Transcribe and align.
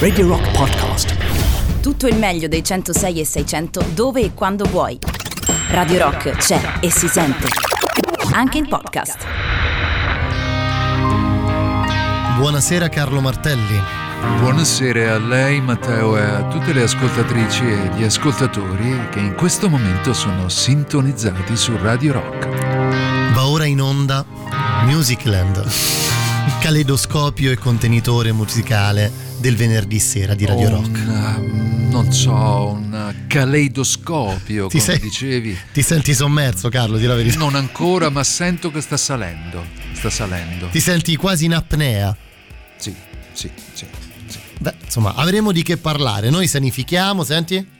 Radio 0.00 0.26
Rock 0.26 0.50
Podcast. 0.50 1.14
Tutto 1.80 2.08
il 2.08 2.16
meglio 2.16 2.48
dei 2.48 2.64
106 2.64 3.20
e 3.20 3.24
600 3.24 3.84
dove 3.94 4.22
e 4.22 4.34
quando 4.34 4.64
vuoi. 4.64 4.98
Radio 5.68 5.98
Rock 6.02 6.30
c'è 6.32 6.60
e 6.80 6.90
si 6.90 7.06
sente. 7.06 7.46
Anche 8.32 8.58
in 8.58 8.66
podcast. 8.66 9.24
Buonasera 12.38 12.88
Carlo 12.88 13.20
Martelli. 13.20 13.80
Buonasera 14.40 15.14
a 15.14 15.18
lei 15.18 15.60
Matteo 15.60 16.16
e 16.16 16.22
a 16.22 16.48
tutte 16.48 16.72
le 16.72 16.82
ascoltatrici 16.82 17.62
e 17.62 17.90
gli 17.94 18.02
ascoltatori 18.02 19.10
che 19.10 19.20
in 19.20 19.36
questo 19.36 19.68
momento 19.68 20.12
sono 20.12 20.48
sintonizzati 20.48 21.56
su 21.56 21.76
Radio 21.76 22.14
Rock. 22.14 23.32
Va 23.32 23.46
ora 23.46 23.64
in 23.64 23.80
onda 23.80 24.24
Musicland, 24.86 25.64
caleidoscopio 26.60 27.50
e 27.50 27.56
contenitore 27.56 28.32
musicale 28.32 29.10
del 29.38 29.56
venerdì 29.56 29.98
sera 29.98 30.34
di 30.34 30.44
Radio 30.44 30.70
Rock. 30.70 30.86
Un, 30.86 31.86
uh, 31.88 31.90
non 31.90 32.12
so, 32.12 32.32
un 32.32 33.14
caleidoscopio, 33.26 34.66
Ti 34.66 34.78
come 34.78 34.82
sei- 34.82 35.00
dicevi. 35.00 35.58
Ti 35.72 35.82
senti 35.82 36.14
sommerso 36.14 36.68
Carlo, 36.68 36.98
di 36.98 37.06
la 37.06 37.14
verità. 37.14 37.38
Non 37.38 37.54
ancora, 37.54 38.10
ma 38.10 38.22
sento 38.24 38.70
che 38.70 38.80
sta 38.80 38.96
salendo. 38.96 39.64
Sta 39.92 40.10
salendo. 40.10 40.68
Ti 40.68 40.80
senti 40.80 41.16
quasi 41.16 41.46
in 41.46 41.54
apnea. 41.54 42.16
Sì, 42.76 42.94
sì, 43.32 43.50
sì. 43.72 43.86
sì. 44.26 44.38
Beh, 44.58 44.74
insomma, 44.84 45.14
avremo 45.14 45.52
di 45.52 45.62
che 45.62 45.78
parlare. 45.78 46.28
Noi 46.30 46.46
sanifichiamo, 46.46 47.24
senti? 47.24 47.78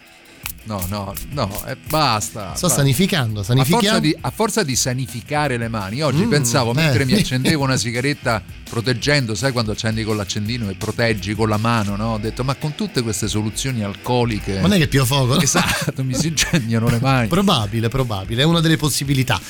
No, 0.64 0.84
no, 0.88 1.14
no, 1.30 1.64
eh, 1.66 1.76
basta. 1.88 2.54
Sto 2.54 2.66
basta. 2.66 2.68
sanificando, 2.68 3.40
A 3.40 3.44
sanifichiamo. 3.44 3.82
forza, 3.82 3.98
di, 4.00 4.16
a 4.20 4.30
forza 4.30 4.62
di 4.62 4.76
sanificare 4.76 5.56
le 5.56 5.68
mani, 5.68 6.02
oggi 6.02 6.24
Mm, 6.24 6.28
pensavo 6.30 6.72
mentre 6.74 7.02
eh. 7.02 7.06
mi 7.06 7.14
accendevo 7.18 7.64
una 7.64 7.76
sigaretta 7.76 8.42
proteggendo, 8.68 9.34
sai 9.34 9.52
quando 9.52 9.72
accendi 9.72 10.04
con 10.04 10.16
l'accendino 10.16 10.68
e 10.68 10.74
proteggi 10.74 11.34
con 11.34 11.48
la 11.48 11.56
mano, 11.56 11.96
no? 11.96 12.12
Ho 12.12 12.18
detto, 12.18 12.44
ma 12.44 12.54
con 12.54 12.74
tutte 12.74 13.02
queste 13.02 13.26
soluzioni 13.26 13.82
alcoliche. 13.82 14.54
Ma 14.56 14.68
non 14.68 14.74
è 14.74 14.78
che 14.78 14.86
più 14.88 15.04
fuoco, 15.04 15.34
no? 15.34 15.40
Esatto, 15.40 16.04
mi 16.04 16.14
si 16.14 16.28
incendiano 16.28 16.88
le 16.88 16.98
mani. 17.00 17.26
Probabile, 17.28 17.88
probabile, 17.88 18.42
è 18.42 18.44
una 18.44 18.60
delle 18.60 18.76
possibilità. 18.76 19.40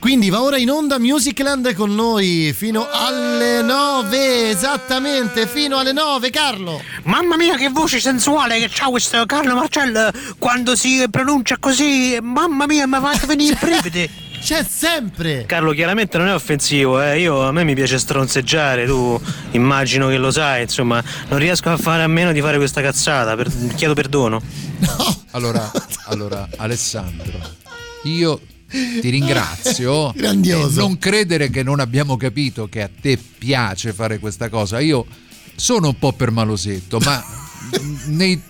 Quindi 0.00 0.30
va 0.30 0.40
ora 0.40 0.56
in 0.56 0.70
onda 0.70 0.98
Musicland 0.98 1.74
con 1.74 1.94
noi 1.94 2.54
fino 2.56 2.88
alle 2.90 3.60
9, 3.60 4.48
esattamente, 4.48 5.46
fino 5.46 5.76
alle 5.76 5.92
9, 5.92 6.30
Carlo. 6.30 6.82
Mamma 7.02 7.36
mia 7.36 7.54
che 7.56 7.68
voce 7.68 8.00
sensuale 8.00 8.58
che 8.58 8.70
c'ha 8.72 8.86
questo 8.86 9.26
Carlo 9.26 9.54
Marcello 9.54 10.10
quando 10.38 10.74
si 10.74 11.04
pronuncia 11.10 11.58
così, 11.60 12.18
mamma 12.22 12.64
mia 12.64 12.86
mi 12.86 12.98
fa 12.98 13.26
venire 13.26 13.52
i 13.52 13.58
brividi. 13.60 14.10
C'è 14.42 14.64
sempre. 14.66 15.44
Carlo 15.46 15.72
chiaramente 15.72 16.16
non 16.16 16.28
è 16.28 16.34
offensivo, 16.34 16.98
eh. 17.02 17.20
Io, 17.20 17.42
a 17.46 17.52
me 17.52 17.62
mi 17.62 17.74
piace 17.74 17.98
stronzeggiare, 17.98 18.86
tu 18.86 19.20
immagino 19.50 20.08
che 20.08 20.16
lo 20.16 20.30
sai, 20.30 20.62
insomma, 20.62 21.04
non 21.28 21.38
riesco 21.38 21.68
a 21.68 21.76
fare 21.76 22.02
a 22.02 22.08
meno 22.08 22.32
di 22.32 22.40
fare 22.40 22.56
questa 22.56 22.80
cazzata, 22.80 23.36
per- 23.36 23.52
chiedo 23.74 23.92
perdono. 23.92 24.40
No. 24.78 25.16
Allora, 25.32 25.70
allora, 26.06 26.48
Alessandro, 26.56 27.38
io 28.04 28.40
ti 28.70 29.08
ringrazio. 29.10 30.12
Grandioso. 30.16 30.80
Non 30.80 30.98
credere 30.98 31.50
che 31.50 31.62
non 31.62 31.80
abbiamo 31.80 32.16
capito 32.16 32.68
che 32.68 32.82
a 32.82 32.90
te 33.00 33.16
piace 33.16 33.92
fare 33.92 34.18
questa 34.18 34.48
cosa. 34.48 34.80
Io 34.80 35.04
sono 35.56 35.88
un 35.88 35.98
po' 35.98 36.12
permalosetto, 36.12 36.98
ma 37.00 37.22
nei, 38.06 38.40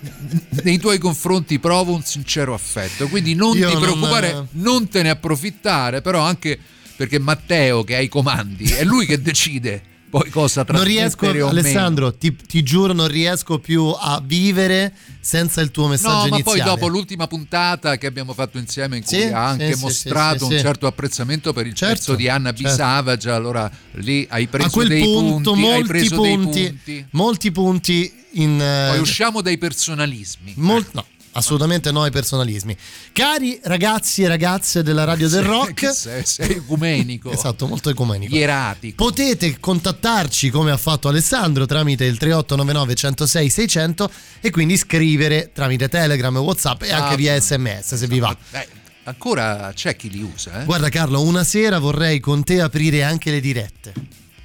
nei 0.63 0.77
tuoi 0.79 0.97
confronti 0.97 1.59
provo 1.59 1.93
un 1.93 2.03
sincero 2.03 2.53
affetto. 2.53 3.07
Quindi 3.07 3.33
non 3.35 3.57
Io 3.57 3.67
ti 3.67 3.73
non- 3.73 3.81
preoccupare, 3.81 4.47
non 4.51 4.87
te 4.87 5.01
ne 5.01 5.09
approfittare, 5.09 6.01
però 6.01 6.21
anche 6.21 6.57
perché 6.95 7.19
Matteo 7.19 7.83
che 7.83 7.95
ha 7.95 7.99
i 7.99 8.07
comandi, 8.09 8.65
è 8.65 8.83
lui 8.83 9.05
che 9.07 9.21
decide 9.21 9.81
poi 10.11 10.29
cosa 10.29 10.65
Non 10.67 10.83
riesco. 10.83 11.25
Alessandro, 11.27 12.13
ti, 12.13 12.35
ti 12.35 12.61
giuro, 12.63 12.91
non 12.91 13.07
riesco 13.07 13.57
più 13.59 13.85
a 13.97 14.21
vivere 14.23 14.93
senza 15.21 15.61
il 15.61 15.71
tuo 15.71 15.87
messaggio 15.87 16.11
No, 16.25 16.27
ma 16.27 16.35
iniziale. 16.35 16.59
poi 16.59 16.61
dopo 16.69 16.87
l'ultima 16.87 17.27
puntata 17.27 17.97
che 17.97 18.07
abbiamo 18.07 18.33
fatto 18.33 18.57
insieme 18.57 18.97
in 18.97 19.03
cui 19.05 19.17
Sì, 19.17 19.23
ha 19.23 19.47
anche 19.47 19.73
sì, 19.73 19.79
mostrato 19.81 20.45
sì, 20.47 20.53
un 20.53 20.59
certo 20.59 20.85
apprezzamento 20.85 21.53
per 21.53 21.65
il 21.65 21.73
Certo, 21.73 21.95
pezzo 21.95 22.15
di 22.15 22.27
Anna 22.27 22.51
B. 22.51 22.61
certo. 22.67 23.33
Allora 23.33 23.71
lì 23.93 24.27
hai 24.29 24.47
preso 24.47 24.67
a 24.67 24.71
quel 24.71 24.87
dei 24.89 25.01
punto, 25.03 25.51
punti, 25.53 25.65
hai 25.65 25.71
molti 25.73 25.87
preso 25.87 26.15
punti, 26.15 26.67
punti. 26.67 27.05
molti 27.11 27.51
punti 27.51 28.13
in... 28.33 28.61
eh, 28.61 28.87
Poi 28.89 28.99
usciamo 28.99 29.41
dai 29.41 29.57
personalismi. 29.57 30.53
Mol- 30.57 30.85
no, 30.91 31.05
assolutamente 31.33 31.91
no 31.91 32.03
ai 32.03 32.11
personalismi. 32.11 32.75
Cari 33.11 33.59
ragazzi 33.63 34.23
e 34.23 34.27
ragazze 34.27 34.83
della 34.83 35.03
Radio 35.03 35.29
del 35.29 35.43
Rock, 35.45 35.89
sei, 35.93 36.25
sei 36.25 36.51
ecumenico. 36.57 37.31
esatto, 37.31 37.67
molto 37.67 37.89
ecumenico. 37.89 38.35
Ieratico. 38.35 39.03
Potete 39.03 39.59
contattarci 39.59 40.49
come 40.49 40.71
ha 40.71 40.77
fatto 40.77 41.07
Alessandro 41.07 41.65
tramite 41.65 42.05
il 42.05 42.17
3899 42.17 42.95
106 42.95 43.49
600 43.49 44.11
e 44.41 44.49
quindi 44.49 44.77
scrivere 44.77 45.51
tramite 45.53 45.87
Telegram, 45.89 46.35
Whatsapp 46.37 46.83
e 46.83 46.91
anche 46.91 47.15
via. 47.15 47.39
SMS 47.39 47.95
se 47.95 48.07
vi 48.07 48.19
va. 48.19 48.35
Beh, 48.51 48.67
ancora 49.05 49.71
c'è 49.73 49.95
chi 49.95 50.09
li 50.09 50.21
usa, 50.21 50.61
eh? 50.61 50.65
Guarda 50.65 50.89
Carlo, 50.89 51.21
una 51.21 51.43
sera 51.43 51.79
vorrei 51.79 52.19
con 52.19 52.43
te 52.43 52.61
aprire 52.61 53.03
anche 53.03 53.31
le 53.31 53.39
dirette. 53.39 53.93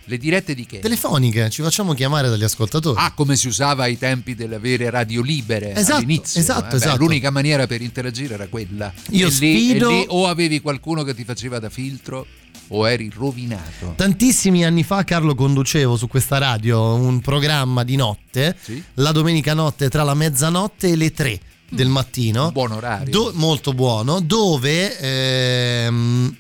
Le 0.09 0.19
dirette 0.19 0.55
di 0.55 0.65
che? 0.67 0.79
Telefoniche, 0.79 1.51
ci 1.51 1.63
facciamo 1.63 1.93
chiamare 1.93 2.29
dagli 2.29 2.45
ascoltatori. 2.45 2.97
Ah, 3.01 3.13
come 3.13 3.35
si 3.35 3.49
usava 3.49 3.83
ai 3.85 3.99
tempi 3.99 4.35
delle 4.37 4.59
vere 4.61 4.89
radio 4.89 5.21
libere 5.21 5.75
Esatto, 5.75 5.97
all'inizio. 5.97 6.41
esatto, 6.41 6.67
eh? 6.67 6.69
Beh, 6.71 6.77
esatto. 6.77 6.97
L'unica 6.99 7.31
maniera 7.31 7.67
per 7.67 7.83
interagire 7.83 8.35
era 8.35 8.47
quella. 8.47 8.93
Io 9.11 9.27
e 9.27 9.31
lì, 9.31 9.35
sfido- 9.35 9.89
e 9.91 9.93
lì 9.99 10.05
o 10.09 10.29
avevi 10.29 10.61
qualcuno 10.61 11.03
che 11.03 11.13
ti 11.15 11.25
faceva 11.25 11.59
da 11.59 11.71
filtro 11.71 12.25
o 12.69 12.89
eri 12.89 13.11
rovinato. 13.13 13.95
Tantissimi 13.97 14.65
anni 14.65 14.85
fa, 14.85 15.03
Carlo, 15.03 15.35
conducevo 15.35 15.97
su 15.97 16.07
questa 16.07 16.39
radio 16.39 16.95
un 16.95 17.21
programma 17.21 17.83
di 17.83 17.97
notte, 17.97 18.57
Sì? 18.61 18.81
la 18.95 19.11
domenica 19.13 19.55
notte 19.55 19.89
tra 19.89 20.05
la 20.05 20.15
mezzanotte 20.15 20.89
e 20.89 20.95
le 20.97 21.11
tre 21.13 21.41
del 21.69 21.89
mattino. 21.89 22.47
Un 22.47 22.53
buon 22.53 22.71
orario. 22.73 23.11
Do- 23.11 23.33
molto 23.35 23.73
buono, 23.73 24.21
dove 24.21 24.97
ehm, 24.99 26.37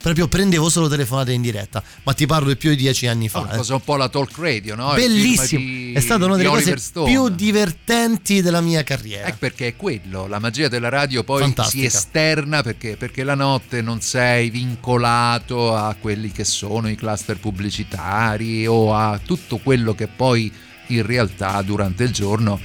proprio 0.00 0.28
prendevo 0.28 0.68
solo 0.68 0.88
telefonate 0.88 1.32
in 1.32 1.42
diretta, 1.42 1.82
ma 2.04 2.14
ti 2.14 2.26
parlo 2.26 2.48
di 2.48 2.56
più 2.56 2.70
di 2.70 2.76
dieci 2.76 3.06
anni 3.06 3.28
fa. 3.28 3.40
Oh, 3.40 3.48
eh. 3.52 3.56
cosa 3.56 3.74
un 3.74 3.82
po' 3.82 3.96
la 3.96 4.08
talk 4.08 4.36
radio, 4.38 4.74
no? 4.74 4.92
Bellissimo, 4.94 5.60
di- 5.60 5.92
è 5.94 6.00
stata 6.00 6.24
una 6.24 6.36
delle 6.36 6.48
Oliver 6.48 6.74
cose 6.74 6.84
Stone. 6.84 7.10
più 7.10 7.28
divertenti 7.28 8.40
della 8.40 8.60
mia 8.60 8.82
carriera. 8.82 9.28
Ecco 9.28 9.36
perché 9.38 9.68
è 9.68 9.76
quello, 9.76 10.26
la 10.26 10.38
magia 10.38 10.68
della 10.68 10.88
radio 10.88 11.22
poi 11.22 11.42
Fantastica. 11.42 11.88
si 11.88 11.96
esterna 11.96 12.62
perché, 12.62 12.96
perché 12.96 13.22
la 13.24 13.34
notte 13.34 13.82
non 13.82 14.00
sei 14.00 14.48
vincolato 14.50 15.74
a 15.76 15.94
quelli 16.00 16.32
che 16.32 16.44
sono 16.44 16.88
i 16.88 16.96
cluster 16.96 17.38
pubblicitari 17.38 18.66
o 18.66 18.94
a 18.94 19.20
tutto 19.24 19.58
quello 19.58 19.94
che 19.94 20.08
poi 20.08 20.50
in 20.88 21.06
realtà 21.06 21.60
durante 21.62 22.04
il 22.04 22.10
giorno 22.10 22.58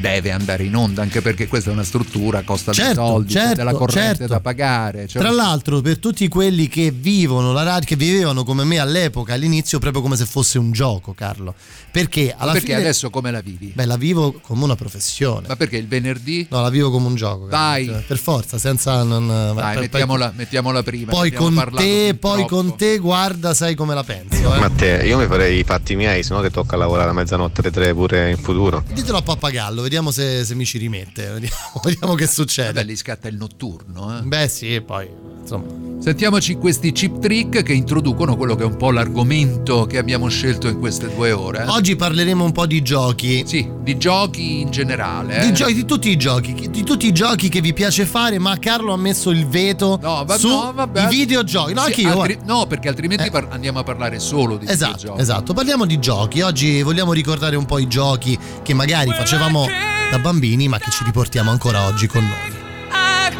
deve 0.00 0.30
andare 0.30 0.64
in 0.64 0.74
onda, 0.74 1.02
anche 1.02 1.20
perché 1.22 1.46
questa 1.46 1.70
è 1.70 1.72
una 1.72 1.84
struttura, 1.84 2.42
costa 2.42 2.72
dei 2.72 2.84
Certo, 2.84 3.06
soldi, 3.06 3.32
c'è 3.32 3.40
certo, 3.40 3.54
della 3.56 3.72
corrente 3.72 4.16
certo. 4.18 4.32
da 4.32 4.40
pagare. 4.40 5.06
cioè- 5.06 5.22
Tra 5.22 5.30
l'altro, 5.30 5.80
per 5.80 5.98
tutti 5.98 6.26
quelli 6.28 6.68
che 6.68 6.90
vivono 6.90 7.52
la 7.52 7.62
radio, 7.62 7.86
che 7.86 7.96
vivevano 7.96 8.44
come 8.44 8.64
me 8.64 8.78
all'epoca, 8.78 9.34
all'inizio, 9.34 9.78
proprio 9.78 10.02
come 10.02 10.16
se 10.16 10.24
fosse 10.26 10.58
un 10.58 10.72
gioco, 10.72 11.12
Carlo. 11.14 11.54
Perché 11.90 12.34
alla 12.36 12.52
perché 12.52 12.66
fine. 12.68 12.78
adesso 12.78 13.08
come 13.10 13.30
la 13.30 13.40
vivi? 13.40 13.72
Beh, 13.74 13.86
la 13.86 13.96
vivo 13.96 14.38
come 14.42 14.64
una 14.64 14.74
professione. 14.76 15.46
Ma 15.48 15.56
perché 15.56 15.76
il 15.78 15.86
venerdì? 15.88 16.46
No, 16.50 16.60
la 16.60 16.68
vivo 16.68 16.90
come 16.90 17.06
un 17.06 17.14
gioco. 17.14 17.46
Dai. 17.46 17.86
Carlo. 17.86 18.02
Per 18.06 18.18
forza, 18.18 18.58
senza. 18.58 19.02
Non, 19.02 19.26
Dai, 19.26 19.72
per- 19.72 19.80
mettiamola, 19.82 20.32
mettiamola 20.36 20.82
prima. 20.82 21.10
Poi 21.12 21.32
con 21.32 21.54
te, 21.74 22.14
poi 22.18 22.38
troppo. 22.44 22.54
con 22.56 22.76
te, 22.76 22.98
guarda, 22.98 23.54
sai 23.54 23.74
come 23.74 23.94
la 23.94 24.04
penso. 24.04 24.54
Eh? 24.54 24.58
Matteo, 24.58 25.04
io 25.04 25.16
mi 25.18 25.26
farei 25.26 25.58
i 25.60 25.64
fatti 25.64 25.96
miei, 25.96 26.22
se 26.22 26.34
no 26.34 26.42
ti 26.42 26.50
tocca 26.50 26.76
lavorare 26.76 27.10
a 27.10 27.12
mezzanotte 27.14 27.62
alle 27.62 27.70
tre 27.70 27.94
pure 27.94 28.30
in 28.30 28.36
futuro. 28.36 28.84
Ditelo 28.92 29.16
a 29.18 29.22
Pappagallo, 29.22 29.75
vediamo 29.82 30.10
se, 30.10 30.44
se 30.44 30.54
mi 30.54 30.64
ci 30.64 30.78
rimette. 30.78 31.24
Vediamo, 31.36 31.80
vediamo 31.82 32.14
che 32.14 32.26
succede. 32.26 32.72
Vabbè, 32.72 32.84
lì 32.86 32.96
scatta 32.96 33.28
il 33.28 33.36
notturno. 33.36 34.18
eh. 34.18 34.22
Beh, 34.22 34.48
sì, 34.48 34.74
e 34.74 34.82
poi 34.82 35.08
insomma. 35.40 35.84
Sentiamoci 35.98 36.54
questi 36.56 36.92
chip 36.92 37.18
trick 37.20 37.62
che 37.62 37.72
introducono 37.72 38.36
quello 38.36 38.54
che 38.54 38.62
è 38.62 38.66
un 38.66 38.76
po' 38.76 38.90
l'argomento 38.90 39.86
che 39.86 39.96
abbiamo 39.98 40.28
scelto 40.28 40.68
in 40.68 40.78
queste 40.78 41.12
due 41.14 41.32
ore. 41.32 41.64
eh. 41.64 41.68
Oggi 41.68 41.96
parleremo 41.96 42.44
un 42.44 42.52
po' 42.52 42.66
di 42.66 42.82
giochi. 42.82 43.44
Sì, 43.46 43.66
di 43.82 43.96
giochi 43.96 44.60
in 44.60 44.70
generale. 44.70 45.40
Di, 45.40 45.48
eh. 45.48 45.52
giochi, 45.52 45.74
di 45.74 45.84
tutti 45.84 46.10
i 46.10 46.16
giochi, 46.16 46.68
di 46.70 46.82
tutti 46.84 47.06
i 47.06 47.12
giochi 47.12 47.48
che 47.48 47.60
vi 47.60 47.72
piace 47.72 48.04
fare, 48.04 48.38
ma 48.38 48.56
Carlo 48.58 48.92
ha 48.92 48.96
messo 48.96 49.30
il 49.30 49.46
veto 49.46 49.98
No, 50.02 50.24
va- 50.24 50.36
su 50.36 50.48
no, 50.48 50.72
vabbè. 50.74 51.04
i 51.04 51.08
videogiochi. 51.08 51.72
No, 51.72 51.80
Sì, 51.82 51.86
anche 51.86 52.00
io. 52.02 52.20
altri- 52.20 52.38
no, 52.44 52.66
perché 52.66 52.88
altrimenti 52.88 53.24
Eh. 53.26 53.30
par- 53.30 53.48
andiamo 53.50 53.78
a 53.78 53.82
parlare 53.82 54.18
solo 54.18 54.56
di 54.58 54.66
Esatto, 54.66 54.92
videogiochi. 54.96 55.20
esatto. 55.20 55.52
Parliamo 55.54 55.86
di 55.86 55.98
giochi. 55.98 56.40
Oggi 56.42 56.82
vogliamo 56.82 57.12
ricordare 57.12 57.56
un 57.56 57.64
po' 57.64 57.78
i 57.78 57.88
giochi 57.88 58.38
che 58.62 58.74
magari 58.74 59.10
facevamo 59.12 59.65
da 60.10 60.18
bambini, 60.18 60.68
ma 60.68 60.78
che 60.78 60.90
ci 60.90 61.04
riportiamo 61.04 61.50
ancora 61.50 61.86
oggi 61.86 62.06
con 62.06 62.22
noi. 62.22 62.54
I 62.90 63.36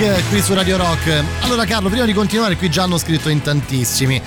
Trick 0.00 0.28
qui 0.30 0.40
su 0.40 0.54
Radio 0.54 0.78
Rock. 0.78 1.24
Allora 1.40 1.66
Carlo, 1.66 1.90
prima 1.90 2.06
di 2.06 2.14
continuare 2.14 2.56
qui 2.56 2.70
già 2.70 2.84
hanno 2.84 2.96
scritto 2.96 3.28
in 3.28 3.42
tantissimi. 3.42 4.18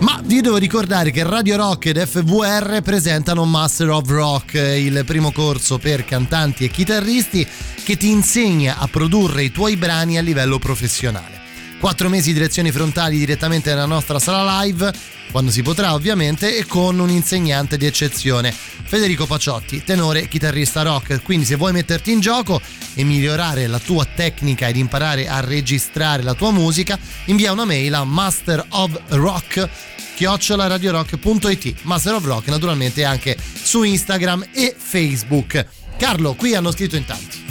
Ma 0.00 0.20
vi 0.22 0.42
devo 0.42 0.58
ricordare 0.58 1.10
che 1.10 1.22
Radio 1.22 1.56
Rock 1.56 1.86
ed 1.86 2.04
FVR 2.04 2.82
presentano 2.82 3.46
Master 3.46 3.88
of 3.88 4.06
Rock, 4.10 4.52
il 4.52 5.04
primo 5.06 5.32
corso 5.32 5.78
per 5.78 6.04
cantanti 6.04 6.64
e 6.64 6.68
chitarristi 6.68 7.46
che 7.82 7.96
ti 7.96 8.10
insegna 8.10 8.76
a 8.76 8.88
produrre 8.88 9.44
i 9.44 9.50
tuoi 9.50 9.76
brani 9.76 10.18
a 10.18 10.20
livello 10.20 10.58
professionale. 10.58 11.40
Quattro 11.80 12.10
mesi 12.10 12.34
di 12.34 12.38
lezioni 12.38 12.70
frontali 12.70 13.16
direttamente 13.16 13.70
nella 13.70 13.86
nostra 13.86 14.18
sala 14.18 14.60
live, 14.60 14.92
quando 15.30 15.50
si 15.50 15.62
potrà 15.62 15.94
ovviamente, 15.94 16.58
e 16.58 16.66
con 16.66 16.98
un 16.98 17.08
insegnante 17.08 17.78
di 17.78 17.86
eccezione, 17.86 18.54
Federico 18.92 19.24
Paciotti, 19.24 19.82
tenore 19.84 20.28
chitarrista 20.28 20.82
rock. 20.82 21.22
Quindi 21.22 21.46
se 21.46 21.56
vuoi 21.56 21.72
metterti 21.72 22.12
in 22.12 22.20
gioco 22.20 22.60
e 22.92 23.04
migliorare 23.04 23.66
la 23.66 23.78
tua 23.78 24.04
tecnica 24.04 24.68
ed 24.68 24.76
imparare 24.76 25.28
a 25.28 25.40
registrare 25.40 26.22
la 26.22 26.34
tua 26.34 26.50
musica, 26.50 26.98
invia 27.24 27.52
una 27.52 27.64
mail 27.64 27.94
a 27.94 28.04
masterofrock 28.04 29.68
chiocciolaradiorock.it 30.14 31.84
Master 31.84 32.16
of 32.16 32.24
Rock 32.24 32.48
naturalmente 32.48 33.02
anche 33.02 33.34
su 33.62 33.82
Instagram 33.82 34.48
e 34.52 34.74
Facebook. 34.76 35.66
Carlo, 35.96 36.34
qui 36.34 36.54
hanno 36.54 36.70
scritto 36.70 36.96
in 36.96 37.06
tanti. 37.06 37.42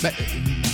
Beh, 0.00 0.12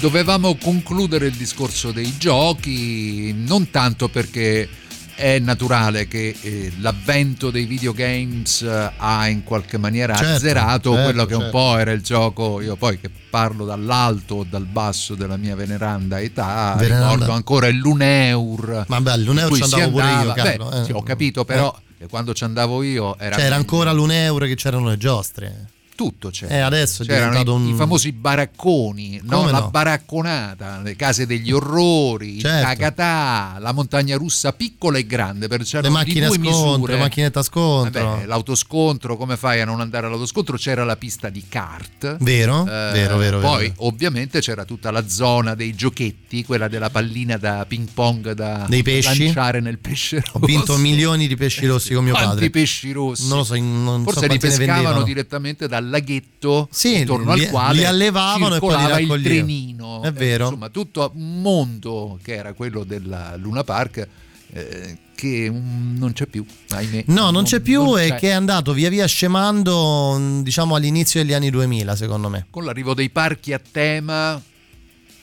dovevamo 0.00 0.56
concludere 0.56 1.28
il 1.28 1.34
discorso 1.34 1.92
dei 1.92 2.12
giochi, 2.18 3.32
non 3.32 3.70
tanto 3.70 4.08
perché 4.08 4.68
è 5.16 5.38
naturale 5.38 6.06
che 6.06 6.36
eh, 6.40 6.72
l'avvento 6.80 7.50
dei 7.50 7.64
videogames 7.64 8.62
eh, 8.62 8.92
ha 8.96 9.26
in 9.28 9.42
qualche 9.42 9.78
maniera 9.78 10.14
Certo, 10.14 10.34
azzerato 10.34 10.90
certo, 10.92 11.04
quello 11.04 11.24
che 11.26 11.34
un 11.34 11.40
certo. 11.40 11.56
po' 11.58 11.78
era 11.78 11.90
il 11.92 12.02
gioco, 12.02 12.60
io 12.60 12.76
poi 12.76 13.00
che 13.00 13.10
parlo 13.30 13.64
dall'alto 13.64 14.36
o 14.36 14.46
dal 14.48 14.66
basso 14.66 15.14
della 15.14 15.36
mia 15.36 15.56
veneranda 15.56 16.20
età, 16.20 16.74
Veneranda. 16.78 17.12
ricordo 17.12 17.32
ancora 17.32 17.66
il 17.66 17.76
Luneur. 17.76 18.84
Ma 18.88 19.00
beh, 19.00 19.10
all'Uneur 19.10 19.50
in 19.50 19.56
ci 19.56 19.62
andavo 19.62 19.90
pure 19.90 20.04
io, 20.12 20.32
Carlo. 20.32 20.68
beh, 20.68 20.80
eh. 20.80 20.84
sì, 20.84 20.92
ho 20.92 21.02
capito, 21.02 21.44
però 21.44 21.74
che 21.98 22.06
quando 22.08 22.34
ci 22.34 22.44
andavo 22.44 22.82
io 22.82 23.16
era, 23.18 23.36
era 23.36 23.36
meglio. 23.38 23.54
ancora 23.54 23.92
l'Uneuro 23.92 24.44
che 24.44 24.54
c'erano 24.54 24.88
le 24.90 24.98
giostre. 24.98 25.66
Tutto 25.96 26.30
c'era. 26.30 26.54
Eh, 26.54 26.58
adesso 26.58 27.02
è 27.02 27.06
C'erano 27.06 27.54
un- 27.54 27.66
i 27.68 27.74
famosi 27.74 28.12
baracconi, 28.12 29.20
no? 29.24 29.50
La 29.50 29.58
no? 29.58 29.70
baracconata, 29.70 30.80
le 30.84 30.94
case 30.94 31.26
degli 31.26 31.50
orrori, 31.50 32.38
Certo. 32.40 32.56
il 32.70 32.76
cacatà, 32.76 33.56
la 33.58 33.72
montagna 33.72 34.16
russa 34.16 34.52
piccola 34.52 34.98
e 34.98 35.06
grande, 35.06 35.48
per 35.48 35.58
Le 35.60 35.64
c'erano 35.64 35.90
macchine 35.94 36.26
due 36.28 36.36
scontro, 36.36 36.70
misure. 36.76 36.92
le 36.92 36.98
macchinette 37.00 37.38
a 37.38 37.42
scontro. 37.42 38.04
Vabbè, 38.04 38.26
l'autoscontro, 38.26 39.16
come 39.16 39.36
fai 39.36 39.60
a 39.60 39.64
non 39.64 39.80
andare 39.80 40.06
all'autoscontro? 40.06 40.56
C'era 40.56 40.84
la 40.84 40.96
pista 40.96 41.28
di 41.28 41.42
kart. 41.48 42.16
Vero? 42.20 42.62
Eh, 42.62 42.90
vero, 42.92 43.16
vero, 43.16 43.40
Poi 43.40 43.68
vero. 43.68 43.74
ovviamente 43.78 44.40
c'era 44.40 44.64
tutta 44.64 44.90
la 44.90 45.08
zona 45.08 45.54
dei 45.54 45.74
giochetti, 45.74 46.44
quella 46.44 46.68
della 46.68 46.90
pallina 46.90 47.36
da 47.36 47.64
ping 47.66 47.88
pong 47.92 48.32
da 48.32 48.66
Dei 48.68 48.82
pesci? 48.82 49.24
lanciare 49.24 49.60
nel 49.60 49.78
pesce 49.78 50.16
rosso. 50.16 50.38
Ho 50.38 50.46
vinto 50.46 50.76
milioni 50.76 51.26
di 51.26 51.36
pesci 51.36 51.66
rossi 51.66 51.94
con 51.94 52.04
mio 52.04 52.12
Quanti 52.12 52.30
padre. 52.34 52.50
pesci 52.50 52.92
rossi? 52.92 53.26
Non 53.28 53.38
lo 53.38 53.44
so, 53.44 53.54
non 53.56 54.04
so 54.04 54.12
Forse 54.12 54.28
li 54.28 54.38
quanti 54.38 54.46
ne 54.48 54.56
pescavano 54.66 55.02
direttamente 55.02 55.66
dal 55.68 55.85
laghetto 55.88 56.68
Sì, 56.70 56.98
intorno 56.98 57.34
li- 57.34 57.44
al 57.44 57.50
quale 57.50 57.78
li 57.78 57.84
allevavano 57.84 58.56
e 58.56 58.58
poi 58.58 58.68
li 58.70 58.76
circolava 58.80 59.00
il 59.14 59.22
trenino. 59.22 60.02
È 60.02 60.12
vero. 60.12 60.44
Eh, 60.44 60.46
insomma, 60.48 60.68
tutto 60.68 61.10
un 61.14 61.40
mondo 61.40 62.18
che 62.22 62.34
era 62.34 62.52
quello 62.52 62.84
della 62.84 63.34
Luna 63.36 63.64
Park 63.64 64.08
eh, 64.52 64.98
che 65.14 65.50
non 65.50 66.12
c'è 66.12 66.26
più, 66.26 66.44
ahimè. 66.70 67.04
No, 67.06 67.30
non 67.30 67.44
c'è 67.44 67.60
più 67.60 67.82
non 67.84 67.98
e 67.98 68.08
c'è. 68.08 68.16
che 68.16 68.28
è 68.28 68.32
andato 68.32 68.72
via 68.72 68.88
via 68.90 69.06
scemando, 69.06 70.40
diciamo 70.42 70.74
all'inizio 70.74 71.20
degli 71.22 71.32
anni 71.32 71.50
2000, 71.50 71.96
secondo 71.96 72.28
me. 72.28 72.46
Con 72.50 72.64
l'arrivo 72.64 72.94
dei 72.94 73.10
parchi 73.10 73.52
a 73.52 73.60
tema, 73.60 74.40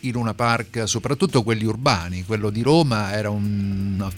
i 0.03 0.11
Luna 0.11 0.33
Park, 0.33 0.83
soprattutto 0.87 1.43
quelli 1.43 1.65
urbani, 1.65 2.23
quello 2.25 2.49
di 2.49 2.61
Roma 2.61 3.13
era 3.13 3.29
un- 3.29 3.93
una, 3.95 4.11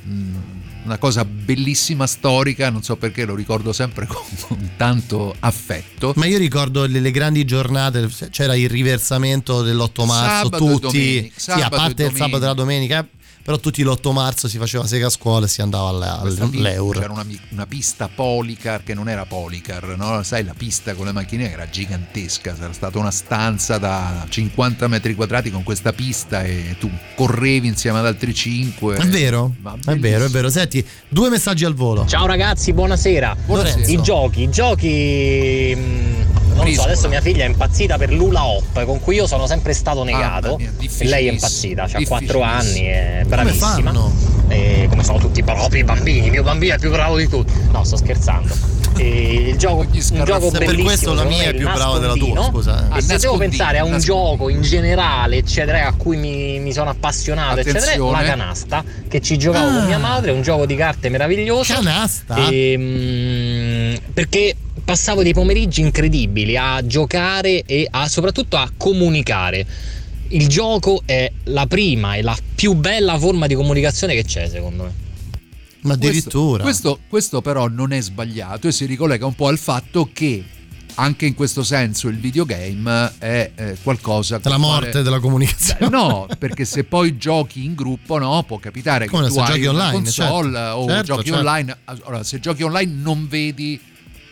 una 0.83 0.97
cosa 0.97 1.25
bellissima, 1.25 2.05
storica, 2.07 2.69
non 2.69 2.83
so 2.83 2.95
perché 2.95 3.25
lo 3.25 3.35
ricordo 3.35 3.73
sempre 3.73 4.05
con, 4.07 4.21
con 4.47 4.71
tanto 4.77 5.35
affetto. 5.39 6.13
Ma 6.15 6.25
io 6.25 6.37
ricordo 6.37 6.85
le, 6.85 6.99
le 6.99 7.11
grandi 7.11 7.45
giornate, 7.45 8.09
c'era 8.29 8.55
il 8.55 8.69
riversamento 8.69 9.61
dell'8 9.61 10.05
marzo, 10.05 10.43
Sabato 10.49 10.57
tutti, 10.57 10.81
domenica, 10.97 11.33
sì, 11.37 11.51
a 11.51 11.69
parte 11.69 12.03
il 12.03 12.15
sabato 12.15 12.43
e 12.43 12.47
la 12.47 12.53
domenica, 12.53 13.07
però 13.45 13.59
tutti 13.59 13.83
l'8 13.83 14.11
marzo 14.11 14.47
si 14.47 14.57
faceva 14.57 14.87
sega 14.87 15.05
a 15.05 15.09
scuola 15.11 15.45
e 15.45 15.49
si 15.49 15.61
andava 15.61 16.19
pi- 16.49 16.57
all'Eur. 16.57 16.97
C'era 16.97 17.13
una, 17.13 17.23
una 17.51 17.67
pista 17.67 18.07
Policar 18.07 18.81
che 18.81 18.95
non 18.95 19.07
era 19.07 19.27
Policar, 19.27 19.95
no? 19.95 20.23
sai 20.23 20.43
la 20.43 20.55
pista 20.57 20.95
con 20.95 21.05
le 21.05 21.11
macchine 21.11 21.51
era 21.51 21.69
gigantesca, 21.69 22.55
era 22.59 22.73
stata 22.73 22.97
una 22.97 23.11
stanza 23.11 23.77
da 23.77 24.25
50 24.27 24.87
metri 24.87 25.13
quadrati 25.13 25.51
con 25.51 25.61
questa 25.61 25.93
pista 25.93 26.41
e 26.41 26.75
tu 26.79 26.89
correvi 27.13 27.67
insieme 27.67 27.99
ad 27.99 28.07
altri 28.07 28.33
5. 28.33 28.95
È 28.95 29.05
vero, 29.05 29.53
è 29.85 29.95
vero, 29.95 30.25
è 30.25 30.29
vero. 30.29 30.49
Senti, 30.49 30.83
due 31.07 31.29
messaggi 31.29 31.65
al 31.65 31.75
volo. 31.75 32.07
Ciao 32.07 32.25
ragazzi, 32.25 32.73
buonasera. 32.73 33.37
Buonasera. 33.45 33.91
I 33.91 34.01
giochi, 34.01 34.41
i 34.41 34.49
giochi. 34.49 36.24
Non 36.55 36.71
so, 36.73 36.81
adesso 36.83 37.07
mia 37.09 37.21
figlia 37.21 37.43
è 37.43 37.47
impazzita 37.47 37.97
per 37.97 38.11
l'Ula 38.11 38.45
Hop, 38.45 38.83
con 38.85 38.99
cui 39.01 39.15
io 39.15 39.27
sono 39.27 39.45
sempre 39.47 39.73
stato 39.73 40.03
negato. 40.03 40.57
Mamma 40.57 40.71
mia, 40.79 40.89
e 40.97 41.05
lei 41.05 41.27
è 41.27 41.31
impazzita, 41.31 41.83
ha 41.83 41.87
4 41.89 41.99
difficilissimo. 42.07 42.43
anni, 42.43 42.81
è 42.85 43.17
Come 43.23 43.25
bravissima. 43.29 43.73
fanno? 43.73 44.13
E 44.47 44.85
come 44.89 45.03
sono 45.03 45.17
tutti 45.17 45.43
propri 45.43 45.79
i 45.79 45.83
bambini, 45.83 46.25
il 46.25 46.31
mio 46.31 46.43
bambino 46.43 46.75
è 46.75 46.79
più 46.79 46.89
bravo 46.91 47.17
di 47.17 47.27
tutti. 47.27 47.51
No, 47.71 47.83
sto 47.83 47.97
scherzando. 47.97 48.73
E 48.97 49.49
il 49.49 49.57
gioco, 49.57 49.81
un 49.81 50.23
gioco 50.23 50.49
Per 50.51 50.59
bellissimo. 50.59 50.83
questo 50.85 51.13
la 51.15 51.25
mia 51.25 51.49
è 51.49 51.53
più 51.53 51.69
brava 51.69 51.97
della 51.99 52.13
tua, 52.13 52.45
scusa. 52.45 52.87
eh. 52.93 52.97
E 52.99 53.01
se 53.01 53.17
devo 53.17 53.35
pensare 53.35 53.77
a 53.77 53.83
un 53.83 53.99
gioco 53.99 54.47
in 54.47 54.61
generale, 54.61 55.35
eccetera, 55.35 55.85
a 55.85 55.93
cui 55.95 56.15
mi, 56.15 56.59
mi 56.59 56.71
sono 56.71 56.91
appassionato, 56.91 57.59
eccetera, 57.59 57.79
Attenzione. 57.83 58.11
la 58.21 58.23
canasta, 58.25 58.83
che 59.09 59.19
ci 59.19 59.37
giocavo 59.37 59.69
con 59.79 59.85
mia 59.87 59.97
madre, 59.97 60.31
è 60.31 60.33
un 60.33 60.43
gioco 60.43 60.65
di 60.65 60.75
carte 60.77 61.09
meraviglioso. 61.09 61.73
Canasta? 61.73 62.37
Ehm, 62.37 63.97
perché 64.13 64.55
passavo 64.85 65.23
dei 65.23 65.33
pomeriggi 65.33 65.81
incredibili 65.81 66.55
a 66.55 66.85
giocare 66.85 67.63
e 67.63 67.87
a, 67.89 68.07
soprattutto 68.07 68.55
a 68.55 68.69
comunicare. 68.77 69.65
Il 70.29 70.47
gioco 70.47 71.01
è 71.05 71.31
la 71.45 71.65
prima 71.65 72.15
e 72.15 72.21
la 72.21 72.37
più 72.55 72.73
bella 72.73 73.17
forma 73.17 73.47
di 73.47 73.55
comunicazione 73.55 74.13
che 74.13 74.23
c'è, 74.23 74.47
secondo 74.47 74.83
me. 74.83 74.93
Ma 75.81 75.93
addirittura. 75.93 76.63
Questo, 76.63 76.91
questo, 76.93 77.07
questo 77.09 77.41
però 77.41 77.67
non 77.67 77.91
è 77.91 78.01
sbagliato 78.01 78.67
e 78.67 78.71
si 78.71 78.85
ricollega 78.85 79.25
un 79.25 79.35
po' 79.35 79.47
al 79.47 79.57
fatto 79.59 80.09
che 80.11 80.43
anche 80.95 81.25
in 81.25 81.35
questo 81.35 81.61
senso 81.63 82.07
il 82.07 82.17
videogame 82.17 83.13
è 83.17 83.51
eh, 83.53 83.77
qualcosa 83.83 84.39
la 84.43 84.57
morte 84.57 84.89
quale- 84.89 85.03
della 85.03 85.19
comunicazione. 85.19 85.79
Beh, 85.81 85.89
No, 85.89 86.27
perché 86.39 86.65
se 86.65 86.85
poi 86.85 87.17
giochi 87.17 87.65
in 87.65 87.75
gruppo, 87.75 88.17
no, 88.17 88.43
può 88.47 88.57
capitare 88.57 89.07
Come 89.07 89.23
che 89.23 89.27
tu 89.29 89.33
se 89.35 89.39
hai 89.41 89.47
giochi 89.47 89.65
una 89.65 89.69
online, 89.71 89.91
console 89.91 90.53
certo. 90.53 90.75
o 90.77 90.87
Certo, 90.87 91.03
giochi 91.03 91.23
certo. 91.25 91.39
online. 91.39 91.77
Allora, 91.85 92.23
se 92.23 92.39
giochi 92.39 92.63
online 92.63 92.93
non 92.93 93.27
vedi 93.27 93.79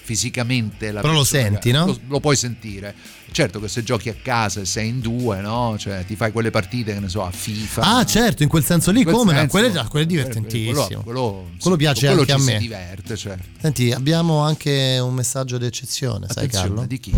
fisicamente 0.04 0.92
la 0.92 1.00
Però 1.02 1.14
lo 1.14 1.20
persona, 1.20 1.44
senti, 1.44 1.72
no? 1.72 1.86
Lo, 1.86 2.00
lo 2.08 2.20
puoi 2.20 2.36
sentire. 2.36 2.94
Certo 3.32 3.60
che 3.60 3.68
se 3.68 3.84
giochi 3.84 4.10
a 4.10 4.16
casa 4.22 4.60
e 4.60 4.66
sei 4.66 4.90
in 4.90 5.00
due, 5.00 5.40
no? 5.42 5.76
Cioè 5.80 6.04
ti 6.06 6.16
fai 6.16 6.32
quelle 6.32 6.52
partite, 6.52 6.94
che 6.94 7.00
ne 7.00 7.10
so, 7.10 7.24
a 7.24 7.32
FIFA. 7.32 7.82
Ah, 7.82 8.06
certo, 8.06 8.44
in 8.44 8.50
quel 8.50 8.64
senso 8.64 8.92
lì, 8.92 9.04
quel 9.04 9.16
come? 9.16 9.32
no? 9.32 9.40
senso, 9.40 9.52
Quello, 9.58 9.68
ah, 9.68 9.72
quello 9.72 9.86
è 9.86 9.90
quello- 9.90 10.06
divertentissimo. 10.08 11.02
Quello, 11.02 11.46
Quello 11.60 11.76
piace 11.78 12.06
quello 12.08 12.22
anche 12.22 12.34
ci 12.34 12.38
a 12.38 12.44
si 12.44 12.52
me. 12.52 12.58
diverte, 12.60 13.16
certo. 13.18 13.44
Senti, 13.60 13.92
abbiamo 13.92 14.40
anche 14.40 15.00
un 15.02 15.14
messaggio 15.14 15.58
d'eccezione, 15.58 16.28
sai 16.30 16.46
Attenzione, 16.46 16.68
Carlo? 16.68 16.86
di 16.86 17.00
chi? 17.00 17.14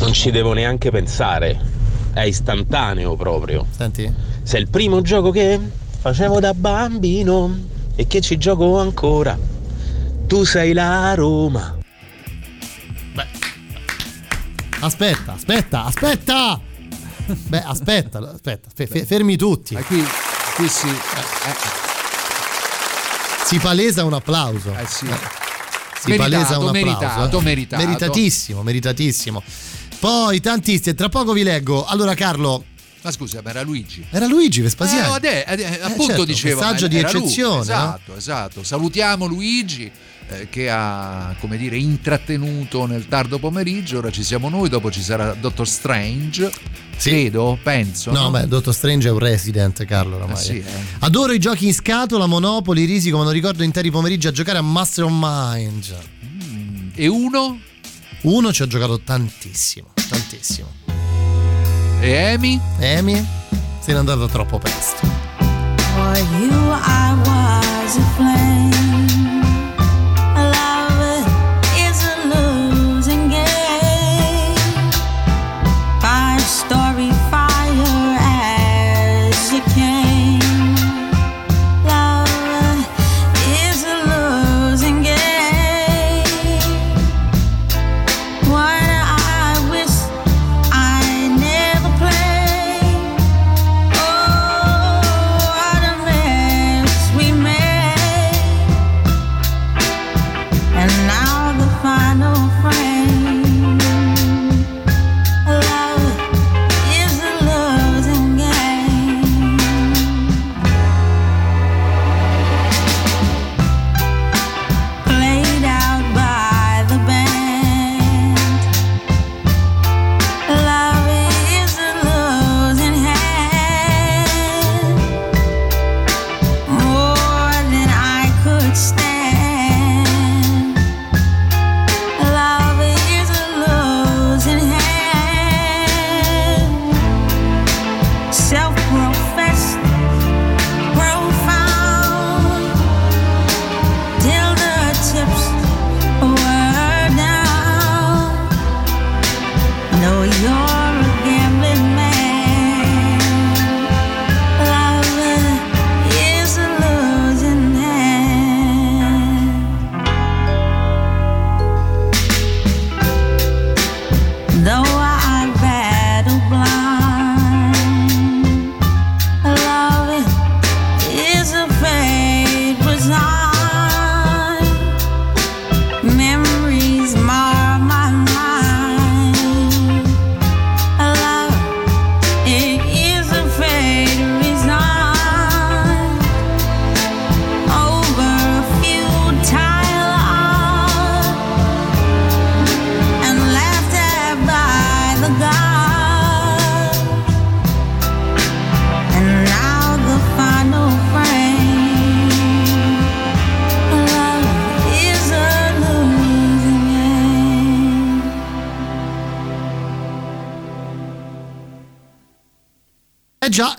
Non 0.00 0.12
ci 0.12 0.30
devo 0.32 0.52
neanche 0.54 0.90
pensare, 0.90 1.60
è 2.14 2.22
istantaneo 2.22 3.14
proprio. 3.14 3.64
Senti? 3.76 4.12
Se 4.42 4.56
è 4.56 4.60
il 4.60 4.68
primo 4.68 5.02
gioco 5.02 5.30
che 5.30 5.60
facevo 6.00 6.40
da 6.40 6.52
bambino 6.54 7.56
e 7.94 8.06
che 8.08 8.20
ci 8.20 8.38
gioco 8.38 8.78
ancora, 8.80 9.38
tu 10.26 10.42
sei 10.44 10.72
la 10.72 11.14
Roma. 11.14 11.78
Aspetta, 14.80 15.34
aspetta, 15.34 15.84
aspetta! 15.84 16.60
Beh, 17.26 17.62
aspetta, 17.62 18.18
aspetta, 18.32 18.68
fe- 18.74 19.04
fermi 19.04 19.36
tutti. 19.36 19.74
Ma 19.74 19.82
qui, 19.82 20.02
qui 20.56 20.68
si. 20.68 20.88
eh, 20.88 21.78
Si 23.44 23.58
palesa 23.58 24.04
un 24.04 24.14
applauso. 24.14 24.74
eh, 24.74 24.82
eh, 24.82 24.86
sì. 24.86 25.06
Si 26.02 26.14
palesa 26.14 26.58
un 26.58 26.68
applauso. 26.68 26.72
meritato, 26.72 27.38
eh. 27.38 27.42
meritato. 27.42 27.84
Meritatissimo, 27.84 28.62
meritatissimo. 28.62 29.42
Poi 29.98 30.40
tantissimi, 30.40 30.94
tra 30.94 31.08
poco 31.10 31.32
vi 31.32 31.42
leggo. 31.42 31.84
Allora, 31.84 32.14
Carlo, 32.14 32.64
Ma 33.02 33.10
scusa, 33.12 33.40
ma 33.44 33.50
era 33.50 33.62
Luigi. 33.62 34.04
era 34.10 34.26
Luigi 34.26 34.60
Vespasiani. 34.62 35.08
Eh, 35.08 35.14
ade- 35.14 35.44
ade- 35.44 35.80
appunto 35.82 36.04
certo, 36.06 36.24
dicevo 36.24 36.60
messaggio 36.60 36.86
di 36.88 36.96
era 36.98 37.10
lui. 37.12 37.20
eccezione, 37.22 37.54
no? 37.56 37.60
esatto 37.62 38.16
esatto 38.16 38.62
salutiamo 38.62 39.26
Luigi 39.26 39.90
eh, 40.30 40.48
che 40.48 40.70
ha 40.70 41.34
come 41.40 41.56
dire 41.56 41.76
intrattenuto 41.76 42.86
nel 42.86 43.06
tardo 43.08 43.38
pomeriggio 43.38 43.98
ora 43.98 44.10
ci 44.10 44.22
siamo 44.22 44.48
noi 44.48 44.68
dopo 44.68 44.90
ci 44.90 45.02
sarà 45.02 45.34
Dottor 45.34 45.66
Strange 45.68 46.50
credo 46.96 47.58
penso 47.62 48.10
No, 48.12 48.30
beh, 48.30 48.46
Dottor 48.46 48.74
Strange 48.74 49.08
è 49.08 49.10
un 49.10 49.18
resident, 49.18 49.84
Carlo, 49.86 50.16
oramai. 50.16 50.34
Eh 50.34 50.38
sì, 50.38 50.58
eh. 50.58 50.64
Adoro 51.00 51.32
i 51.32 51.38
giochi 51.38 51.66
in 51.66 51.72
scatola, 51.74 52.26
Monopoli, 52.26 52.84
Risico, 52.84 53.16
ma 53.16 53.24
non 53.24 53.32
ricordo 53.32 53.62
interi 53.62 53.90
pomeriggi 53.90 54.26
a 54.26 54.30
giocare 54.32 54.58
a 54.58 54.62
Master 54.62 55.04
of 55.04 55.12
Mind. 55.14 55.96
e 56.94 57.06
uno 57.06 57.58
Uno 58.22 58.52
ci 58.52 58.60
ho 58.62 58.66
giocato 58.66 59.00
tantissimo, 59.00 59.92
tantissimo. 60.08 60.68
e 62.00 62.32
Amy 62.34 62.60
Amy? 62.80 63.26
se 63.80 63.92
n'è 63.92 63.98
andata 63.98 64.26
troppo 64.28 64.58
presto. 64.58 65.06
For 65.94 66.18
you 66.38 66.50
I 66.52 67.14
was 67.24 67.96
a 67.96 68.04
flame. 68.16 68.89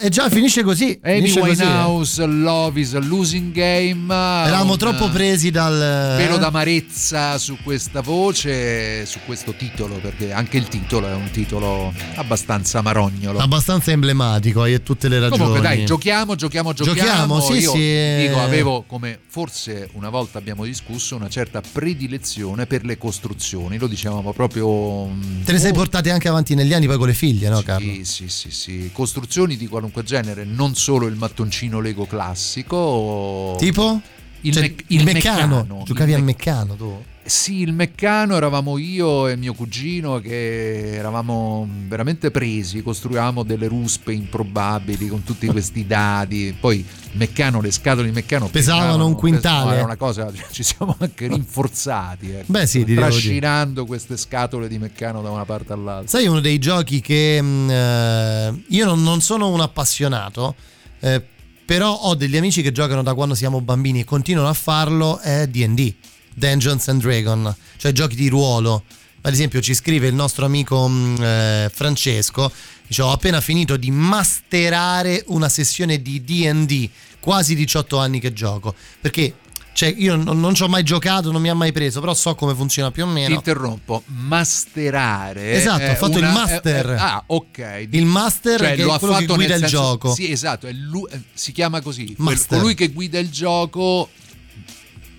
Eh 0.03 0.09
già, 0.09 0.25
eh 0.25 0.29
finisce 0.31 0.63
così. 0.63 0.99
Amy 1.03 1.17
finisce 1.17 1.39
così, 1.41 1.61
eh. 1.61 1.65
Winehouse, 1.65 2.25
Love 2.25 2.79
is 2.79 2.95
a 2.95 2.99
Losing 2.99 3.51
Game. 3.51 4.11
Eravamo 4.11 4.75
troppo 4.75 5.07
presi 5.09 5.51
dal. 5.51 6.15
Velo 6.17 6.37
eh? 6.37 6.39
d'amarezza 6.39 7.37
su 7.37 7.55
questa 7.63 8.01
voce, 8.01 9.05
su 9.05 9.19
questo 9.27 9.53
titolo, 9.53 9.97
perché 9.97 10.31
anche 10.31 10.57
il 10.57 10.67
titolo 10.69 11.07
è 11.07 11.13
un 11.13 11.29
titolo 11.29 11.93
abbastanza 12.15 12.81
marognolo. 12.81 13.37
Abbastanza 13.37 13.91
emblematico, 13.91 14.63
hai 14.63 14.81
tutte 14.81 15.07
le 15.07 15.19
ragioni. 15.19 15.37
Comunque 15.37 15.61
dai, 15.61 15.85
giochiamo, 15.85 16.33
giochiamo, 16.33 16.73
giochiamo. 16.73 16.97
Giochiamo, 16.99 17.39
sì, 17.41 17.53
Io 17.59 17.71
sì, 17.71 17.79
eh. 17.79 18.25
dico, 18.27 18.39
avevo, 18.41 18.83
come 18.87 19.19
forse 19.27 19.87
una 19.93 20.09
volta 20.09 20.39
abbiamo 20.39 20.65
discusso, 20.65 21.15
una 21.15 21.29
certa 21.29 21.61
predilezione 21.61 22.65
per 22.65 22.85
le 22.85 22.97
costruzioni. 22.97 23.77
Lo 23.77 23.85
dicevamo 23.85 24.33
proprio... 24.33 25.05
mm, 25.05 25.43
Te 25.43 25.51
le 25.51 25.59
sei 25.59 25.67
molto- 25.67 25.77
portate 25.77 26.09
anche 26.09 26.27
avanti 26.27 26.55
negli 26.55 26.73
anni 26.73 26.87
poi 26.87 26.97
con 26.97 27.05
le 27.05 27.13
figlie, 27.13 27.49
no, 27.49 27.61
Carlo? 27.61 27.85
Sì, 27.85 28.03
sì, 28.03 28.29
sì, 28.29 28.49
sì. 28.49 28.89
Costruzioni 28.91 29.55
di 29.55 29.67
qualunque 29.67 29.89
genere, 30.03 30.45
non 30.45 30.75
solo 30.75 31.07
il 31.07 31.15
mattoncino 31.15 31.79
Lego 31.81 32.05
classico. 32.05 33.55
Tipo? 33.59 34.01
Il, 34.41 34.53
Cioè, 34.53 34.61
mec- 34.63 34.83
il 34.87 35.03
meccano. 35.03 35.83
Giocavi 35.85 36.11
il 36.11 36.17
al 36.17 36.23
mec- 36.23 36.37
meccano 36.37 36.75
tu? 36.75 37.03
Sì, 37.31 37.61
il 37.61 37.71
meccano 37.71 38.35
eravamo 38.35 38.77
io 38.77 39.29
e 39.29 39.37
mio 39.37 39.53
cugino 39.53 40.19
che 40.19 40.95
eravamo 40.95 41.65
veramente 41.87 42.29
presi, 42.29 42.83
costruivamo 42.83 43.43
delle 43.43 43.67
ruspe 43.69 44.11
improbabili 44.11 45.07
con 45.07 45.23
tutti 45.23 45.47
questi 45.47 45.87
dadi. 45.87 46.53
Poi 46.59 46.85
meccano, 47.13 47.61
le 47.61 47.71
scatole 47.71 48.07
di 48.07 48.13
meccano 48.13 48.49
Pesavano 48.49 49.05
un 49.05 49.15
quintale. 49.15 49.75
Era 49.75 49.85
una 49.85 49.95
cosa, 49.95 50.29
ci 50.51 50.61
siamo 50.61 50.93
anche 50.99 51.27
rinforzati. 51.27 52.31
ecco, 52.31 52.51
Beh, 52.51 52.67
sì, 52.67 52.83
trascinando 52.83 53.85
queste 53.85 54.17
scatole 54.17 54.67
di 54.67 54.77
meccano 54.77 55.21
da 55.21 55.29
una 55.29 55.45
parte 55.45 55.71
all'altra. 55.71 56.09
Sai, 56.09 56.27
uno 56.27 56.41
dei 56.41 56.59
giochi 56.59 56.99
che 56.99 57.41
mh, 57.41 57.69
eh, 57.71 58.63
io 58.67 58.85
non, 58.85 59.01
non 59.03 59.21
sono 59.21 59.47
un 59.47 59.61
appassionato, 59.61 60.53
eh, 60.99 61.25
però 61.65 61.93
ho 61.93 62.13
degli 62.13 62.35
amici 62.35 62.61
che 62.61 62.73
giocano 62.73 63.01
da 63.01 63.13
quando 63.13 63.35
siamo 63.35 63.61
bambini 63.61 64.01
e 64.01 64.03
continuano 64.03 64.49
a 64.49 64.53
farlo, 64.53 65.17
è 65.19 65.47
DD, 65.47 65.93
Dungeons 66.33 66.87
and 66.87 67.01
Dragon, 67.01 67.55
cioè 67.77 67.91
giochi 67.91 68.15
di 68.15 68.27
ruolo. 68.29 68.83
Ad 69.23 69.33
esempio 69.33 69.61
ci 69.61 69.73
scrive 69.75 70.07
il 70.07 70.15
nostro 70.15 70.45
amico 70.45 70.87
mh, 70.87 71.21
eh, 71.21 71.71
Francesco, 71.73 72.51
dice 72.87 73.01
ho 73.03 73.11
appena 73.11 73.39
finito 73.39 73.77
di 73.77 73.91
masterare 73.91 75.23
una 75.27 75.47
sessione 75.49 76.01
di 76.01 76.23
DD, 76.23 76.89
quasi 77.19 77.53
18 77.55 77.97
anni 77.99 78.19
che 78.19 78.33
gioco, 78.33 78.73
perché 78.99 79.35
cioè, 79.73 79.93
io 79.95 80.15
non, 80.17 80.39
non 80.39 80.53
ci 80.53 80.63
ho 80.63 80.67
mai 80.67 80.83
giocato, 80.83 81.31
non 81.31 81.39
mi 81.41 81.49
ha 81.49 81.53
mai 81.53 81.71
preso, 81.71 82.01
però 82.01 82.13
so 82.13 82.35
come 82.35 82.53
funziona 82.55 82.91
più 82.91 83.03
o 83.03 83.07
Ti 83.07 83.13
meno. 83.13 83.35
interrompo, 83.35 84.03
masterare. 84.07 85.53
Esatto, 85.53 85.85
ha 85.85 85.95
fatto 85.95 86.17
il 86.17 86.23
una- 86.25 86.31
master. 86.33 86.85
è- 86.87 86.93
è- 86.93 86.97
ah, 86.97 87.23
ok. 87.25 87.87
Il 87.91 88.05
master 88.05 88.59
Cioè, 88.59 88.75
che 88.75 88.83
lo 88.83 88.91
è 88.91 88.95
ha 88.95 88.99
quello 88.99 89.15
che 89.17 89.25
guida 89.27 89.53
il 89.55 89.59
senso- 89.61 89.75
gioco. 89.77 90.13
Sì, 90.13 90.29
esatto, 90.31 90.67
è 90.67 90.71
lui- 90.73 91.07
eh, 91.11 91.21
si 91.33 91.51
chiama 91.51 91.81
così. 91.81 92.05
Quel- 92.15 92.17
Master. 92.17 92.57
colui 92.57 92.73
che 92.75 92.89
guida 92.89 93.17
il 93.19 93.29
gioco 93.29 94.09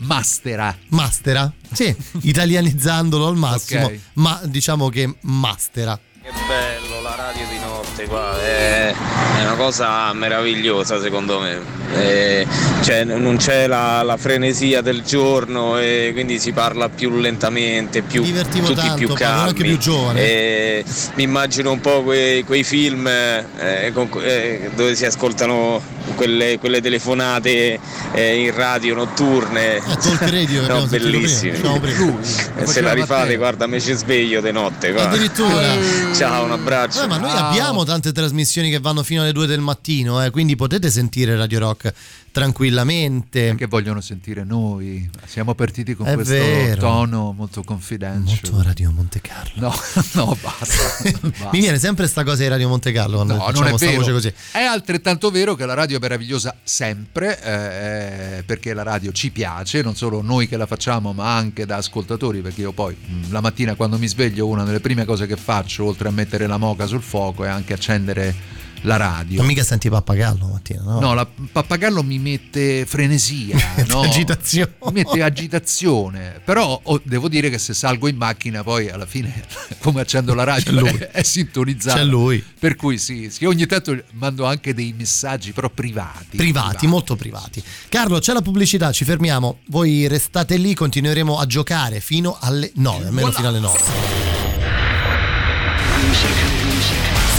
mastera. 0.02 0.76
Mastera? 0.88 1.50
Sì, 1.73 1.94
italianizzandolo 2.23 3.26
al 3.26 3.37
massimo, 3.37 3.87
Ok. 3.87 3.99
ma 4.14 4.40
diciamo 4.44 4.88
che 4.88 5.14
mastera. 5.23 5.99
Che 6.23 6.30
bello 6.47 7.00
la 7.00 7.16
radio 7.16 7.44
di 7.49 7.59
notte 7.59 8.04
qua, 8.06 8.40
è, 8.40 8.94
è 9.38 9.42
una 9.42 9.54
cosa 9.56 10.12
meravigliosa 10.12 11.00
secondo 11.00 11.40
me. 11.40 11.59
Eh, 11.94 12.47
cioè, 12.82 13.03
non 13.05 13.37
c'è 13.38 13.66
la, 13.66 14.03
la 14.03 14.16
frenesia 14.16 14.83
del 14.83 15.03
giorno 15.03 15.79
e 15.79 16.11
quindi 16.12 16.38
si 16.38 16.53
parla 16.53 16.88
più 16.88 17.11
lentamente, 17.18 18.03
più, 18.03 18.22
divertivo 18.22 18.68
tutti 18.68 18.81
tanto, 18.81 18.94
più 18.96 19.05
ero 19.07 19.14
anche 19.14 19.24
calmi. 19.55 19.68
più 19.68 19.79
giovane. 19.79 20.20
E 20.20 20.85
mi 21.16 21.24
immagino 21.24 21.72
un 21.72 21.81
po' 21.81 22.03
quei, 22.05 22.44
quei 22.44 22.62
film 22.62 23.09
eh, 23.09 23.90
con- 23.92 24.09
eh, 24.22 24.70
dove 24.76 24.94
si 24.94 25.05
ascoltano 25.05 25.83
quelle, 26.14 26.58
quelle 26.58 26.80
telefonate 26.80 27.78
eh, 28.12 28.36
in 28.44 28.54
radio 28.54 28.94
notturne. 28.94 29.80
Talk 29.80 30.30
Radio 30.30 30.66
no, 30.68 30.86
sentito 30.86 31.08
prima, 31.08 31.26
diciamo 31.26 31.80
prima. 31.80 32.14
E 32.56 32.66
se 32.66 32.80
la 32.80 32.92
rifate, 32.92 33.20
Matteo. 33.22 33.36
guarda, 33.38 33.66
me 33.66 33.80
ci 33.80 33.92
sveglio 33.94 34.40
di 34.40 34.52
notte. 34.52 34.92
Qua. 34.92 35.08
Addirittura. 35.08 35.76
Ciao, 36.14 36.44
un 36.44 36.52
abbraccio. 36.52 37.02
Eh, 37.02 37.06
ma 37.06 37.18
noi 37.18 37.30
Ciao. 37.30 37.48
abbiamo 37.50 37.84
tante 37.84 38.12
trasmissioni 38.12 38.70
che 38.70 38.78
vanno 38.80 39.02
fino 39.02 39.22
alle 39.22 39.32
2 39.32 39.46
del 39.46 39.60
mattino, 39.60 40.22
eh, 40.24 40.30
quindi 40.30 40.56
potete 40.56 40.90
sentire 40.90 41.36
Radio 41.36 41.58
Rock 41.58 41.92
tranquillamente. 42.32 43.54
Che 43.56 43.66
vogliono 43.66 44.00
sentire 44.00 44.44
noi. 44.44 45.08
Siamo 45.26 45.54
partiti 45.54 45.94
con 45.94 46.06
È 46.06 46.14
questo 46.14 46.32
vero. 46.34 46.80
tono 46.80 47.32
molto 47.36 47.62
confidential. 47.62 48.38
Molto 48.52 48.62
Radio 48.66 48.90
Monte 48.90 49.20
Carlo. 49.20 49.68
No, 49.68 49.74
no, 50.24 50.36
basta. 50.40 51.10
basta. 51.20 51.48
Mi 51.52 51.60
viene 51.60 51.78
sempre 51.78 52.06
sta 52.06 52.24
cosa 52.24 52.42
di 52.42 52.48
Radio 52.48 52.68
Monte 52.68 52.92
Carlo 52.92 53.16
quando 53.16 53.34
No, 53.34 53.40
facciamo 53.44 53.64
non 53.64 53.74
è 53.74 53.76
sta 53.76 53.86
vero. 53.86 53.98
voce 53.98 54.12
così. 54.12 54.32
È 54.52 54.62
altrettanto 54.62 55.30
vero 55.30 55.54
che 55.54 55.66
la 55.66 55.74
radio 55.74 55.91
è 55.96 56.00
meravigliosa 56.00 56.57
sempre, 56.62 57.40
eh, 57.42 58.42
perché 58.44 58.74
la 58.74 58.83
radio 58.83 59.12
ci 59.12 59.31
piace, 59.31 59.83
non 59.83 59.94
solo 59.94 60.22
noi 60.22 60.48
che 60.48 60.57
la 60.57 60.66
facciamo, 60.66 61.12
ma 61.12 61.35
anche 61.37 61.66
da 61.66 61.76
ascoltatori, 61.76 62.40
perché 62.40 62.62
io 62.62 62.72
poi 62.72 62.94
mh, 62.94 63.31
la 63.31 63.40
mattina 63.40 63.74
quando 63.74 63.98
mi 63.98 64.09
sveglio 64.09 64.46
una 64.46 64.64
delle 64.64 64.81
prime 64.81 65.05
cose 65.05 65.26
che 65.26 65.37
faccio, 65.37 65.85
oltre 65.85 66.09
a 66.09 66.12
mettere 66.12 66.46
la 66.46 66.57
moca 66.57 66.87
sul 66.87 67.02
fuoco, 67.02 67.44
è 67.44 67.48
anche 67.48 67.72
accendere 67.72 68.35
la 68.83 68.97
radio. 68.97 69.38
Non 69.38 69.47
mica 69.47 69.62
senti 69.64 69.88
pappagallo 69.88 70.47
mattina, 70.47 70.83
no? 70.83 71.01
No, 71.01 71.14
la 71.14 71.27
pappagallo 71.27 72.03
mi 72.03 72.18
mette 72.18 72.85
frenesia, 72.87 73.57
no? 73.88 74.01
Agitazione. 74.03 74.75
Mi 74.87 74.92
mette 74.92 75.23
agitazione. 75.23 76.40
Però 76.45 76.81
oh, 76.83 77.01
devo 77.05 77.29
dire 77.29 77.51
che 77.51 77.59
se 77.59 77.75
salgo 77.75 78.09
in 78.09 78.16
macchina 78.16 78.62
poi 78.62 78.88
alla 78.90 79.07
fine, 79.07 79.45
come 79.81 80.01
accendo 80.01 80.35
la 80.35 80.45
radio, 80.45 80.85
è, 80.85 81.11
è 81.12 81.23
sintonizzato. 81.23 81.99
C'è 81.99 82.05
lui. 82.05 82.45
Per 82.59 82.77
cui 82.77 82.99
sì, 82.99 83.31
sì, 83.31 83.45
ogni 83.45 83.66
tanto 83.66 84.03
mando 84.12 84.45
anche 84.47 84.75
dei 84.75 84.95
messaggi 84.97 85.53
però 85.53 85.68
privati. 85.71 86.37
Privati, 86.37 86.87
molto 86.87 87.16
privati. 87.16 87.62
Carlo, 87.88 88.18
c'è 88.18 88.33
la 88.33 88.42
pubblicità, 88.42 88.92
ci 88.92 89.05
fermiamo. 89.05 89.59
Voi 89.66 90.09
restate 90.09 90.57
lì, 90.57 90.75
continueremo 90.75 91.38
a 91.38 91.47
giocare 91.47 92.01
fino 92.01 92.37
alle 92.40 92.71
9, 92.75 93.07
almeno 93.07 93.31
fino 93.31 93.49
alle 93.49 93.61
9. 93.61 93.81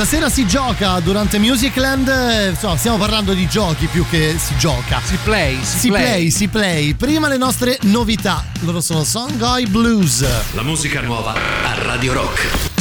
Stasera 0.03 0.27
si 0.27 0.45
gioca 0.45 0.99
durante 0.99 1.39
Musicland, 1.39 2.09
eh, 2.09 2.49
insomma, 2.49 2.75
stiamo 2.75 2.97
parlando 2.97 3.31
di 3.31 3.47
giochi 3.47 3.85
più 3.85 4.05
che 4.09 4.35
si 4.37 4.53
gioca. 4.57 4.99
Si 5.01 5.17
play, 5.23 5.57
si, 5.63 5.79
Si 5.79 5.87
play, 5.87 6.29
si 6.29 6.49
play. 6.49 6.93
Prima 6.93 7.29
le 7.29 7.37
nostre 7.37 7.77
novità. 7.83 8.43
Loro 8.63 8.81
sono 8.81 9.05
Song 9.05 9.37
Guy 9.37 9.65
Blues. 9.65 10.27
La 10.55 10.63
musica 10.63 10.99
nuova 10.99 11.33
a 11.33 11.83
Radio 11.85 12.11
Rock. 12.11 12.72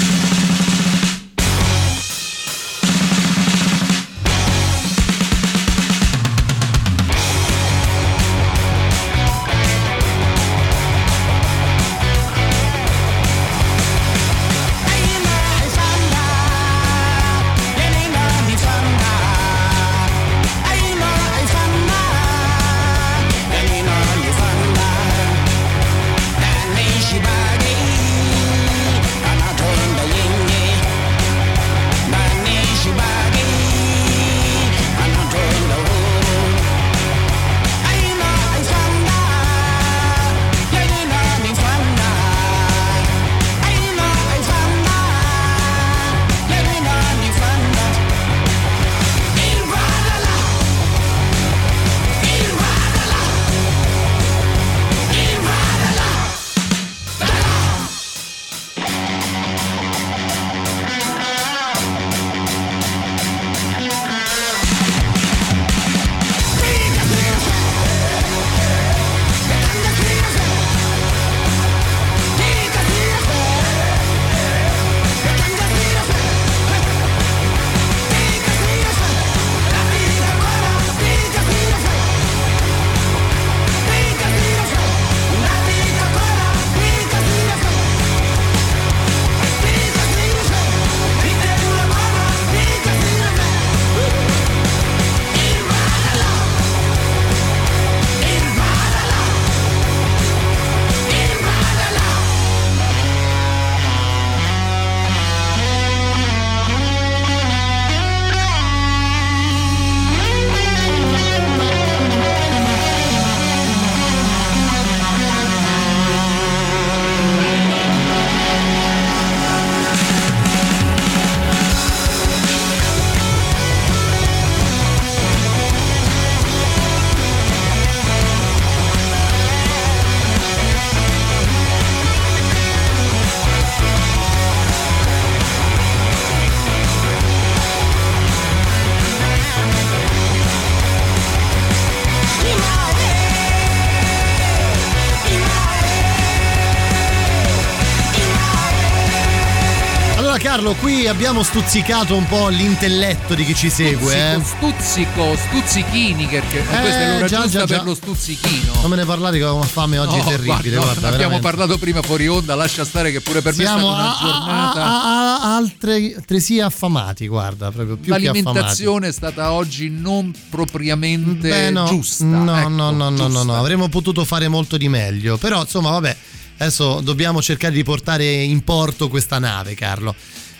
Abbiamo 151.12 151.42
stuzzicato 151.42 152.16
un 152.16 152.26
po' 152.26 152.48
l'intelletto 152.48 153.34
di 153.34 153.44
chi 153.44 153.54
ci 153.54 153.68
segue, 153.68 154.14
eh. 154.34 154.40
Stuzzico, 154.42 154.72
stuzzico, 154.80 155.36
stuzzichini, 155.36 156.26
perché 156.26 156.62
questa 156.64 157.00
è 157.00 157.12
l'ora 157.12 157.26
già, 157.26 157.42
giusta 157.42 157.58
già, 157.60 157.64
già. 157.66 157.76
per 157.76 157.84
lo 157.84 157.94
stuzzichino. 157.94 158.72
Non 158.80 158.90
me 158.90 158.96
ne 158.96 159.04
parlare 159.04 159.36
che 159.36 159.44
ho 159.44 159.54
una 159.54 159.66
fame 159.66 159.98
oggi 159.98 160.16
No, 160.16 160.24
terribile, 160.24 160.50
guarda, 160.52 160.76
guarda, 160.76 160.90
abbiamo 161.08 161.16
veramente. 161.16 161.40
parlato 161.48 161.78
prima 161.78 162.00
fuori 162.02 162.28
onda, 162.28 162.54
lascia 162.54 162.84
stare 162.86 163.12
che 163.12 163.20
pure 163.20 163.42
per 163.42 163.52
Siamo 163.54 163.90
me 163.90 163.96
è 164.02 164.06
a, 164.06 164.12
stata 164.14 164.24
una 164.26 164.38
giornata. 164.38 164.82
a- 164.82 165.02
a- 165.02 165.34
a- 165.42 165.56
altre, 165.56 166.14
altresì 166.16 166.60
affamati, 166.60 167.26
guarda, 167.28 167.70
proprio 167.70 167.96
più. 167.96 168.10
L'alimentazione 168.10 169.08
è 169.08 169.12
stata 169.12 169.52
oggi 169.52 169.90
non 169.90 170.32
propriamente 170.48 171.48
Beh, 171.48 171.70
no, 171.70 171.84
giusta. 171.86 172.24
No, 172.24 172.56
ecco, 172.58 172.68
no, 172.68 172.90
no, 172.90 173.10
no, 173.10 173.10
no, 173.10 173.26
giusta. 173.28 173.42
no, 173.44 173.54
avremmo 173.56 173.88
potuto 173.90 174.24
fare 174.24 174.48
molto 174.48 174.78
di 174.78 174.88
meglio. 174.88 175.36
Però, 175.36 175.60
insomma, 175.60 175.90
vabbè, 175.90 176.16
adesso 176.58 177.00
dobbiamo 177.02 177.42
cercare 177.42 177.74
di 177.74 177.84
portare 177.84 178.24
in 178.24 178.64
porto 178.64 179.08
questa 179.08 179.38
nave, 179.38 179.74
Carlo. 179.74 180.14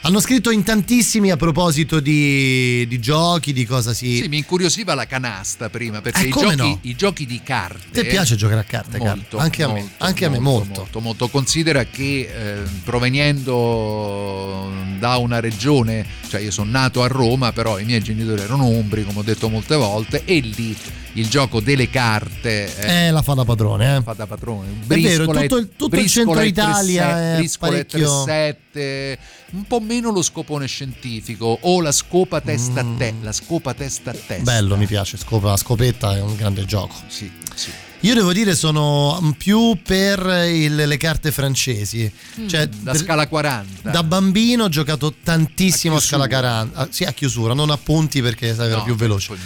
Hanno 0.05 0.19
scritto 0.19 0.51
in 0.51 0.65
tantissimi 0.65 1.31
a 1.31 1.37
proposito 1.37 2.01
di, 2.01 2.85
di 2.89 2.99
giochi, 2.99 3.53
di 3.53 3.65
cosa 3.65 3.95
si. 3.95 4.17
Sì, 4.17 4.27
mi 4.29 4.39
incuriosiva 4.39 4.95
la 4.95 5.07
canasta 5.07 5.71
prima 5.71 6.01
perché 6.01 6.23
Eh, 6.25 6.27
i, 6.27 6.31
come 6.31 6.57
giochi, 6.57 6.69
no? 6.71 6.79
i 6.83 6.97
giochi 6.97 7.25
di 7.25 7.41
carte. 7.41 8.01
Ti 8.03 8.09
piace 8.09 8.35
giocare 8.35 8.59
a 8.61 8.65
carte, 8.65 8.99
Molto? 8.99 9.39
Anche 9.39 9.63
a 9.63 9.69
me, 9.69 9.81
molto, 9.81 10.05
anche 10.05 10.25
a 10.25 10.29
me 10.29 10.41
molto. 10.41 10.81
molto, 10.81 11.01
molto. 11.01 11.29
Considera 11.29 11.85
che 11.85 12.29
eh, 12.35 12.63
provenendo 12.83 14.73
da 14.99 15.19
una 15.19 15.39
regione, 15.39 16.05
cioè 16.29 16.41
io 16.41 16.51
sono 16.51 16.71
nato 16.73 17.05
a 17.05 17.07
Roma, 17.07 17.53
però 17.53 17.79
i 17.79 17.85
miei 17.85 18.03
genitori 18.03 18.43
erano 18.43 18.67
umbri, 18.67 19.05
come 19.05 19.21
ho 19.21 19.23
detto 19.23 19.49
molte 19.49 19.77
volte, 19.77 20.23
e 20.25 20.41
lì 20.41 20.77
il 21.15 21.29
gioco 21.29 21.61
delle 21.61 21.91
carte 21.91 22.75
Eh, 23.07 23.11
la 23.11 23.23
fa 23.23 23.35
da 23.35 23.45
padrone, 23.45 23.97
eh. 23.97 24.03
fa 24.03 24.15
da 24.15 24.27
padrone. 24.27 24.69
È 24.87 24.99
vero, 25.01 25.27
tutto 25.27 25.57
il- 25.59 25.69
tutto 25.77 25.85
il 25.97 26.01
briscola 26.03 26.09
centro 26.09 26.41
e 26.41 26.47
Italia 26.47 27.03
37, 27.03 27.33
è 27.33 27.37
briscola 27.39 27.71
parecchio- 27.71 28.25
37, 28.25 29.19
un 29.53 29.65
po' 29.67 29.81
meno 29.81 30.11
lo 30.11 30.23
scopone 30.23 30.67
scientifico 30.67 31.59
o 31.61 31.81
la 31.81 31.93
scopa 31.93 32.41
testa 32.41 32.81
a 32.81 32.87
te, 32.97 33.15
la 33.21 33.33
scopa 33.33 33.75
testa 33.75 34.11
a 34.11 34.15
testa. 34.15 34.37
Mm. 34.41 34.45
Bello, 34.45 34.77
mi 34.77 34.87
piace. 34.87 35.17
Scopa, 35.19 35.57
scopetta 35.57 36.17
è 36.17 36.21
un 36.23 36.35
grande 36.37 36.65
gioco. 36.65 36.95
Sì, 37.09 37.31
sì. 37.55 37.71
Io 38.05 38.15
devo 38.15 38.33
dire 38.33 38.57
sono 38.57 39.33
più 39.39 39.79
per 39.81 40.19
il- 40.49 40.75
le 40.75 40.97
carte 40.97 41.31
francesi. 41.31 42.11
Cioè, 42.49 42.67
Mm, 42.67 42.85
la 42.85 42.93
per- 42.93 43.01
scala 43.01 43.29
40. 43.29 43.91
Da 43.91 44.03
bambino 44.03 44.65
ho 44.65 44.69
giocato 44.69 45.15
tantissimo 45.23 45.95
a, 45.95 45.99
A 45.99 46.01
scala 46.01 46.27
chiusura. 46.27 46.49
40. 46.49 46.79
Ah, 46.81 46.89
sì, 46.91 47.05
a 47.05 47.13
chiusura, 47.13 47.55
non 47.55 47.71
a 47.71 47.77
punti 47.77 48.21
perché 48.21 48.55
sai, 48.57 48.67
era 48.69 48.79
No, 48.79 48.83
più 48.85 48.97
veloce. 48.97 49.37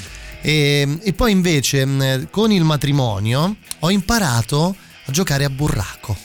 E, 0.40 0.98
e 1.02 1.12
poi 1.12 1.32
invece 1.32 1.84
mh, 1.84 2.28
con 2.30 2.52
il 2.52 2.64
matrimonio 2.64 3.56
ho 3.80 3.90
imparato 3.90 4.74
a 5.06 5.12
giocare 5.12 5.44
a 5.44 5.50
burraco. 5.50 6.16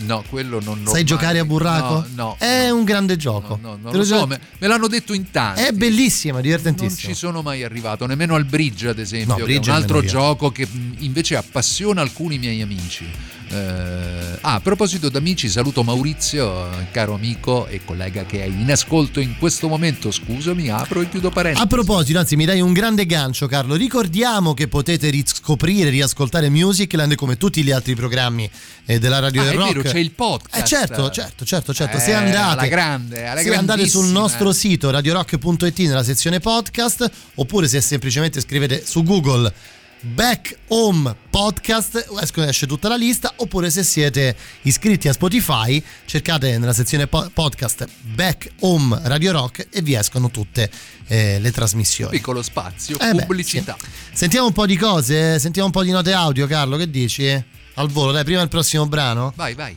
No, 0.00 0.22
quello 0.28 0.60
non 0.60 0.78
l'ho 0.78 0.84
Sai 0.90 0.94
mai- 1.00 1.04
giocare 1.04 1.38
a 1.40 1.44
burraco? 1.44 1.94
No, 2.14 2.24
no. 2.24 2.36
È 2.38 2.70
un 2.70 2.84
grande 2.84 3.16
gioco. 3.16 3.58
No, 3.60 3.70
non 3.70 3.90
Te 3.90 3.96
lo 3.96 3.98
lo 3.98 4.04
so, 4.04 4.26
me, 4.28 4.38
me 4.58 4.66
l'hanno 4.68 4.86
detto 4.86 5.12
in 5.12 5.30
tanti. 5.32 5.62
È 5.62 5.72
bellissimo, 5.72 6.34
Non 6.34 6.42
divertentissimo. 6.42 7.12
ci 7.12 7.18
sono 7.18 7.42
mai 7.42 7.64
arrivato, 7.64 8.06
nemmeno 8.06 8.36
al 8.36 8.44
bridge, 8.44 8.88
ad 8.88 8.98
esempio, 9.00 9.32
No, 9.32 9.38
che 9.38 9.42
bridge 9.44 9.70
è 9.70 9.72
un 9.72 9.78
è 9.78 9.82
altro 9.82 10.02
gioco 10.04 10.52
che 10.52 10.66
mh, 10.70 10.94
invece 10.98 11.34
appassiona 11.36 12.00
alcuni 12.00 12.38
miei 12.38 12.62
amici. 12.62 13.10
Eh, 13.50 14.38
ah, 14.42 14.54
a 14.54 14.60
proposito 14.60 15.08
d'amici, 15.08 15.48
saluto 15.48 15.82
Maurizio, 15.82 16.70
eh, 16.70 16.90
caro 16.90 17.14
amico 17.14 17.66
e 17.66 17.80
collega 17.84 18.24
che 18.24 18.42
è 18.42 18.46
in 18.46 18.70
ascolto 18.70 19.20
in 19.20 19.36
questo 19.38 19.68
momento. 19.68 20.10
Scusami, 20.10 20.68
apro 20.68 21.00
e 21.00 21.08
chiudo 21.08 21.30
parentesi. 21.30 21.64
A 21.64 21.66
proposito, 21.66 22.18
anzi, 22.18 22.36
mi 22.36 22.44
dai 22.44 22.60
un 22.60 22.72
grande 22.72 23.06
gancio, 23.06 23.46
Carlo. 23.46 23.74
Ricordiamo 23.74 24.54
che 24.54 24.68
potete 24.68 25.08
riscoprire, 25.10 25.88
riascoltare 25.90 26.50
Musicland 26.50 27.14
come 27.14 27.36
tutti 27.36 27.62
gli 27.62 27.70
altri 27.70 27.94
programmi 27.94 28.48
eh, 28.84 28.98
della 28.98 29.18
Radio 29.18 29.40
Ah, 29.40 29.44
del 29.44 29.52
è 29.54 29.56
Rock. 29.56 29.72
vero, 29.74 29.88
c'è 29.90 29.98
il 29.98 30.10
podcast. 30.10 30.62
Eh 30.62 30.64
certo, 30.66 31.10
certo, 31.10 31.44
certo, 31.44 31.72
certo. 31.72 31.96
Eh, 31.96 32.00
se 32.00 32.12
andate, 32.12 32.60
alla 32.60 32.66
grande, 32.66 33.26
alla 33.26 33.40
se 33.40 33.54
andate 33.54 33.88
sul 33.88 34.06
nostro 34.08 34.52
sito 34.52 34.90
radiorock.it 34.90 35.78
nella 35.80 36.04
sezione 36.04 36.40
podcast, 36.40 37.10
oppure 37.36 37.66
se 37.66 37.80
semplicemente 37.80 38.40
scrivete 38.40 38.84
su 38.84 39.02
Google 39.02 39.52
Back 40.00 40.56
Home 40.68 41.14
Podcast, 41.28 42.06
esce 42.46 42.66
tutta 42.66 42.88
la 42.88 42.96
lista, 42.96 43.32
oppure 43.36 43.68
se 43.68 43.82
siete 43.82 44.36
iscritti 44.62 45.08
a 45.08 45.12
Spotify, 45.12 45.82
cercate 46.04 46.56
nella 46.58 46.72
sezione 46.72 47.06
po- 47.06 47.28
podcast 47.32 47.86
Back 48.02 48.50
Home 48.60 49.00
Radio 49.04 49.32
Rock 49.32 49.66
e 49.70 49.82
vi 49.82 49.94
escono 49.94 50.30
tutte 50.30 50.70
eh, 51.08 51.38
le 51.40 51.50
trasmissioni. 51.50 52.10
Piccolo 52.10 52.42
spazio, 52.42 52.98
Eh 53.00 53.12
beh, 53.12 53.24
pubblicità. 53.24 53.76
Sentiamo 54.12 54.46
un 54.46 54.52
po' 54.52 54.66
di 54.66 54.76
cose, 54.76 55.38
sentiamo 55.38 55.66
un 55.66 55.72
po' 55.72 55.82
di 55.82 55.90
note 55.90 56.12
audio, 56.12 56.46
Carlo, 56.46 56.76
che 56.76 56.88
dici? 56.88 57.26
Al 57.74 57.88
volo, 57.88 58.12
dai, 58.12 58.24
prima 58.24 58.42
il 58.42 58.48
prossimo 58.48 58.86
brano. 58.86 59.32
Vai, 59.34 59.54
vai. 59.54 59.76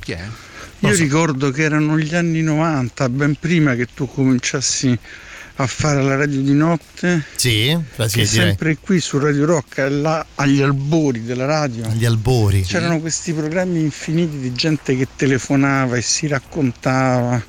Chi 0.00 0.12
è? 0.12 0.24
Io 0.80 0.94
ricordo 0.94 1.50
che 1.50 1.62
erano 1.62 1.98
gli 1.98 2.14
anni 2.14 2.42
90, 2.42 3.08
ben 3.08 3.34
prima 3.34 3.74
che 3.74 3.88
tu 3.92 4.06
cominciassi 4.06 4.96
a 5.58 5.66
fare 5.66 6.02
la 6.02 6.16
radio 6.16 6.40
di 6.40 6.52
notte. 6.52 7.24
Sì, 7.34 7.76
beh, 7.96 8.08
sì, 8.08 8.26
sempre 8.26 8.76
qui 8.78 9.00
su 9.00 9.18
Radio 9.18 9.46
Rock, 9.46 9.86
là 9.90 10.24
agli 10.34 10.60
albori 10.60 11.24
della 11.24 11.46
radio. 11.46 11.84
Agli 11.86 12.04
albori. 12.04 12.62
C'erano 12.62 13.00
questi 13.00 13.32
programmi 13.32 13.80
infiniti 13.80 14.38
di 14.38 14.52
gente 14.52 14.96
che 14.96 15.08
telefonava 15.16 15.96
e 15.96 16.02
si 16.02 16.26
raccontava. 16.26 17.42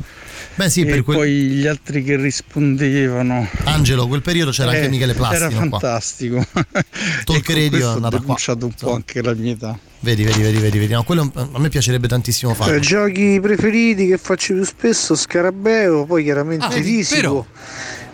Beh 0.55 0.69
sì, 0.69 0.81
e 0.81 0.85
per 0.85 1.03
quel- 1.03 1.17
poi 1.17 1.31
gli 1.31 1.67
altri 1.67 2.03
che 2.03 2.15
rispondevano. 2.15 3.47
Angelo, 3.65 4.07
quel 4.07 4.21
periodo 4.21 4.51
c'era 4.51 4.71
anche 4.71 4.85
Eh, 4.85 4.89
Michele 4.89 5.11
Era 5.13 5.19
Plastino 5.27 5.49
qua. 5.49 5.79
fantastico. 5.79 6.45
Talk 7.25 7.47
Radio 7.49 7.77
è 7.79 7.85
ho 7.85 7.91
andata 7.93 8.09
qua. 8.17 8.19
denunciato 8.25 8.65
un 8.65 8.73
po' 8.73 8.93
anche 8.93 9.21
la 9.21 9.33
mia 9.35 9.51
età. 9.51 9.77
Vedi, 9.99 10.23
vedi, 10.23 10.41
vedi, 10.41 10.57
vedi, 10.59 10.77
vedi. 10.79 10.93
No, 10.93 11.03
quello 11.03 11.31
a 11.33 11.59
me 11.59 11.69
piacerebbe 11.69 12.07
tantissimo 12.07 12.53
farlo. 12.53 12.75
Eh, 12.75 12.79
giochi 12.79 13.39
preferiti 13.41 14.07
che 14.07 14.17
faccio 14.17 14.53
più 14.53 14.63
spesso 14.63 15.15
Scarabeo, 15.15 16.05
poi 16.05 16.23
chiaramente 16.23 16.65
Ah, 16.65 16.71
fisico. 16.71 17.47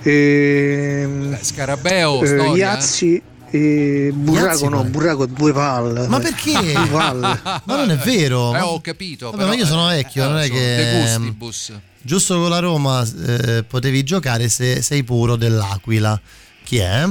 Ehm, 0.04 1.38
Scarabeo, 1.42 2.22
eh. 2.24 2.58
Iazzi 2.58 3.22
e 3.50 4.12
Burraco 4.14 4.48
Iazzi, 4.48 4.68
no. 4.68 4.84
Burraco 4.84 5.26
due 5.28 5.54
palle. 5.54 6.08
Ma 6.08 6.20
perché? 6.20 6.52
Due 6.74 6.88
palle. 6.88 7.40
Ma 7.44 7.76
non 7.76 7.92
è 7.92 7.98
vero. 7.98 8.56
Eh, 8.56 8.60
ho 8.60 8.82
capito. 8.82 9.26
Vabbè, 9.28 9.38
però, 9.38 9.50
ma 9.50 9.56
io 9.56 9.66
sono 9.66 9.92
eh, 9.92 9.96
vecchio, 9.98 10.24
eh, 10.24 10.28
non 10.28 10.38
è 10.40 10.50
che. 10.50 11.00
Gustibus. 11.02 11.74
Giusto 12.02 12.40
con 12.40 12.50
la 12.50 12.60
Roma 12.60 13.08
eh, 13.28 13.64
potevi 13.64 14.04
giocare 14.04 14.50
se 14.50 14.82
sei 14.82 15.04
puro 15.04 15.36
dell'Aquila. 15.36 16.20
Chi 16.64 16.78
è? 16.78 17.08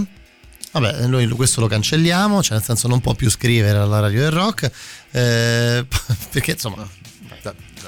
Vabbè, 0.73 1.07
noi 1.07 1.29
questo 1.29 1.61
lo 1.61 1.67
cancelliamo, 1.69 2.43
cioè 2.43 2.57
nel 2.57 2.65
senso 2.65 2.89
non 2.89 3.01
può 3.01 3.15
più 3.15 3.31
scrivere 3.31 3.79
alla 3.79 4.01
radio 4.01 4.21
del 4.21 4.31
rock. 4.33 4.71
eh, 5.13 5.87
perché 6.31 6.51
insomma. 6.53 6.87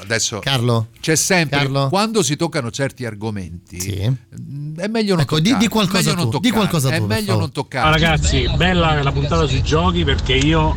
Adesso 0.01 0.39
Carlo? 0.41 0.89
c'è 1.01 1.15
sempre 1.15 1.59
Carlo? 1.59 1.89
quando 1.89 2.23
si 2.23 2.37
toccano 2.37 2.71
certi 2.71 3.05
argomenti 3.05 4.17
mm, 4.41 4.77
è 4.79 4.87
meglio 4.89 5.15
non 5.15 5.23
Ecco, 5.23 5.37
toccare, 5.41 5.59
di 5.59 5.69
qualcosa 5.69 5.99
è 5.99 6.03
meglio 6.05 6.23
non 6.23 6.31
tu, 6.31 6.39
di 6.41 6.51
qualcosa 6.51 6.91
è 6.91 6.99
tu, 6.99 7.07
meglio 7.07 7.39
non 7.39 7.53
toccare 7.53 7.89
Ah, 7.89 7.91
ragazzi, 7.91 8.49
bella 8.57 9.03
la 9.03 9.13
puntata 9.13 9.47
sui 9.47 9.63
giochi 9.63 10.05
perché 10.05 10.35
io 10.35 10.77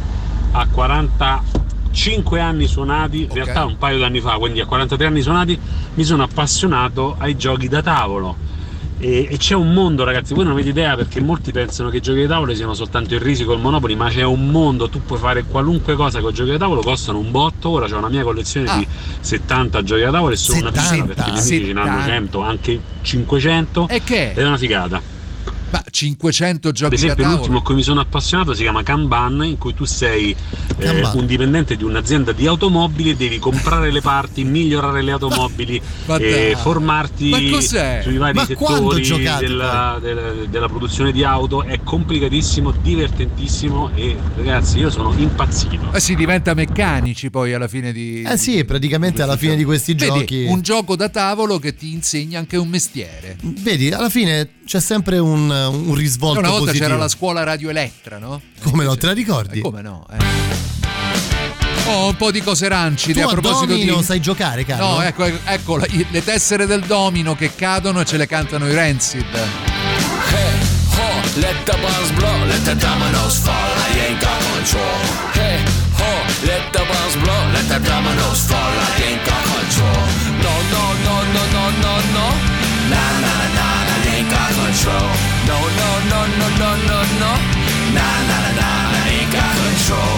a 0.51 0.67
45 0.67 2.39
anni 2.39 2.67
suonati, 2.67 3.23
in 3.23 3.33
realtà 3.33 3.65
un 3.65 3.77
paio 3.77 3.97
d'anni 3.99 4.19
fa, 4.21 4.37
quindi 4.37 4.59
a 4.61 4.65
43 4.65 5.05
anni 5.07 5.21
suonati, 5.21 5.59
mi 5.93 6.03
sono 6.03 6.23
appassionato 6.23 7.15
ai 7.17 7.35
giochi 7.37 7.67
da 7.67 7.81
tavolo. 7.81 8.35
E, 8.99 9.27
e 9.29 9.37
c'è 9.37 9.53
un 9.53 9.73
mondo, 9.73 10.03
ragazzi, 10.03 10.33
voi 10.33 10.43
non 10.43 10.53
avete 10.53 10.69
idea 10.69 10.95
perché 10.95 11.21
molti 11.21 11.51
pensano 11.51 11.89
che 11.89 11.97
i 11.97 12.01
giochi 12.01 12.21
da 12.21 12.29
tavolo 12.35 12.55
siano 12.55 12.73
soltanto 12.73 13.13
il 13.13 13.19
risico 13.21 13.51
e 13.51 13.55
il 13.55 13.61
monopoli, 13.61 13.95
ma 13.95 14.09
c'è 14.09 14.23
un 14.23 14.47
mondo, 14.49 14.89
tu 14.89 15.03
puoi 15.03 15.19
fare 15.19 15.43
qualunque 15.43 15.95
cosa 15.95 16.19
con 16.19 16.31
i 16.31 16.33
giochi 16.33 16.51
da 16.51 16.57
tavolo, 16.57 16.81
costano 16.81 17.19
un 17.19 17.29
botto. 17.29 17.69
Ora 17.69 17.85
ho 17.85 17.97
una 17.97 18.09
mia 18.09 18.23
collezione 18.23 18.77
di 18.77 18.87
70 19.19 19.83
giochi 19.83 20.01
da 20.01 20.11
tavolo 20.11 20.33
e 20.33 20.37
sono 20.37 20.59
una 20.59 20.71
70? 20.71 20.89
figata 20.93 21.13
perché 21.13 21.29
i 21.29 21.33
miei 21.33 21.45
amici 21.45 21.65
ce 21.65 21.73
ne 21.73 21.79
hanno 21.81 22.03
100, 22.03 22.41
anche 22.41 22.81
500 23.01 23.87
E 23.89 24.03
che? 24.03 24.31
ed 24.31 24.37
è 24.37 24.45
una 24.45 24.57
figata. 24.57 25.15
Ma 25.69 25.83
500 25.89 26.67
Ad 26.69 26.73
giochi 26.73 26.89
da 26.89 26.95
esempio, 26.95 27.23
tavolo 27.23 27.37
l'ultimo 27.39 27.57
a 27.59 27.63
cui 27.63 27.75
mi 27.75 27.83
sono 27.83 27.99
appassionato 27.99 28.53
si 28.53 28.61
chiama 28.61 28.83
Kanban, 28.83 29.43
in 29.43 29.57
cui 29.57 29.73
tu 29.73 29.85
sei 29.85 30.35
eh, 30.77 31.01
un 31.13 31.25
dipendente 31.25 31.75
di 31.75 31.83
un'azienda 31.83 32.31
di 32.31 32.47
automobili, 32.47 33.15
devi 33.15 33.39
comprare 33.39 33.91
le 33.91 34.01
parti, 34.01 34.43
migliorare 34.45 35.01
le 35.01 35.11
automobili, 35.11 35.81
Ma 36.05 36.17
e 36.17 36.51
dai. 36.51 36.55
formarti 36.55 37.31
sui 38.01 38.17
vari 38.17 38.33
Ma 38.33 38.45
settori 38.45 39.01
giocate, 39.01 39.45
della, 39.47 39.99
della- 40.01 40.31
della 40.49 40.67
produzione 40.67 41.11
di 41.11 41.23
auto. 41.23 41.63
È 41.63 41.79
complicatissimo, 41.83 42.71
divertentissimo 42.81 43.91
e 43.95 44.15
ragazzi, 44.35 44.79
io 44.79 44.89
sono 44.89 45.13
impazzito. 45.17 45.91
Eh, 45.93 45.99
si 45.99 46.15
diventa 46.15 46.53
meccanici 46.53 47.29
poi 47.29 47.53
alla 47.53 47.67
fine 47.67 47.91
di 47.91 48.21
Eh 48.23 48.37
sì, 48.37 48.63
praticamente 48.65 49.21
alla 49.21 49.37
fine 49.37 49.55
di 49.55 49.63
questi 49.63 49.93
Vedi, 49.93 50.19
giochi. 50.19 50.45
un 50.47 50.61
gioco 50.61 50.95
da 50.95 51.09
tavolo 51.09 51.59
che 51.59 51.75
ti 51.75 51.91
insegna 51.91 52.39
anche 52.39 52.57
un 52.57 52.67
mestiere 52.67 53.37
Vedi, 53.41 53.91
alla 53.91 54.09
fine 54.09 54.49
c'è 54.67 54.81
sempre 54.81 55.17
un, 55.17 55.49
un 55.49 55.95
risvolto 55.95 56.39
una 56.39 56.49
volta 56.49 56.65
positivo. 56.65 56.85
c'era 56.89 56.99
la 56.99 57.07
scuola 57.07 57.43
Radio 57.43 57.69
Elettra 57.69 58.17
no? 58.17 58.41
Come 58.63 58.83
no, 58.83 58.95
te 58.97 59.05
la 59.05 59.13
ricordi? 59.13 59.59
Eh, 59.59 59.61
come 59.61 59.81
no 59.81 60.05
eh. 60.11 60.17
oh, 61.89 62.07
un 62.07 62.15
po' 62.17 62.31
di 62.31 62.41
cose 62.41 62.67
rancide 62.67 63.21
Tu 63.21 63.27
a 63.27 63.31
proposito 63.31 63.65
domino 63.67 63.95
di 63.95 64.03
sai 64.03 64.19
giocare, 64.19 64.65
Carlo? 64.65 64.85
No, 64.97 65.01
ecco, 65.01 65.23
ecco 65.25 65.77
la- 65.77 65.87
le 66.09 66.23
tessere 66.23 66.65
del 66.65 66.81
domino 66.81 67.33
che 67.35 67.55
cadono 67.55 68.01
e 68.01 68.05
ce 68.05 68.17
le 68.17 68.27
cantano 68.27 68.67
i 68.67 68.73
Rancid. 68.75 69.23
Hey, 69.23 70.59
ho, 70.97 71.39
let 71.39 71.55
the 71.63 71.77
bombs 71.79 72.11
blow, 72.11 72.45
let 72.45 72.63
the 72.63 72.75
dominoes 72.75 73.37
fall, 73.37 73.53
I 73.55 73.99
ain't 74.07 74.19
got 74.21 74.37
control. 74.51 74.99
Hey, 75.33 75.63
ho, 75.95 76.11
let 76.45 76.63
the 76.71 76.83
bombs 76.83 77.15
blow, 77.23 77.51
let 77.53 77.67
the 77.69 77.79
dominoes 77.79 78.41
fall, 78.45 78.59
I 78.59 79.03
ain't 79.03 79.23
got 79.23 79.43
control. 79.47 80.03
No, 80.43 80.53
no, 80.73 80.83
no, 81.07 81.15
no, 81.31 81.43
no, 81.55 81.63
no, 81.81 81.93
no. 82.17 82.27
Nah, 82.89 83.19
nah, 83.21 83.36
control. 84.77 85.09
No, 85.49 85.57
no, 85.57 85.89
no, 86.11 86.19
no, 86.37 86.47
no, 86.61 86.69
no, 86.89 86.99
no. 87.21 87.31
Nah, 87.97 88.17
nah, 88.29 88.41
nah, 88.45 88.61
nah 88.61 88.93
I 88.93 89.09
ain't 89.17 89.31
got 89.33 89.53
control. 89.65 90.17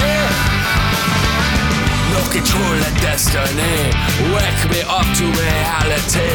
Yeah. 0.00 0.30
No 2.12 2.20
control 2.32 2.76
of 2.88 2.94
destiny. 3.04 3.76
Wake 4.32 4.62
me 4.72 4.80
up 4.88 5.08
to 5.18 5.24
reality. 5.28 6.32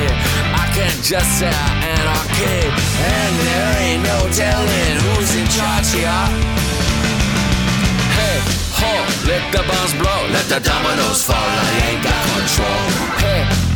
I 0.54 0.66
can't 0.76 1.02
just 1.02 1.30
say 1.40 1.50
I'm 1.50 1.78
anarchy. 1.98 2.70
And 3.02 3.34
there 3.46 3.74
ain't 3.82 4.04
no 4.04 4.20
telling 4.30 4.96
who's 5.04 5.32
in 5.36 5.48
charge 5.58 5.90
here. 5.90 6.22
Hey, 8.14 8.38
ho, 8.78 8.94
let 9.26 9.44
the 9.54 9.64
bombs 9.66 9.94
blow, 9.98 10.22
let 10.34 10.46
the 10.50 10.60
dominoes 10.60 11.24
fall, 11.24 11.36
I 11.36 11.70
ain't 11.90 12.04
got 12.04 12.22
control. 12.34 12.82
Hey, 13.22 13.67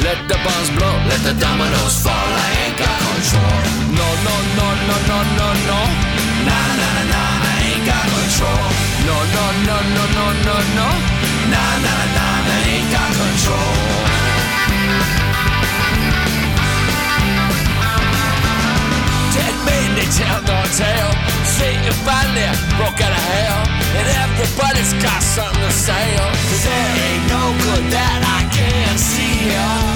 let 0.00 0.18
the 0.28 0.38
bombs 0.44 0.70
blow, 0.70 0.94
let 1.10 1.20
the 1.26 1.34
dominoes 1.34 1.96
fall, 2.02 2.14
I 2.14 2.48
ain't 2.62 2.76
got 2.78 2.98
control. 3.02 3.58
No, 3.98 4.08
no, 4.26 4.34
no, 4.58 4.68
no, 4.88 4.96
no, 5.10 5.18
no, 5.38 5.48
no. 5.70 5.80
Nah, 6.46 6.66
nah, 6.80 6.98
nah, 7.12 7.50
I 7.50 7.56
ain't 7.66 7.84
got 7.86 8.04
control. 8.06 8.66
No, 9.08 9.16
no, 9.34 9.44
no, 9.68 9.76
no, 9.96 10.04
no, 10.18 10.26
no, 10.46 10.56
no. 10.78 10.88
Nah, 11.50 11.72
nah, 11.84 12.02
nah, 12.16 12.52
I 12.54 12.58
ain't 12.74 12.88
got 12.94 13.10
control. 13.18 13.74
Dead 19.34 19.56
men, 19.66 19.88
they 19.96 20.08
tell 20.14 20.40
no 20.46 20.58
tale. 20.78 21.37
If 21.58 22.06
I 22.06 22.22
valley, 22.22 22.46
broke 22.78 23.02
out 23.02 23.10
of 23.10 23.24
hell, 23.34 23.66
and 23.98 24.06
everybody's 24.22 24.94
got 25.02 25.18
something 25.18 25.58
to 25.58 25.72
say. 25.74 26.06
Oh, 26.22 26.30
there 26.62 26.90
ain't 27.02 27.26
no 27.26 27.50
good 27.66 27.84
that 27.90 28.20
I 28.22 28.46
can't 28.46 28.94
see. 28.94 29.50
Oh. 29.58 29.90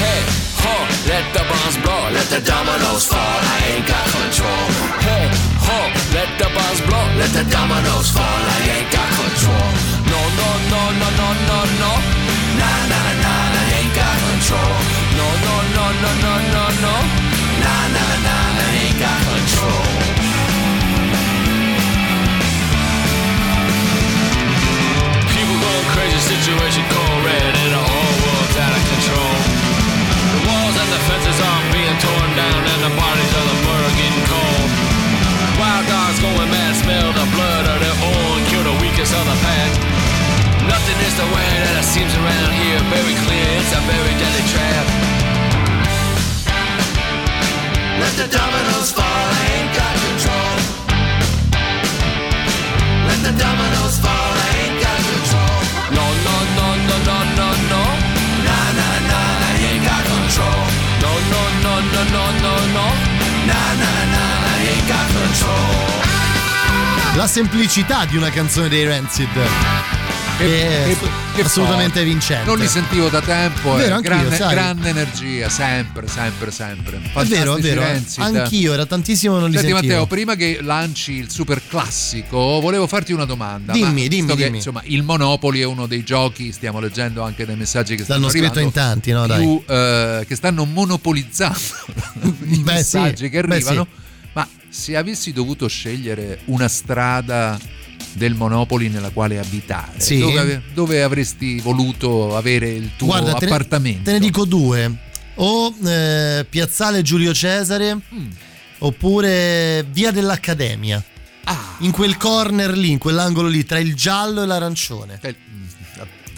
Hey, 0.00 0.24
ho, 0.64 0.74
let 1.04 1.24
the 1.36 1.44
bombs 1.44 1.76
blow, 1.84 2.08
let 2.16 2.28
the 2.32 2.40
dominoes 2.40 3.04
fall. 3.04 3.20
I 3.20 3.76
ain't 3.76 3.84
got 3.84 4.04
control. 4.08 4.64
Hey, 5.04 5.28
ho, 5.68 5.78
let 6.16 6.32
the 6.40 6.48
bombs 6.48 6.80
blow, 6.88 7.04
let 7.20 7.30
the 7.36 7.44
dominoes 7.52 8.08
fall. 8.08 8.24
I 8.24 8.58
ain't 8.80 8.88
got 8.88 9.08
control. 9.20 9.68
No, 10.08 10.20
no, 10.40 10.48
no, 10.72 10.82
no, 10.96 11.08
no, 11.12 11.28
no, 11.44 11.58
no. 11.84 11.92
Nah, 12.56 12.80
nah, 12.88 13.10
nah, 13.20 13.60
I 13.60 13.64
ain't 13.84 13.92
got 13.92 14.16
control. 14.32 14.76
No, 15.20 15.28
no, 15.44 15.54
no, 15.76 15.84
no, 16.00 16.10
no, 16.24 16.32
no, 16.56 16.64
no. 16.80 17.33
Got 18.94 19.20
control. 19.26 19.84
People 25.34 25.56
going 25.58 25.88
crazy, 25.90 26.20
situation 26.22 26.84
cold 26.94 27.20
red, 27.26 27.52
and 27.58 27.70
the 27.74 27.82
whole 27.82 28.14
world's 28.22 28.54
out 28.54 28.70
of 28.70 28.82
control. 28.86 29.34
The 30.30 30.40
walls 30.46 30.76
and 30.78 30.90
the 30.94 31.00
fences 31.10 31.38
are 31.42 31.62
being 31.74 31.98
torn 31.98 32.30
down, 32.38 32.60
and 32.70 32.80
the 32.86 32.92
bodies 32.94 33.32
of 33.34 33.44
the 33.50 33.56
getting 33.98 34.26
cold. 34.30 34.70
Wild 35.58 35.84
dogs 35.90 36.18
going 36.22 36.50
mad, 36.54 36.72
smell 36.78 37.10
the 37.12 37.26
blood 37.34 37.64
of 37.66 37.78
their 37.82 37.98
own, 37.98 38.36
kill 38.46 38.62
the 38.62 38.76
weakest 38.78 39.10
of 39.10 39.26
the 39.26 39.36
pack. 39.42 39.70
Nothing 40.70 40.98
is 41.02 41.14
the 41.18 41.28
way 41.34 41.50
that 41.66 41.82
it 41.82 41.88
seems 41.90 42.14
around 42.14 42.50
here. 42.62 42.78
Very 42.94 43.16
clear, 43.26 43.46
it's 43.58 43.74
a 43.74 43.82
very 43.90 44.14
deadly 44.22 44.44
trap. 44.54 45.13
Let 48.00 48.12
the 48.16 48.26
dominoes 48.26 48.90
fall, 48.92 49.04
I 49.04 49.44
ain't 49.54 49.70
got 49.78 49.94
control. 50.04 50.54
Let 53.08 53.20
the 53.26 53.32
dominoes 53.38 53.96
fall, 54.04 54.32
I 54.44 54.48
ain't 54.62 54.78
got 54.84 55.00
control. 55.10 55.58
No, 55.96 56.06
no, 56.26 56.36
no, 56.58 56.68
no, 56.88 56.96
no, 57.08 57.16
no, 57.38 57.48
no. 57.72 57.82
Nah, 58.46 58.68
nah, 58.78 58.96
nah, 59.10 59.48
I 59.48 59.54
ain't 59.68 59.84
got 59.84 60.02
control. 60.14 60.62
No, 61.04 61.12
no, 61.32 61.42
no, 61.64 61.74
no, 61.94 62.02
no, 62.14 62.24
no, 62.44 62.54
no. 62.76 62.86
Nah, 63.48 63.70
nah, 63.82 64.00
nah, 64.14 64.52
I 64.52 64.68
ain't 64.70 64.86
got 64.88 65.06
control. 65.14 66.04
La 67.16 67.26
semplicità 67.28 68.04
di 68.06 68.16
una 68.16 68.30
canzone 68.30 68.68
dei 68.68 68.84
Rancid 68.86 69.93
è 70.38 70.96
assolutamente 71.42 71.98
forte. 72.00 72.04
vincente. 72.04 72.44
Non 72.46 72.58
li 72.58 72.66
sentivo 72.66 73.08
da 73.08 73.20
tempo, 73.20 73.74
Vero, 73.74 73.98
eh, 73.98 74.00
grande, 74.00 74.36
grande 74.36 74.88
energia, 74.88 75.48
sempre, 75.48 76.08
sempre, 76.08 76.50
sempre. 76.50 76.96
È 76.96 77.00
vero, 77.00 77.56
è 77.56 77.60
Fantastici 77.60 77.68
vero. 77.68 77.80
Rancid. 77.80 78.22
Anch'io, 78.36 78.72
era 78.72 78.86
tantissimo 78.86 79.38
non 79.38 79.50
li 79.50 79.56
Senti 79.56 79.70
sentivo. 79.70 79.92
Matteo, 79.92 80.06
prima 80.06 80.34
che 80.34 80.58
lanci 80.60 81.12
il 81.12 81.30
super 81.30 81.60
classico, 81.68 82.36
volevo 82.60 82.86
farti 82.86 83.12
una 83.12 83.24
domanda. 83.24 83.72
Dimmi, 83.72 84.08
dimmi, 84.08 84.22
visto 84.22 84.34
che, 84.34 84.44
dimmi. 84.44 84.56
insomma, 84.56 84.82
il 84.84 85.02
Monopoli 85.02 85.60
è 85.60 85.64
uno 85.64 85.86
dei 85.86 86.02
giochi, 86.02 86.50
stiamo 86.52 86.80
leggendo 86.80 87.22
anche 87.22 87.46
dei 87.46 87.56
messaggi 87.56 87.94
che 87.94 88.02
stanno 88.02 88.20
L'hanno 88.20 88.32
scritto 88.32 88.58
arrivando, 88.58 88.68
in 88.68 88.72
tanti, 88.72 89.12
no? 89.12 89.26
Dai. 89.26 89.38
più, 89.40 89.62
eh, 89.72 90.24
che 90.26 90.34
stanno 90.34 90.64
monopolizzando 90.64 91.58
i 92.50 92.58
Beh, 92.58 92.72
messaggi 92.72 93.24
sì, 93.24 93.30
che 93.30 93.40
beh, 93.42 93.54
arrivano. 93.54 93.86
sì. 93.90 94.02
Ma 94.32 94.48
se 94.68 94.96
avessi 94.96 95.32
dovuto 95.32 95.68
scegliere 95.68 96.40
una 96.46 96.66
strada 96.66 97.56
del 98.14 98.34
Monopoli 98.34 98.88
nella 98.88 99.10
quale 99.10 99.38
abitare, 99.38 99.98
Sì. 100.00 100.18
dove, 100.18 100.62
dove 100.72 101.02
avresti 101.02 101.60
voluto 101.60 102.36
avere 102.36 102.68
il 102.70 102.90
tuo 102.96 103.08
Guarda, 103.08 103.34
te 103.34 103.46
ne- 103.46 103.52
appartamento? 103.52 104.02
Te 104.04 104.12
ne 104.12 104.18
dico 104.20 104.44
due. 104.44 104.94
O 105.36 105.74
eh, 105.84 106.46
Piazzale 106.48 107.02
Giulio 107.02 107.34
Cesare 107.34 107.94
Mm. 107.94 108.26
oppure 108.78 109.84
Via 109.90 110.10
dell'Accademia. 110.12 111.02
Ah. 111.46 111.74
In 111.80 111.90
quel 111.90 112.16
corner 112.16 112.70
lì, 112.76 112.90
in 112.92 112.98
quell'angolo 112.98 113.48
lì, 113.48 113.64
tra 113.64 113.78
il 113.78 113.94
giallo 113.94 114.42
e 114.42 114.46
l'arancione. 114.46 115.18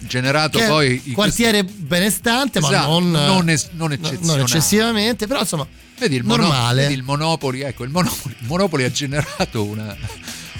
generato 0.01 0.57
Che 0.57 0.65
è 0.65 0.67
poi 0.67 1.01
quartiere 1.11 1.63
benestante, 1.63 2.59
Esatto, 2.59 2.73
ma 2.75 2.85
non, 2.85 3.11
non 3.11 3.49
es- 3.49 3.69
non 3.73 3.97
non 4.21 4.39
eccessivamente, 4.41 5.27
però 5.27 5.41
insomma, 5.41 5.67
Vedi 5.99 6.15
il, 6.17 6.25
normale. 6.25 6.83
vedi 6.83 6.93
il 6.93 7.03
Monopoli, 7.03 7.61
ecco, 7.61 7.83
il 7.83 7.89
Monopoli, 7.89 8.35
il 8.39 8.45
Monopoli 8.47 8.83
ha 8.83 8.91
generato 8.91 9.63
una- 9.63 9.95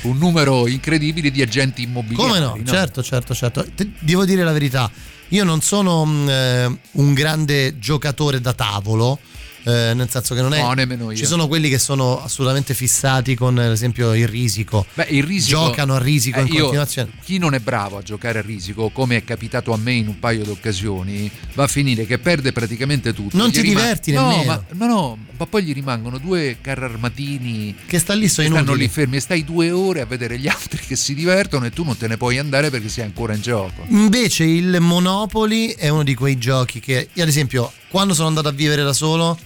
un 0.03 0.17
numero 0.17 0.67
incredibile 0.67 1.31
di 1.31 1.41
agenti 1.41 1.83
immobiliari. 1.83 2.29
Come 2.31 2.39
no? 2.39 2.59
Certo, 2.65 3.03
certo, 3.03 3.33
certo. 3.33 3.65
Te- 3.75 3.91
devo 3.99 4.25
dire 4.25 4.43
la 4.43 4.51
verità, 4.51 4.89
io 5.29 5.43
non 5.43 5.61
sono 5.61 6.05
mh, 6.05 6.29
eh, 6.29 6.77
un 6.91 7.13
grande 7.13 7.77
giocatore 7.79 8.39
da 8.41 8.53
tavolo. 8.53 9.19
eh, 9.63 9.93
nel 9.93 10.07
senso 10.09 10.33
che 10.33 10.41
non 10.41 10.53
è. 10.53 10.61
No, 10.61 10.71
nemmeno 10.71 11.11
io. 11.11 11.17
Ci 11.17 11.25
sono 11.25 11.47
quelli 11.49 11.67
che 11.67 11.77
sono 11.77 12.23
assolutamente 12.23 12.73
fissati 12.73 13.35
con, 13.35 13.57
ad 13.57 13.71
esempio, 13.71 14.13
il 14.13 14.25
risico. 14.27 14.85
Beh, 14.93 15.07
il 15.09 15.23
risico, 15.23 15.65
Giocano 15.65 15.95
a 15.95 15.99
risico 15.99 16.39
eh, 16.39 16.43
in 16.43 16.47
io- 16.47 16.59
continuazione. 16.61 17.11
Chi 17.21 17.37
non 17.37 17.53
è 17.53 17.59
bravo 17.59 17.97
a 17.97 18.01
giocare 18.01 18.39
a 18.39 18.41
risico, 18.41 18.87
come 18.91 19.17
è 19.17 19.23
capitato 19.25 19.73
a 19.73 19.77
me 19.77 19.91
in 19.91 20.07
un 20.07 20.19
paio 20.19 20.43
di 20.43 20.49
occasioni, 20.51 21.29
va 21.55 21.65
a 21.65 21.67
finire 21.67 22.05
che 22.05 22.17
perde 22.17 22.53
praticamente 22.53 23.13
tutto. 23.13 23.35
Non 23.35 23.51
ti 23.51 23.61
diverti 23.61 24.13
no, 24.13 24.29
nemmeno. 24.29 24.63
Ma, 24.71 24.85
no, 24.85 24.93
no, 24.93 25.17
ma 25.37 25.45
poi 25.45 25.63
gli 25.63 25.73
rimangono 25.73 26.17
due 26.17 26.57
carri 26.61 26.85
armatini 26.85 27.75
Che 27.85 27.99
sta 27.99 28.13
lì, 28.13 28.27
sono 28.27 28.47
stanno 28.47 28.73
lì 28.73 28.87
fermi 28.87 29.17
e 29.17 29.19
stai 29.19 29.43
due 29.43 29.71
ore 29.71 30.01
a 30.01 30.05
vedere 30.05 30.37
gli 30.39 30.47
altri 30.47 30.79
che 30.79 30.95
si 30.95 31.13
divertono 31.13 31.65
e 31.65 31.71
tu 31.71 31.83
non 31.83 31.97
te 31.97 32.07
ne 32.07 32.17
puoi 32.17 32.37
andare 32.37 32.69
perché 32.69 32.89
sei 32.89 33.03
ancora 33.05 33.33
in 33.33 33.41
gioco. 33.41 33.85
Invece 33.89 34.43
il 34.43 34.79
Monopoli 34.79 35.69
è 35.69 35.89
uno 35.89 36.03
di 36.03 36.15
quei 36.15 36.37
giochi 36.37 36.79
che, 36.79 37.09
io 37.13 37.23
ad 37.23 37.29
esempio, 37.29 37.71
quando 37.89 38.13
sono 38.13 38.27
andato 38.27 38.47
a 38.47 38.51
vivere 38.51 38.83
da 38.83 38.93
solo, 38.93 39.37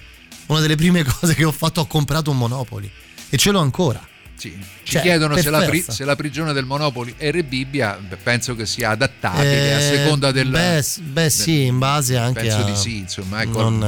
una 0.47 0.59
delle 0.59 0.75
prime 0.75 1.03
cose 1.19 1.33
che 1.35 1.43
ho 1.43 1.51
fatto 1.51 1.81
ho 1.81 1.87
comprato 1.87 2.31
un 2.31 2.37
Monopoli 2.37 2.89
e 3.29 3.37
ce 3.37 3.51
l'ho 3.51 3.59
ancora. 3.59 4.05
Sì, 4.41 4.57
Ci 4.83 4.93
Cioè, 4.93 5.01
chiedono 5.03 5.37
se 5.37 5.51
la, 5.51 5.61
pri- 5.61 5.85
se 5.87 6.03
la 6.03 6.15
prigione 6.15 6.51
del 6.51 6.65
Monopoli 6.65 7.13
è 7.15 7.29
Rebibbia, 7.29 7.95
beh, 8.07 8.15
penso 8.17 8.55
che 8.55 8.65
sia 8.65 8.89
adattabile 8.89 9.73
a 9.75 9.77
Eh, 9.79 9.95
seconda 9.97 10.31
del... 10.31 10.49
Beh, 10.49 10.83
beh, 10.99 11.29
sì, 11.29 11.65
in 11.65 11.77
base 11.77 12.17
anche 12.17 12.41
Penso 12.41 12.57
a... 12.57 12.63
di 12.63 12.75
sì, 12.75 12.97
insomma, 12.97 13.43
ecco, 13.43 13.61
non, 13.69 13.83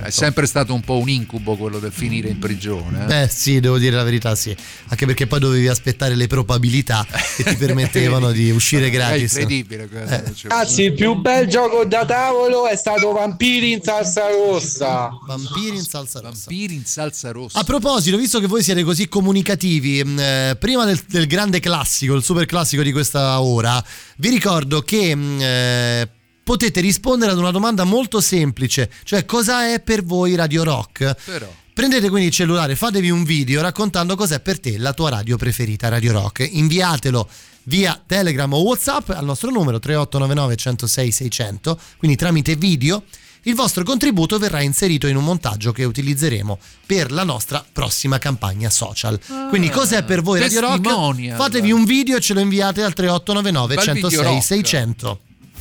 eh, 0.00 0.02
è 0.06 0.10
sempre 0.10 0.46
stato 0.46 0.72
un 0.74 0.80
po' 0.82 0.98
un 0.98 1.08
incubo 1.08 1.56
quello 1.56 1.80
del 1.80 1.90
finire 1.90 2.28
in 2.28 2.38
prigione. 2.38 3.02
eh. 3.02 3.06
Beh 3.06 3.28
sì, 3.28 3.58
devo 3.58 3.78
dire 3.78 3.96
la 3.96 4.04
verità 4.04 4.36
sì, 4.36 4.54
anche 4.86 5.06
perché 5.06 5.26
poi 5.26 5.40
dovevi 5.40 5.66
aspettare 5.66 6.14
le 6.14 6.28
probabilità 6.28 7.04
che 7.36 7.42
ti 7.42 7.56
permettevano 7.58 8.30
di 8.30 8.50
uscire 8.50 8.88
gratis. 8.90 9.34
È 9.34 9.40
incredibile 9.40 9.88
questo. 9.88 10.14
Eh. 10.14 10.48
Ragazzi, 10.48 10.82
il 10.82 10.92
più 10.92 11.14
bel 11.16 11.48
gioco 11.48 11.84
da 11.84 12.04
tavolo 12.06 12.68
è 12.68 12.76
stato 12.76 13.10
Vampiri 13.10 13.72
in 13.72 13.82
salsa 13.82 14.28
rossa. 14.30 15.08
Vampiri 15.26 15.76
in 15.76 15.82
salsa 15.84 16.20
rossa. 16.20 16.30
Vampiri 16.46 16.74
in 16.74 16.84
salsa 16.84 17.32
rossa. 17.32 17.58
A 17.58 17.64
proposito, 17.64 18.16
visto 18.16 18.38
che 18.38 18.46
voi 18.46 18.62
siete 18.62 18.84
così 18.84 19.08
comunicativi, 19.08 19.95
mh, 20.04 20.18
eh, 20.18 20.56
prima 20.58 20.84
del, 20.84 21.00
del 21.08 21.26
grande 21.26 21.60
classico, 21.60 22.14
il 22.14 22.22
super 22.22 22.46
classico 22.46 22.82
di 22.82 22.92
questa 22.92 23.40
ora, 23.40 23.82
vi 24.18 24.28
ricordo 24.28 24.82
che 24.82 25.14
mh, 25.14 25.38
eh, 25.40 26.08
potete 26.42 26.80
rispondere 26.80 27.32
ad 27.32 27.38
una 27.38 27.50
domanda 27.50 27.84
molto 27.84 28.20
semplice, 28.20 28.90
cioè 29.04 29.24
cosa 29.24 29.72
è 29.72 29.80
per 29.80 30.04
voi 30.04 30.34
Radio 30.34 30.62
Rock? 30.62 31.14
Però. 31.24 31.52
Prendete 31.76 32.08
quindi 32.08 32.28
il 32.28 32.32
cellulare, 32.32 32.74
fatevi 32.74 33.10
un 33.10 33.22
video 33.24 33.60
raccontando 33.60 34.16
cos'è 34.16 34.40
per 34.40 34.58
te 34.58 34.78
la 34.78 34.94
tua 34.94 35.10
radio 35.10 35.36
preferita, 35.36 35.88
Radio 35.88 36.12
Rock. 36.12 36.48
Inviatelo 36.50 37.28
via 37.64 38.00
Telegram 38.06 38.50
o 38.52 38.62
WhatsApp 38.62 39.10
al 39.10 39.24
nostro 39.24 39.50
numero 39.50 39.78
3899 39.78 40.56
106 40.56 41.12
600, 41.12 41.80
quindi 41.98 42.16
tramite 42.16 42.56
video. 42.56 43.02
Il 43.46 43.54
vostro 43.54 43.84
contributo 43.84 44.38
verrà 44.38 44.60
inserito 44.60 45.06
in 45.06 45.14
un 45.14 45.22
montaggio 45.22 45.70
che 45.70 45.84
utilizzeremo 45.84 46.58
per 46.84 47.12
la 47.12 47.22
nostra 47.22 47.64
prossima 47.72 48.18
campagna 48.18 48.70
social. 48.70 49.20
Quindi 49.48 49.70
cos'è 49.70 50.02
per 50.02 50.20
voi 50.20 50.40
Radio 50.40 50.60
Rock? 50.60 51.36
Fatevi 51.36 51.70
un 51.70 51.84
video 51.84 52.16
e 52.16 52.20
ce 52.20 52.34
lo 52.34 52.40
inviate 52.40 52.82
al 52.82 52.92
3899 52.92 53.74
Bel 53.76 53.94
video 53.94 54.10
106 54.10 54.24
rock. 54.24 54.42
600. 54.42 55.20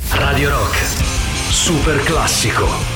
Radio 0.10 0.50
Rock, 0.50 0.78
super 1.52 2.02
classico. 2.04 2.95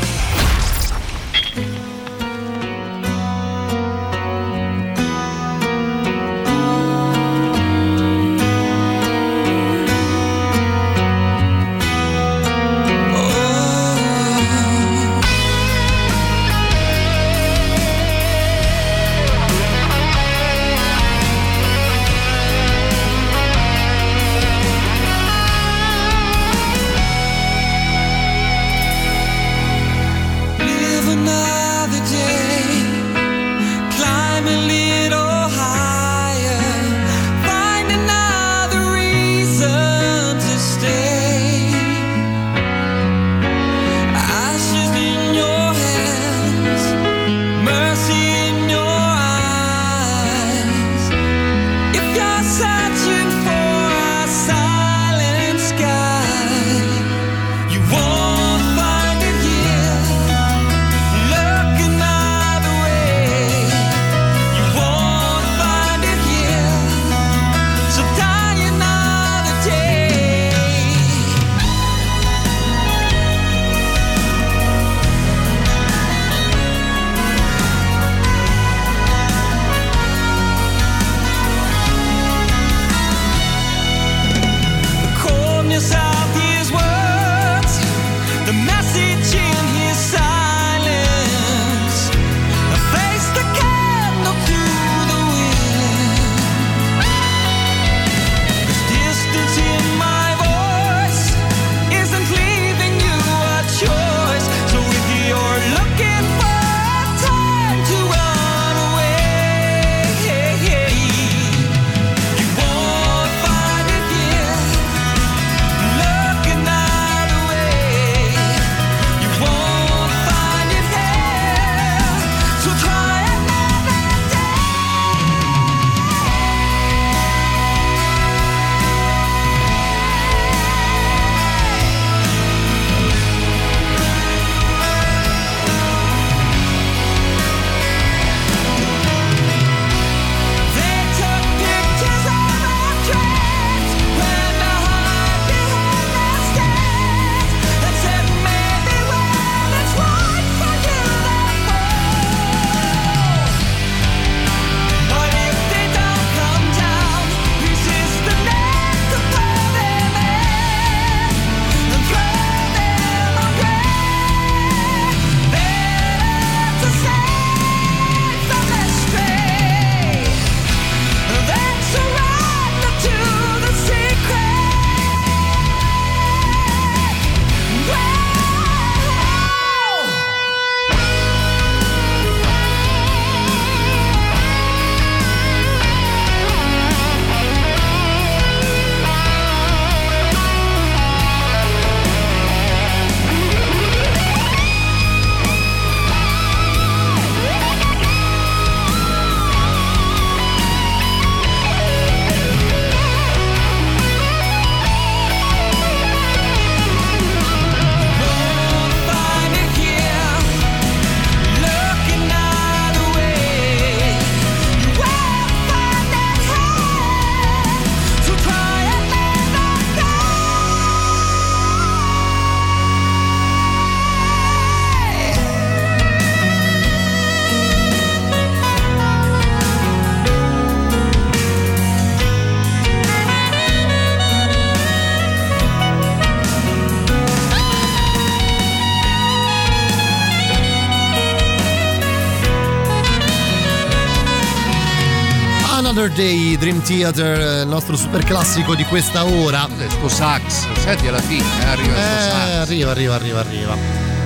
Dream 246.60 246.82
Theater, 246.84 247.62
il 247.64 247.68
nostro 247.68 247.96
super 247.96 248.24
classico 248.26 248.76
di 248.76 248.84
questa 248.84 249.24
ora. 249.26 249.68
Sto 249.88 250.10
sax, 250.10 250.68
senti 250.80 251.08
alla 251.08 251.22
fine, 251.22 251.44
eh, 251.62 251.66
arriva 251.66 251.96
Eh, 251.96 252.22
sax. 252.22 252.34
arriva, 252.68 252.92
arriva, 252.92 253.16
arriva, 253.16 253.40
arriva. 253.40 253.78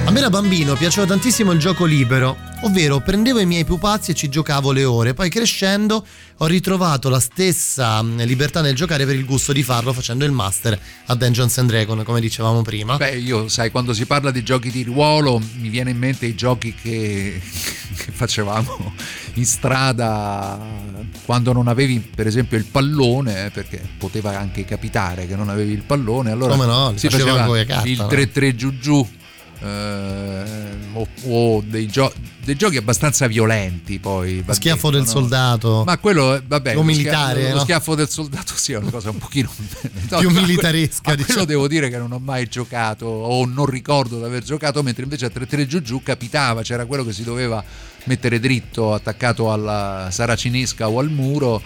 A 0.06 0.12
me 0.12 0.20
da 0.20 0.30
bambino 0.30 0.76
piaceva 0.76 1.06
tantissimo 1.06 1.52
il 1.52 1.60
gioco 1.60 1.86
libero, 1.86 2.36
ovvero 2.64 3.00
prendevo 3.00 3.40
i 3.40 3.46
miei 3.46 3.64
pupazzi 3.64 4.12
e 4.12 4.14
ci 4.16 4.28
giocavo 4.30 4.72
le 4.72 4.84
ore, 4.84 5.14
poi 5.14 5.30
crescendo 5.30 6.06
ho 6.38 6.46
ritrovato 6.46 7.08
la 7.08 7.20
stessa 7.22 8.02
mh, 8.02 8.24
libertà 8.26 8.60
nel 8.62 8.76
giocare 8.76 9.06
per 9.06 9.16
il 9.16 9.26
gusto 9.26 9.54
di 9.54 9.64
farlo 9.64 9.94
facendo 9.94 10.26
il 10.26 10.32
master 10.32 10.78
a 11.06 11.16
Dungeons 11.16 11.58
and 11.60 11.70
Dragons, 11.70 12.04
come 12.04 12.20
dicevamo 12.20 12.64
prima. 12.64 12.98
Beh, 12.98 13.16
io 13.20 13.48
sai, 13.48 13.70
quando 13.72 13.94
si 13.94 14.06
parla 14.06 14.32
di 14.32 14.44
giochi 14.44 14.72
di 14.72 14.84
ruolo 14.84 15.40
mi 15.60 15.70
viene 15.70 15.92
in 15.92 15.98
mente 16.00 16.26
i 16.26 16.36
giochi 16.36 16.74
che, 16.74 17.40
che 17.96 18.12
facevamo 18.12 18.94
in 19.36 19.46
strada 19.46 20.60
quando 21.26 21.54
non 21.54 21.68
avevi 21.68 22.00
per 22.00 22.28
esempio 22.28 22.58
il 22.58 22.66
pallone, 22.66 23.46
eh, 23.46 23.50
perché 23.50 23.82
poteva 23.98 24.38
anche 24.38 24.66
capitare 24.66 25.28
che 25.28 25.36
non 25.36 25.50
avevi 25.50 25.74
il 25.74 25.84
pallone, 25.84 26.32
allora 26.32 26.56
no, 26.56 26.94
si 26.96 27.10
faceva 27.10 27.46
carte, 27.66 27.89
il 27.89 27.98
no? 28.00 28.08
3-3 28.08 28.56
giù 28.56 28.78
giù. 28.78 29.08
Eh, 29.64 30.43
o, 30.93 31.07
o 31.28 31.64
dei, 31.66 31.88
gio- 31.88 32.14
dei 32.43 32.55
giochi 32.55 32.78
abbastanza 32.78 33.28
violenti 33.28 33.99
poi 33.99 34.43
Schiaffo 34.47 34.89
detto, 34.89 34.97
del 34.97 35.01
no? 35.05 35.20
soldato. 35.20 35.84
ma 35.86 35.97
quello 35.97 36.41
vabbè 36.45 36.74
Lo 36.74 36.80
lo 36.82 36.86
militare, 36.86 37.39
schia- 37.41 37.49
lo 37.51 37.55
no? 37.57 37.61
schiaffo 37.61 37.95
del 37.95 38.09
soldato 38.09 38.53
sì 38.55 38.74
è 38.74 38.78
una 38.78 38.89
cosa 38.91 39.09
un 39.09 39.18
pochino 39.18 39.49
no, 40.09 40.18
Più 40.20 40.28
a 40.30 40.32
militaresca, 40.32 41.11
a 41.11 41.16
quello 41.16 41.24
diciamo. 41.26 41.45
devo 41.45 41.68
dire 41.68 41.89
che 41.89 41.97
non 41.97 42.11
ho 42.11 42.20
mai 42.20 42.47
giocato 42.47 43.05
o 43.05 43.45
non 43.45 43.66
ricordo 43.66 44.18
di 44.20 44.26
aver 44.26 44.43
giocato 44.43 44.84
mentre 44.84 45.03
invece 45.03 45.26
a 45.26 45.32
3-3 45.34 45.66
giù 45.66 45.82
giù 45.82 46.03
capitava 46.03 46.61
c'era 46.61 46.86
quello 46.86 47.03
che 47.05 47.14
si 47.14 47.24
doveva 47.24 47.64
mettere 48.05 48.39
dritto 48.39 48.93
attaccato 48.93 49.51
alla 49.51 50.09
saracinesca 50.11 50.89
o 50.89 50.99
al 50.99 51.09
muro 51.09 51.61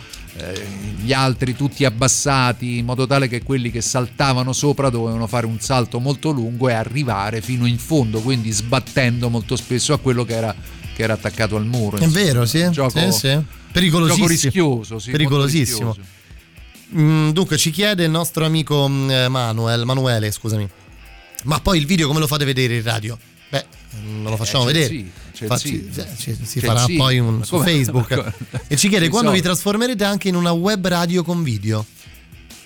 gli 1.00 1.14
altri 1.14 1.56
tutti 1.56 1.86
abbassati 1.86 2.78
in 2.78 2.86
modo 2.86 3.08
tale 3.08 3.28
che 3.28 3.42
quelli 3.44 3.72
che 3.72 3.82
saltavano 3.82 4.54
sopra 4.54 4.90
dovevano 4.90 5.28
fare 5.28 5.46
un 5.46 5.60
salto 5.60 6.00
molto 6.00 6.32
lungo 6.32 6.70
e 6.70 6.74
arrivare 6.74 7.42
fino 7.42 7.66
in 7.66 7.78
fondo 7.78 8.20
quindi 8.22 8.52
sbattendo 8.52 9.30
molto 9.30 9.56
spesso 9.56 9.94
a 9.94 10.00
quello 10.00 10.26
che 10.26 10.36
era, 10.36 10.56
che 10.96 11.02
era 11.04 11.14
attaccato 11.14 11.56
al 11.56 11.66
muro 11.66 11.98
È 11.98 12.04
insomma. 12.04 12.24
vero, 12.24 12.46
sì. 12.46 12.70
Gioco- 12.72 13.12
sì, 13.12 13.12
sì. 13.12 13.40
Pericolosissimo. 13.72 14.28
gioco 14.28 14.42
rischioso, 14.42 15.00
sì, 15.00 15.12
Pericolosissimo. 15.12 15.96
Mm, 16.96 17.30
dunque, 17.32 17.58
ci 17.58 17.70
chiede 17.70 18.06
il 18.06 18.10
nostro 18.10 18.46
amico 18.46 18.88
mm, 18.88 19.10
eh, 19.10 19.28
Manuel, 19.28 19.86
Manuele, 19.86 20.32
scusami. 20.32 20.68
Ma 21.44 21.60
poi 21.60 21.78
il 21.78 21.86
video 21.86 22.08
come 22.08 22.20
lo 22.20 22.28
fate 22.28 22.46
vedere 22.46 22.76
in 22.76 22.84
radio? 22.84 23.18
Beh, 23.50 23.66
non 24.04 24.32
lo 24.32 24.36
facciamo 24.38 24.68
il 24.68 24.74
vedere. 24.74 25.06
sì, 25.32 25.46
Facci- 25.46 25.90
sì. 25.92 26.00
eh, 26.00 26.06
ci- 26.18 26.38
si 26.44 26.60
farà 26.60 26.84
sì. 26.84 26.96
poi 26.96 27.20
un, 27.20 27.44
su 27.44 27.60
Facebook. 27.62 28.12
e 28.68 28.76
ci 28.76 28.90
chiede 28.90 29.06
Sui 29.06 29.14
quando 29.14 29.32
vi 29.32 29.38
social. 29.38 29.54
trasformerete 29.54 30.04
anche 30.04 30.28
in 30.28 30.36
una 30.36 30.52
web 30.52 30.86
radio 30.88 31.24
con 31.24 31.44
video. 31.44 31.86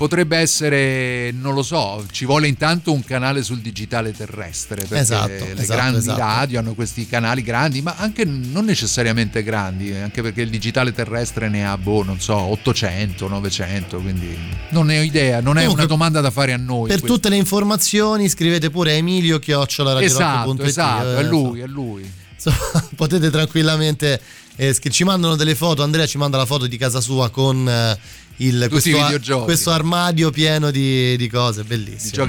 Potrebbe 0.02 0.38
essere, 0.38 1.32
non 1.32 1.54
lo 1.54 1.62
so, 1.62 2.04
ci 2.12 2.26
vuole 2.26 2.48
intanto 2.48 2.92
un 2.92 3.04
canale 3.04 3.44
sul 3.44 3.60
digitale 3.60 4.12
terrestre, 4.12 4.78
perché 4.78 4.98
Esatto, 4.98 5.28
le 5.28 5.52
esatto, 5.52 5.68
grandi 5.68 5.98
esatto. 6.00 6.18
radio 6.18 6.58
hanno 6.58 6.74
questi 6.74 7.06
canali 7.06 7.44
grandi, 7.44 7.84
ma 7.84 7.94
anche 7.96 8.26
non 8.26 8.66
necessariamente 8.66 9.44
grandi, 9.44 9.92
eh, 9.92 10.00
anche 10.02 10.24
perché 10.24 10.42
il 10.42 10.50
digitale 10.50 10.92
terrestre 10.92 11.50
ne 11.50 11.68
ha, 11.68 11.78
boh, 11.78 12.02
non 12.02 12.20
so, 12.20 12.36
800, 12.36 13.28
900, 13.28 14.00
quindi 14.00 14.36
non 14.70 14.88
ne 14.88 14.98
ho 14.98 15.04
idea, 15.04 15.40
non 15.40 15.58
è 15.58 15.62
Comunque, 15.62 15.84
una 15.84 15.86
domanda 15.86 16.20
da 16.20 16.32
fare 16.32 16.54
a 16.54 16.58
noi. 16.58 16.88
Per 16.88 16.98
questa. 16.98 17.08
tutte 17.08 17.30
le 17.30 17.36
informazioni 17.36 18.28
scrivete 18.28 18.72
pure 18.72 18.94
a 18.94 18.96
Emilio 18.96 19.38
chiocciola 19.38 20.02
Esatto, 20.02 20.64
esatto, 20.64 21.18
è 21.18 21.22
lui, 21.22 21.60
è 21.60 21.68
lui. 21.68 22.12
Potete 22.96 23.30
tranquillamente 23.30 24.20
eh, 24.56 24.76
ci 24.90 25.04
mandano 25.04 25.36
delle 25.36 25.56
foto 25.56 25.84
Andrea 25.84 26.06
ci 26.06 26.18
manda 26.18 26.38
la 26.38 26.46
foto 26.46 26.68
di 26.68 26.78
casa 26.78 27.00
sua 27.02 27.30
con 27.30 27.68
eh, 27.70 27.98
il, 28.46 28.68
questo, 28.70 28.90
a- 29.00 29.44
questo 29.44 29.70
armadio 29.72 30.30
pieno 30.32 30.72
di, 30.72 31.16
di 31.18 31.28
cose 31.30 31.64
bellissimo 31.64 32.26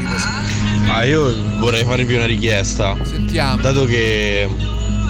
Ah, 0.89 1.05
io 1.05 1.35
vorrei 1.59 1.85
farvi 1.85 2.15
una 2.15 2.27
richiesta. 2.27 2.97
Sentiamo. 3.05 3.61
Dato 3.63 3.85
che, 3.85 4.49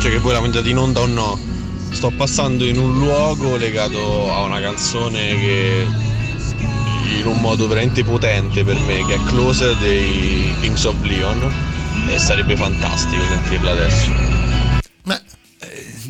cioè 0.01 0.11
che 0.11 0.19
voi 0.19 0.33
la 0.33 0.41
mangiate 0.41 0.69
in 0.69 0.77
onda 0.79 1.01
o 1.01 1.07
no, 1.07 1.39
sto 1.91 2.11
passando 2.17 2.65
in 2.65 2.79
un 2.79 2.99
luogo 2.99 3.57
legato 3.57 4.33
a 4.33 4.43
una 4.43 4.61
canzone 4.61 5.29
che 5.41 5.87
in 7.19 7.27
un 7.27 7.41
modo 7.41 7.67
veramente 7.67 8.05
potente 8.05 8.65
per 8.65 8.79
me, 8.81 9.05
che 9.07 9.15
è 9.15 9.23
Closer 9.25 9.77
dei 9.77 10.55
Kings 10.61 10.85
of 10.85 10.97
Leon. 11.03 11.71
E 12.09 12.19
sarebbe 12.19 12.57
fantastico 12.57 13.23
sentirla 13.29 13.71
adesso. 13.71 14.11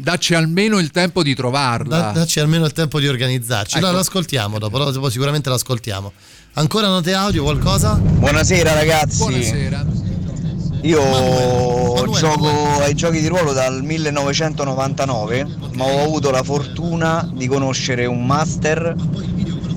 Dacci 0.03 0.35
almeno 0.35 0.79
il 0.81 0.91
tempo 0.91 1.23
di 1.23 1.33
trovarla. 1.33 1.97
Da- 2.01 2.11
dacci 2.11 2.41
almeno 2.41 2.65
il 2.65 2.73
tempo 2.73 2.99
di 2.99 3.07
organizzarci 3.07 3.77
Ecco. 3.79 3.87
no, 3.87 3.93
l'ascoltiamo 3.93 4.59
dopo 4.59 4.77
lo- 4.79 4.91
dopo 4.91 5.09
sicuramente 5.09 5.49
l'ascoltiamo 5.49 6.11
ancora 6.55 6.89
note 6.89 7.15
audio 7.15 7.45
qualcosa? 7.45 7.95
Buonasera 7.95 8.75
ragazzi. 8.75 9.19
Buonasera. 9.19 9.87
Io 10.83 11.01
gioco 12.19 12.81
ai 12.83 12.95
giochi 12.95 13.21
di 13.21 13.29
ruolo 13.29 13.53
dal 13.53 13.85
1999, 13.85 15.47
ma 15.75 15.85
ho 15.85 16.03
avuto 16.03 16.33
la 16.33 16.43
fortuna 16.43 17.31
di 17.33 17.47
conoscere 17.47 18.05
un 18.07 18.27
master 18.27 18.97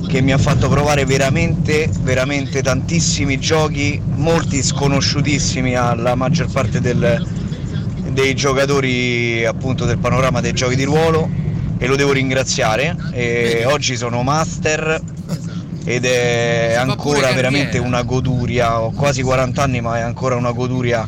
che 0.08 0.22
mi 0.22 0.32
ha 0.34 0.40
fatto 0.40 0.68
provare 0.70 1.06
veramente, 1.06 1.88
veramente 2.02 2.64
tantissimi 2.64 3.38
giochi, 3.38 4.02
molti 4.16 4.64
sconosciutissimi 4.64 5.76
alla 5.76 6.16
maggior 6.16 6.50
parte 6.50 6.82
del- 6.82 7.44
dei 8.16 8.34
giocatori 8.34 9.46
appunto 9.46 9.84
del 9.84 9.98
panorama 9.98 10.40
dei 10.40 10.54
giochi 10.54 10.78
di 10.78 10.86
ruolo 10.86 11.30
e 11.78 11.86
lo 11.86 11.98
devo 11.98 12.14
ringraziare. 12.14 12.96
E 13.12 13.66
oggi 13.66 13.98
sono 13.98 14.24
master 14.24 15.00
ed 15.84 16.06
è 16.06 16.76
ancora 16.76 17.32
veramente 17.34 17.78
una 17.78 18.02
goduria. 18.04 18.82
Ho 18.82 18.92
quasi 18.92 19.22
40 19.22 19.62
anni, 19.62 19.82
ma 19.82 19.98
è 19.98 20.02
ancora 20.02 20.36
una 20.36 20.52
goduria 20.52 21.08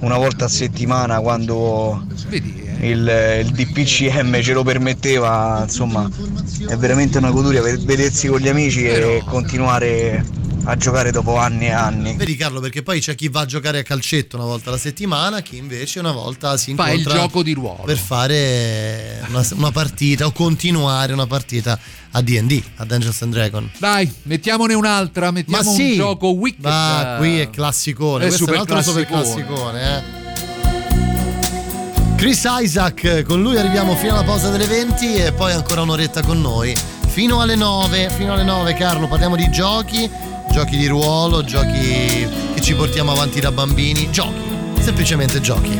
una 0.00 0.18
volta 0.18 0.44
a 0.44 0.48
settimana 0.48 1.18
quando 1.20 2.04
il, 2.30 3.40
il 3.40 3.50
DPCM 3.50 4.40
ce 4.42 4.52
lo 4.52 4.62
permetteva. 4.62 5.60
Insomma, 5.62 6.08
è 6.68 6.76
veramente 6.76 7.16
una 7.16 7.30
goduria 7.30 7.62
vedersi 7.62 8.28
con 8.28 8.38
gli 8.38 8.48
amici 8.48 8.84
e 8.84 9.22
continuare 9.26 10.22
a 10.66 10.76
giocare 10.76 11.10
dopo 11.10 11.36
anni 11.36 11.66
e 11.66 11.72
anni. 11.72 12.14
Vedi 12.16 12.36
Carlo, 12.36 12.60
perché 12.60 12.82
poi 12.82 13.00
c'è 13.00 13.14
chi 13.14 13.28
va 13.28 13.40
a 13.42 13.44
giocare 13.46 13.80
a 13.80 13.82
calcetto 13.82 14.36
una 14.36 14.46
volta 14.46 14.70
alla 14.70 14.78
settimana, 14.78 15.40
chi 15.42 15.56
invece 15.58 15.98
una 15.98 16.12
volta 16.12 16.56
si 16.56 16.74
Fa 16.74 16.88
incontra 16.90 17.12
il 17.14 17.18
gioco 17.20 17.42
di 17.42 17.52
ruolo. 17.52 17.82
per 17.84 17.98
fare 17.98 19.22
una, 19.28 19.46
una 19.56 19.70
partita 19.70 20.24
o 20.26 20.32
continuare 20.32 21.12
una 21.12 21.26
partita 21.26 21.78
a 22.12 22.20
D&D, 22.22 22.62
a 22.76 22.84
Dungeons 22.84 23.22
and 23.22 23.32
Dragons. 23.32 23.70
Dai, 23.78 24.10
mettiamone 24.22 24.72
un'altra, 24.74 25.26
Ma 25.26 25.32
mettiamo 25.32 25.72
sì, 25.72 25.90
un 25.90 25.96
gioco 25.96 26.28
wicked. 26.28 26.64
ma 26.64 27.14
qui 27.18 27.40
è 27.40 27.50
classicone, 27.50 28.24
È 28.24 28.28
questo 28.28 28.44
è 28.46 28.48
un 28.50 28.54
super 28.58 28.76
altro 28.76 28.90
super 28.90 29.06
classicone. 29.06 29.80
classicone, 29.80 29.96
eh. 29.98 30.22
Chris 32.16 32.42
Isaac, 32.48 33.22
con 33.24 33.42
lui 33.42 33.56
arriviamo 33.58 33.94
fino 33.96 34.12
alla 34.14 34.24
pausa 34.24 34.48
delle 34.48 34.66
20 34.66 35.14
e 35.16 35.32
poi 35.32 35.52
ancora 35.52 35.82
un'oretta 35.82 36.22
con 36.22 36.40
noi. 36.40 36.74
Fino 37.08 37.40
alle 37.40 37.54
9, 37.54 38.08
fino 38.16 38.32
alle 38.32 38.44
9 38.44 38.72
Carlo, 38.74 39.06
parliamo 39.06 39.36
di 39.36 39.48
giochi, 39.50 40.10
giochi 40.54 40.76
di 40.76 40.86
ruolo, 40.86 41.42
giochi 41.42 42.28
che 42.54 42.60
ci 42.60 42.76
portiamo 42.76 43.10
avanti 43.10 43.40
da 43.40 43.50
bambini, 43.50 44.08
giochi, 44.12 44.56
semplicemente 44.78 45.40
giochi. 45.40 45.76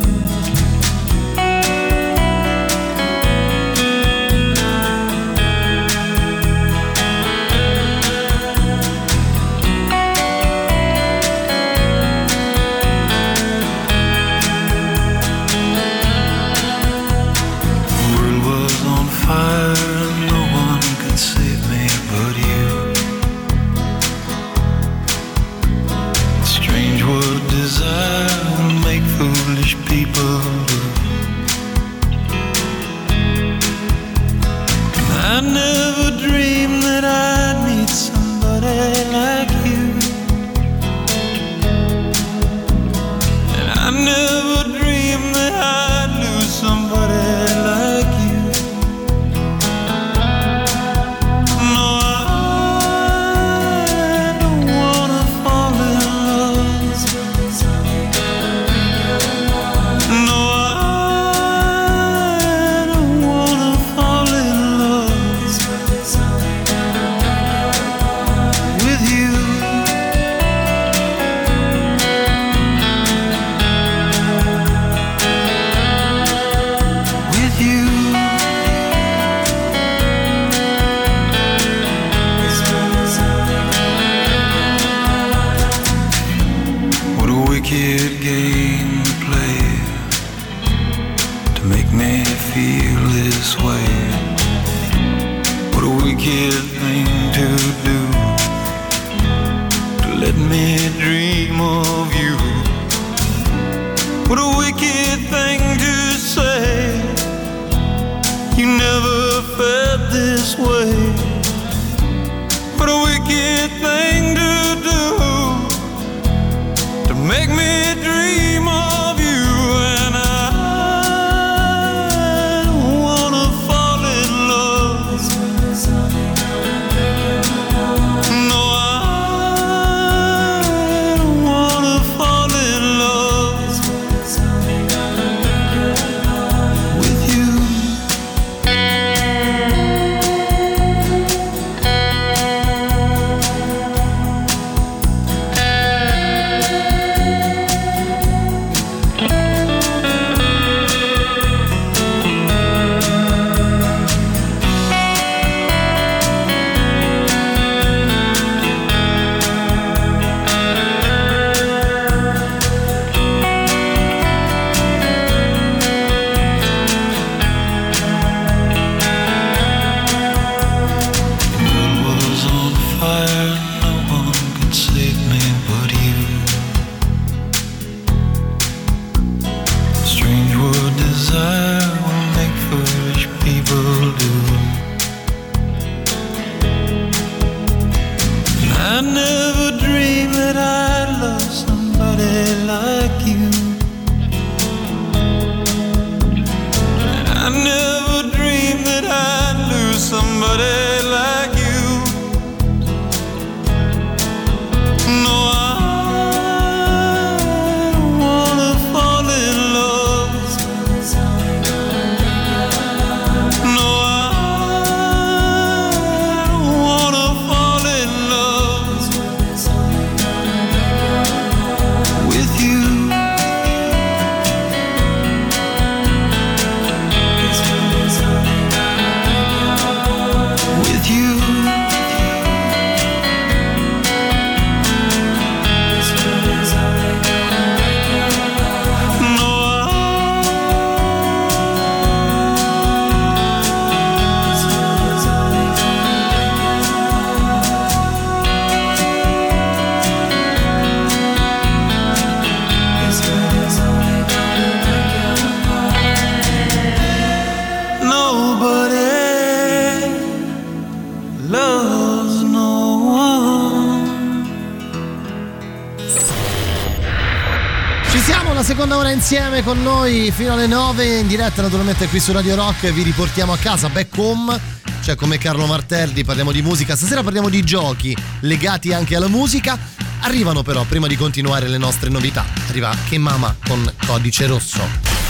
Insieme 269.55 269.63
con 269.63 269.83
noi 269.83 270.33
fino 270.33 270.53
alle 270.53 270.67
9 270.67 271.19
in 271.19 271.27
diretta 271.29 271.63
naturalmente 271.63 272.09
qui 272.09 272.19
su 272.19 272.33
Radio 272.33 272.57
Rock 272.57 272.91
vi 272.91 273.03
riportiamo 273.03 273.53
a 273.53 273.57
casa 273.57 273.89
back 273.89 274.17
home 274.17 274.61
cioè 275.01 275.15
come 275.15 275.39
Carlo 275.39 275.67
Martelli 275.67 276.25
parliamo 276.25 276.51
di 276.51 276.63
musica. 276.63 276.97
Stasera 276.97 277.23
parliamo 277.23 277.51
di 277.51 277.63
giochi 277.63 278.17
legati 278.41 278.95
anche 278.95 279.17
alla 279.17 279.29
musica. 279.29 279.79
Arrivano 280.21 280.63
però 280.63 280.85
prima 280.85 281.07
di 281.07 281.17
continuare 281.17 281.69
le 281.69 281.77
nostre 281.77 282.09
novità. 282.09 282.43
Arriva 282.69 282.97
Che 283.07 283.19
Mama 283.19 283.55
con 283.69 283.93
Codice 284.07 284.47
Rosso. 284.47 284.81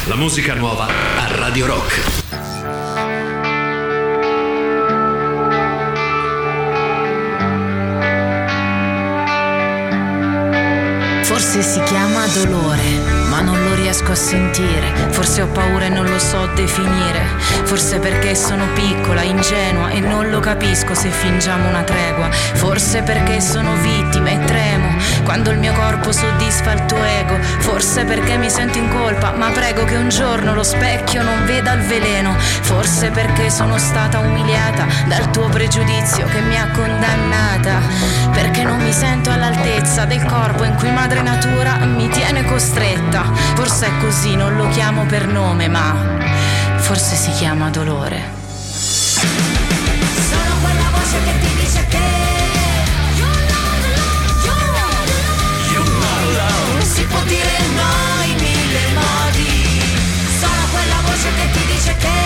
La 0.07 0.15
musica 0.15 0.55
nuova 0.55 0.87
a 0.87 1.37
Radio 1.37 1.67
Rock. 1.67 2.24
Forse 11.55 11.71
si 11.71 11.83
chiama 11.85 12.27
dolore, 12.43 12.83
ma 13.29 13.41
non 13.41 13.63
lo 13.63 13.75
riesco 13.77 14.11
a 14.11 14.17
sentire. 14.17 14.93
Forse 15.11 15.41
ho 15.43 15.47
paura 15.47 15.85
e 15.85 15.89
non 15.89 16.05
lo 16.05 16.19
so 16.19 16.49
definire. 16.57 17.25
Forse 17.63 18.01
perché 18.01 18.35
sono 18.35 18.67
piccola, 18.75 19.23
ingenua 19.23 19.91
e 19.91 20.01
non 20.01 20.31
lo 20.31 20.41
capisco 20.41 20.97
se 20.97 21.11
fingiamo 21.11 21.69
una 21.69 21.85
tregua. 21.85 22.29
Forse 22.33 23.03
perché 23.03 23.41
sono 23.41 23.73
vittima 23.77 24.31
e 24.31 24.45
tremo 24.45 24.97
quando 25.23 25.53
il 25.53 25.59
mio 25.59 25.73
corpo 25.75 26.11
soddisfa 26.11 26.73
il 26.73 26.87
tuo 26.87 27.03
ego. 27.05 27.39
Forse 27.59 28.03
perché 28.03 28.37
mi 28.37 28.51
sento 28.51 28.79
in 28.79 28.89
colpa, 28.89 29.31
ma 29.31 29.51
prego 29.51 29.85
che 29.85 29.95
un 29.95 30.09
giorno 30.09 30.55
lo 30.55 30.65
specchio 30.65 31.23
non 31.23 31.45
veda 31.47 31.75
il 31.75 31.83
veleno. 31.83 32.35
Forse 32.37 33.11
perché 33.11 33.49
sono 33.49 33.79
stata 33.79 34.19
umiliata 34.19 34.87
dal 35.07 35.31
tuo 35.31 35.49
pregiudizio 35.51 36.27
che 36.27 36.41
mi 36.41 36.59
ha 36.59 36.69
condannata. 36.73 37.81
Perché 38.33 38.65
non 38.65 38.81
mi 38.81 38.93
sento 38.93 39.31
all'altezza 39.31 40.05
del 40.05 40.25
corpo 40.25 40.65
in 40.65 40.75
cui 40.75 40.91
madre 40.91 41.23
natura 41.23 41.44
mi 41.87 42.09
tiene 42.09 42.45
costretta. 42.45 43.25
Forse 43.55 43.87
è 43.87 43.91
così, 44.01 44.35
non 44.37 44.57
lo 44.57 44.69
chiamo 44.69 45.05
per 45.07 45.27
nome, 45.27 45.69
ma 45.69 45.95
forse 46.77 47.15
si 47.17 47.31
chiama 47.33 47.71
dolore. 47.71 48.21
Sono 50.31 50.55
quella 50.63 50.91
voce 50.93 51.23
che 51.25 51.33
ti 51.41 51.55
dice 51.61 51.87
che 51.89 52.03
Si 56.83 57.03
può 57.05 57.21
dire 57.23 57.59
no 57.75 58.23
in 58.25 58.37
mille 58.37 58.81
modi. 58.93 59.83
Sono 60.39 60.69
quella 60.71 61.01
voce 61.03 61.29
che 61.35 61.51
ti 61.51 61.67
dice 61.73 61.97
che 61.97 62.23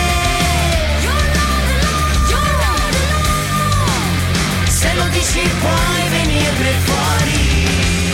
Se 4.69 4.93
lo 4.93 5.07
dici 5.11 5.39
puoi 5.59 6.09
venirne 6.09 6.71
fuori 6.83 8.08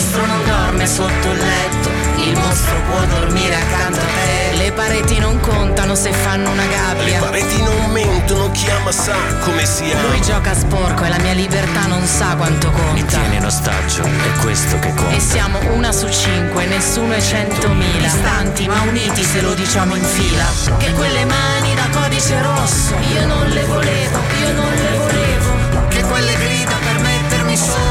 mostro 0.00 0.24
non 0.24 0.44
dorme 0.46 0.86
sotto 0.86 1.30
il 1.30 1.38
letto, 1.38 1.90
il 2.24 2.38
mostro 2.38 2.74
può 2.88 3.04
dormire 3.18 3.54
accanto 3.54 3.98
a 3.98 4.02
te. 4.02 4.56
Le 4.56 4.72
pareti 4.72 5.18
non 5.18 5.38
contano 5.40 5.94
se 5.94 6.10
fanno 6.10 6.50
una 6.50 6.64
gabbia. 6.64 7.04
Le 7.04 7.18
pareti 7.18 7.62
non 7.62 7.90
mentono, 7.92 8.50
chi 8.50 8.70
ama 8.70 8.92
sa 8.92 9.14
come 9.40 9.66
si 9.66 9.90
ama. 9.92 10.08
Lui 10.08 10.22
gioca 10.22 10.52
a 10.52 10.54
sporco 10.54 11.04
e 11.04 11.08
la 11.10 11.18
mia 11.18 11.34
libertà 11.34 11.86
non 11.86 12.06
sa 12.06 12.34
quanto 12.34 12.70
conta. 12.70 13.04
Tieni 13.04 13.36
in 13.36 13.44
ostaggio, 13.44 14.02
è 14.04 14.40
questo 14.40 14.78
che 14.78 14.94
conta. 14.94 15.14
E 15.14 15.20
siamo 15.20 15.58
una 15.74 15.92
su 15.92 16.08
cinque, 16.08 16.64
nessuno 16.64 17.12
è 17.12 17.20
centomila. 17.20 17.98
Distanti 17.98 18.66
ma 18.68 18.80
uniti 18.82 19.22
se 19.22 19.42
lo 19.42 19.52
diciamo 19.52 19.96
in 19.96 20.04
fila. 20.04 20.78
Che 20.78 20.92
quelle 20.92 21.26
mani 21.26 21.74
da 21.74 21.88
codice 21.92 22.40
rosso, 22.40 22.94
io 23.12 23.26
non 23.26 23.48
le 23.48 23.64
volevo, 23.64 24.18
io 24.40 24.52
non 24.54 24.72
le 24.72 24.96
volevo. 24.96 25.88
Che 25.88 26.02
quelle 26.02 26.34
grida 26.36 26.74
per 26.82 27.00
mettermi 27.00 27.56
su, 27.56 27.89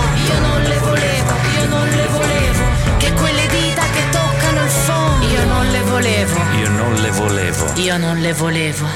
volevo. 5.99 6.39
Io 6.57 6.69
non 6.69 6.93
le 6.95 7.11
volevo. 7.11 7.73
Io 7.75 7.97
non 7.97 8.19
le 8.19 8.33
volevo. 8.33 8.87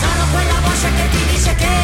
Sono 0.00 0.24
quella 0.30 0.58
voce 0.62 0.88
che 0.96 1.08
ti 1.10 1.24
dice 1.32 1.54
che. 1.54 1.76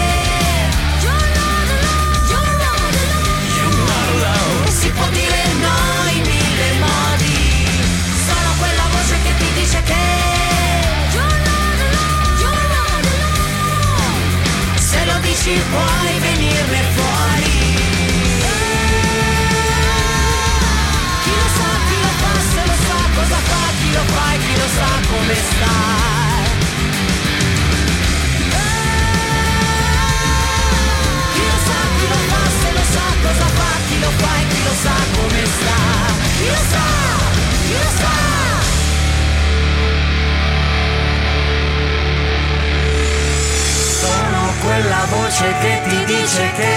Si 4.68 4.90
può 4.90 5.06
dire 5.08 5.42
no 5.64 6.10
in 6.12 6.20
mille 6.20 6.72
modi. 6.78 7.66
Sono 8.28 8.50
quella 8.58 8.86
voce 8.92 9.16
che 9.24 9.32
ti 9.38 9.52
dice 9.60 9.82
che. 9.82 10.02
Se 14.78 15.04
lo 15.04 15.18
dici 15.18 15.60
puoi 15.70 16.18
venirne 16.20 16.82
fuori. 16.94 17.33
lo 23.94 24.04
fai 24.14 24.38
chi 24.38 24.54
lo 24.60 24.68
sa 24.76 24.90
come 25.10 25.34
stai 25.34 26.34
cosa 33.24 33.48
fa, 33.58 33.70
chi 33.88 33.98
lo 34.00 34.10
fa 34.20 34.32
e 34.40 34.42
chi 34.48 34.60
lo 34.64 34.74
sa 34.84 34.96
come 35.16 35.42
sta. 35.56 35.78
Chi 36.36 36.46
lo 36.46 36.60
sa, 36.72 36.86
chi 37.66 37.72
lo 37.72 37.90
sa. 38.00 38.14
Sono 44.02 44.42
quella 44.62 45.02
voce 45.08 45.46
che 45.60 45.72
ti 45.88 45.98
dice 46.04 46.44
che... 46.56 46.72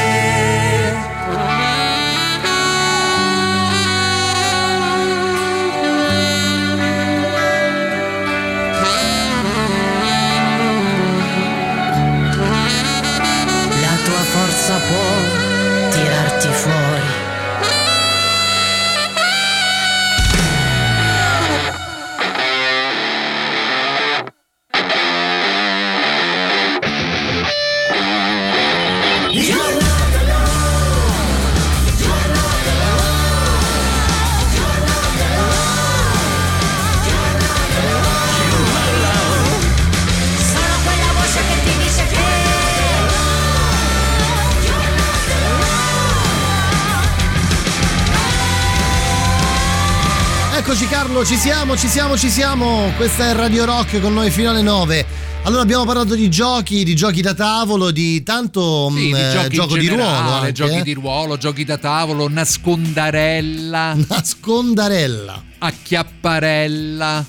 Carlo, 51.17 51.25
ci 51.25 51.35
siamo, 51.41 51.75
ci 51.75 51.87
siamo, 51.87 52.15
ci 52.15 52.29
siamo. 52.29 52.91
Questa 52.95 53.29
è 53.29 53.33
Radio 53.33 53.65
Rock 53.65 53.99
con 53.99 54.13
noi 54.13 54.29
fino 54.29 54.51
alle 54.51 54.61
9. 54.61 55.03
Allora 55.45 55.63
abbiamo 55.63 55.83
parlato 55.83 56.13
di 56.13 56.29
giochi, 56.29 56.83
di 56.83 56.95
giochi 56.95 57.21
da 57.21 57.33
tavolo, 57.33 57.89
di 57.89 58.21
tanto 58.21 58.91
Sì, 58.91 59.09
mh, 59.09 59.13
di 59.15 59.19
eh, 59.19 59.31
giochi 59.31 59.55
gioco 59.55 59.73
in 59.75 59.81
di 59.81 59.87
ruolo. 59.87 60.03
generale, 60.03 60.35
Anche, 60.37 60.51
giochi 60.51 60.75
eh. 60.75 60.83
di 60.83 60.93
ruolo, 60.93 61.37
giochi 61.37 61.63
da 61.63 61.77
tavolo, 61.79 62.29
nascondarella, 62.29 63.97
Nascondarella. 64.07 65.43
acchiapparella, 65.57 67.25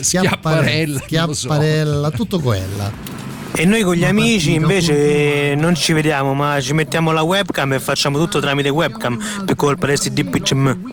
schiapparella, 0.00 1.00
lo 1.26 1.32
so. 1.34 1.48
Schiapparella, 1.48 2.10
tutto 2.12 2.38
quella. 2.38 2.92
E 3.54 3.64
noi 3.64 3.82
con 3.82 3.96
gli 3.96 4.04
amici 4.04 4.54
invece 4.54 5.54
non 5.56 5.74
ci 5.74 5.92
vediamo, 5.92 6.34
ma 6.34 6.60
ci 6.60 6.72
mettiamo 6.72 7.10
la 7.10 7.22
webcam 7.22 7.72
e 7.72 7.80
facciamo 7.80 8.16
tutto 8.18 8.38
tramite 8.38 8.68
webcam 8.68 9.42
per 9.44 9.56
colpa 9.56 9.88
del 9.88 9.98
CDPCM. 9.98 10.92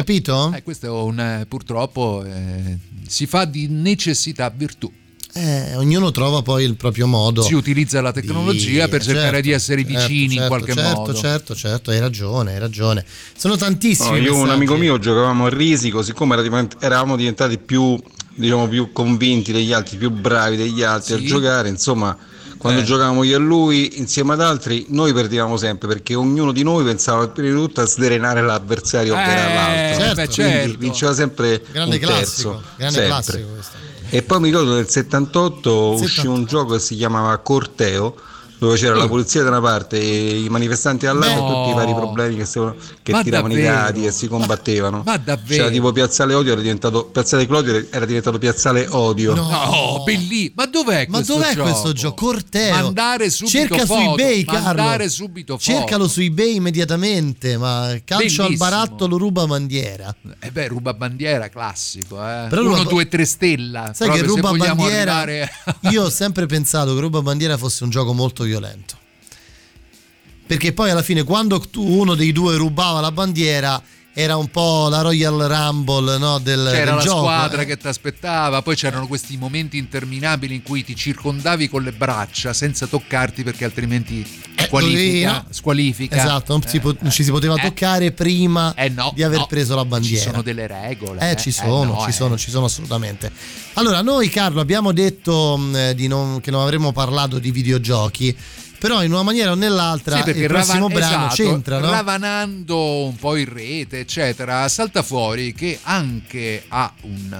Capito? 0.00 0.50
Eh, 0.54 0.62
questo 0.62 0.86
è 0.86 0.88
un 0.88 1.20
eh, 1.20 1.46
purtroppo 1.46 2.24
eh, 2.24 2.78
si 3.06 3.26
fa 3.26 3.44
di 3.44 3.68
necessità 3.68 4.48
virtù. 4.48 4.90
Eh, 5.34 5.76
ognuno 5.76 6.10
trova 6.10 6.40
poi 6.40 6.64
il 6.64 6.74
proprio 6.74 7.06
modo. 7.06 7.42
Si 7.42 7.52
utilizza 7.52 8.00
la 8.00 8.10
tecnologia 8.10 8.88
per 8.88 9.02
cercare 9.02 9.26
certo, 9.26 9.40
di 9.42 9.50
essere 9.50 9.84
certo, 9.84 9.98
vicini 9.98 10.24
in 10.24 10.30
certo, 10.30 10.48
qualche 10.48 10.72
certo, 10.72 10.90
modo. 10.96 11.14
Certo, 11.14 11.54
certo, 11.54 11.90
hai 11.90 12.00
ragione, 12.00 12.52
hai 12.54 12.58
ragione. 12.58 13.04
Sono 13.36 13.56
tantissimi. 13.56 14.10
No, 14.10 14.16
io 14.16 14.34
e 14.34 14.36
un 14.38 14.48
amico 14.48 14.76
mio 14.76 14.98
giocavamo 14.98 15.44
a 15.44 15.48
risico, 15.50 16.02
siccome 16.02 16.34
eravamo 16.80 17.16
diventati 17.16 17.58
più, 17.58 18.00
diciamo, 18.34 18.68
più 18.68 18.92
convinti 18.92 19.52
degli 19.52 19.74
altri, 19.74 19.98
più 19.98 20.10
bravi 20.10 20.56
degli 20.56 20.82
altri 20.82 21.18
Sì. 21.18 21.24
a 21.24 21.26
giocare, 21.26 21.68
insomma, 21.68 22.16
quando 22.60 22.80
Eh. 22.80 22.84
giocavamo 22.84 23.22
io 23.22 23.36
e 23.36 23.38
lui 23.38 23.98
insieme 23.98 24.34
ad 24.34 24.42
altri, 24.42 24.84
noi 24.90 25.14
perdevamo 25.14 25.56
sempre 25.56 25.88
perché 25.88 26.14
ognuno 26.14 26.52
di 26.52 26.62
noi 26.62 26.84
pensava 26.84 27.26
prima 27.28 27.48
di 27.48 27.54
tutto 27.54 27.80
a 27.80 27.86
sdrenare 27.86 28.42
l'avversario 28.42 29.14
che 29.14 29.20
era 29.22 29.50
Eh, 29.50 29.54
l'altro. 29.98 30.14
beh, 30.14 30.28
Quindi 30.28 30.52
certo. 30.52 30.78
vinceva 30.78 31.14
sempre 31.14 31.62
Grande 31.72 31.94
un 31.96 32.00
classico, 32.02 32.50
terzo. 32.50 32.62
grande 32.76 32.94
sempre. 32.98 33.06
classico 33.10 33.48
questo. 33.54 33.76
E 34.10 34.22
poi 34.22 34.40
mi 34.40 34.48
ricordo 34.50 34.74
nel 34.74 34.88
78 34.88 35.92
uscì 35.94 36.26
un 36.26 36.44
gioco 36.44 36.74
che 36.74 36.80
si 36.80 36.96
chiamava 36.96 37.34
Corteo, 37.38 38.14
dove 38.60 38.76
c'era 38.76 38.94
la 38.94 39.08
polizia 39.08 39.42
da 39.42 39.48
una 39.48 39.60
parte 39.60 39.98
e 39.98 40.42
i 40.42 40.48
manifestanti 40.48 41.06
dall'altra 41.06 41.36
e 41.38 41.40
No. 41.40 41.54
tutti 41.54 41.70
i 41.70 41.74
vari 41.74 41.94
problemi 41.94 42.36
che, 42.36 42.44
si- 42.44 42.60
che 43.02 43.10
Ma 43.12 43.22
tiravano 43.22 43.54
davvero? 43.54 43.72
i 43.72 43.74
dati 43.76 44.04
e 44.06 44.10
si 44.12 44.28
combattevano. 44.28 45.02
Ma 45.04 45.16
davvero? 45.16 45.62
C'era 45.64 45.70
tipo 45.70 45.90
Piazzale 45.92 46.34
Odio, 46.34 46.52
era 46.52 46.60
diventato 46.60 47.06
Piazzale 47.06 47.46
Clodio 47.46 47.86
era 47.90 48.04
diventato 48.04 48.38
Piazzale 48.38 48.86
Odio. 48.90 49.34
No, 49.34 50.02
bellissimo. 50.04 50.52
Ma 50.56 50.66
dov'è 50.66 51.06
Ma 51.08 51.16
questo 51.16 51.34
dov'è 51.34 51.54
gioco? 51.54 51.62
questo 51.70 51.92
gioco? 51.92 52.24
Corteo. 52.26 52.74
Mandare 52.74 53.30
subito 53.30 53.58
Cerca 53.58 53.78
su 53.80 53.86
foto, 53.86 54.12
eBay, 54.18 54.44
Carlo. 54.44 55.08
subito 55.08 55.58
foto. 55.58 55.64
Cercalo 55.72 56.06
su 56.06 56.20
eBay 56.20 56.54
immediatamente. 56.56 57.56
Ma 57.56 57.94
calcio 58.04 58.42
al 58.42 58.48
Bellissimo. 58.48 58.56
baratto 58.70 59.06
lo 59.08 59.16
ruba 59.16 59.46
bandiera. 59.46 60.14
Eh 60.38 60.50
beh, 60.50 60.68
ruba 60.68 60.92
bandiera 60.92 61.48
classico, 61.48 62.16
eh. 62.16 62.46
Però 62.50 62.60
Uno, 62.60 62.76
ruba- 62.76 62.88
due, 62.90 63.08
tre 63.08 63.24
stella. 63.24 63.92
Sai 63.94 64.10
che 64.10 64.22
proprio 64.22 64.34
ruba 64.36 64.50
bandiera. 64.66 65.14
arrivare- 65.16 65.50
Io 65.90 66.04
ho 66.04 66.10
sempre 66.10 66.44
pensato 66.46 66.94
che 66.94 67.00
ruba 67.00 67.22
bandiera 67.22 67.56
fosse 67.56 67.84
un 67.84 67.90
gioco 67.90 68.12
molto 68.12 68.44
violento. 68.50 68.98
Perché 70.46 70.72
poi 70.72 70.90
alla 70.90 71.02
fine, 71.02 71.22
quando 71.22 71.64
uno 71.76 72.16
dei 72.16 72.32
due 72.32 72.56
rubava 72.56 73.00
la 73.00 73.12
bandiera, 73.12 73.80
era 74.12 74.36
un 74.36 74.48
po' 74.48 74.88
la 74.88 75.02
Royal 75.02 75.38
Rumble 75.38 76.18
no, 76.18 76.38
del, 76.38 76.68
C'era 76.72 76.84
del 76.86 76.94
la 76.96 77.00
gioco. 77.02 77.18
squadra 77.20 77.62
eh. 77.62 77.64
che 77.64 77.76
ti 77.76 77.86
aspettava, 77.86 78.60
poi 78.60 78.74
c'erano 78.74 79.06
questi 79.06 79.36
momenti 79.36 79.78
interminabili 79.78 80.54
in 80.56 80.62
cui 80.62 80.84
ti 80.84 80.96
circondavi 80.96 81.68
con 81.68 81.82
le 81.84 81.92
braccia 81.92 82.52
senza 82.52 82.86
toccarti 82.86 83.44
perché 83.44 83.64
altrimenti 83.64 84.26
squalifica. 84.56 84.98
dovevi, 84.98 85.24
no? 85.24 85.44
squalifica. 85.50 86.16
Esatto, 86.16 86.52
non, 86.52 86.62
Eh, 86.70 86.80
po- 86.80 86.96
non 87.00 87.10
ci 87.12 87.22
si 87.22 87.30
poteva 87.30 87.54
eh. 87.54 87.62
toccare 87.62 88.10
prima 88.12 88.74
Eh 88.74 88.88
no, 88.88 89.12
di 89.14 89.22
aver 89.22 89.46
preso 89.48 89.74
la 89.76 89.84
bandiera. 89.84 90.22
Ci 90.22 90.28
sono 90.30 90.42
delle 90.42 90.66
regole. 90.66 91.20
Eh, 91.20 91.30
eh. 91.30 91.36
ci 91.36 91.52
sono, 91.52 91.84
no, 91.94 92.00
ci 92.02 92.10
eh. 92.10 92.12
sono, 92.12 92.36
ci 92.36 92.50
sono 92.50 92.64
assolutamente. 92.66 93.30
Allora, 93.74 94.02
noi 94.02 94.28
Carlo 94.28 94.60
abbiamo 94.60 94.92
detto 94.92 95.56
mh, 95.56 95.92
di 95.92 96.08
non- 96.08 96.40
che 96.40 96.50
non 96.50 96.62
avremmo 96.62 96.90
parlato 96.92 97.38
di 97.38 97.52
videogiochi, 97.52 98.36
però 98.80 99.04
in 99.04 99.12
una 99.12 99.22
maniera 99.22 99.52
o 99.52 99.54
nell'altra 99.54 100.16
Sì, 100.16 100.22
perché 100.24 100.40
il 100.40 100.46
prossimo 100.48 100.88
ravan- 100.88 100.92
brano 101.08 101.26
esatto, 101.26 101.34
c'entra, 101.50 101.78
no? 101.78 101.90
ravanando 101.90 103.04
un 103.04 103.14
po' 103.16 103.36
in 103.36 103.52
rete, 103.52 104.00
eccetera, 104.00 104.66
salta 104.68 105.02
fuori 105.02 105.52
che 105.52 105.78
anche 105.82 106.64
ha 106.66 106.90
un 107.02 107.30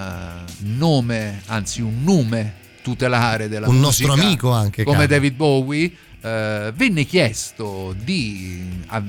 eh, 0.46 0.52
nome, 0.76 1.40
anzi 1.46 1.80
un 1.80 2.02
nome 2.04 2.54
tutelare 2.82 3.48
della 3.48 3.68
Un 3.68 3.78
musica, 3.78 4.06
nostro 4.08 4.12
amico 4.26 4.50
anche, 4.52 4.84
come 4.84 4.98
Carlo. 4.98 5.12
David 5.14 5.34
Bowie, 5.34 5.92
eh, 6.20 6.72
venne 6.76 7.04
chiesto 7.04 7.94
di 7.98 8.62
a- 8.88 9.02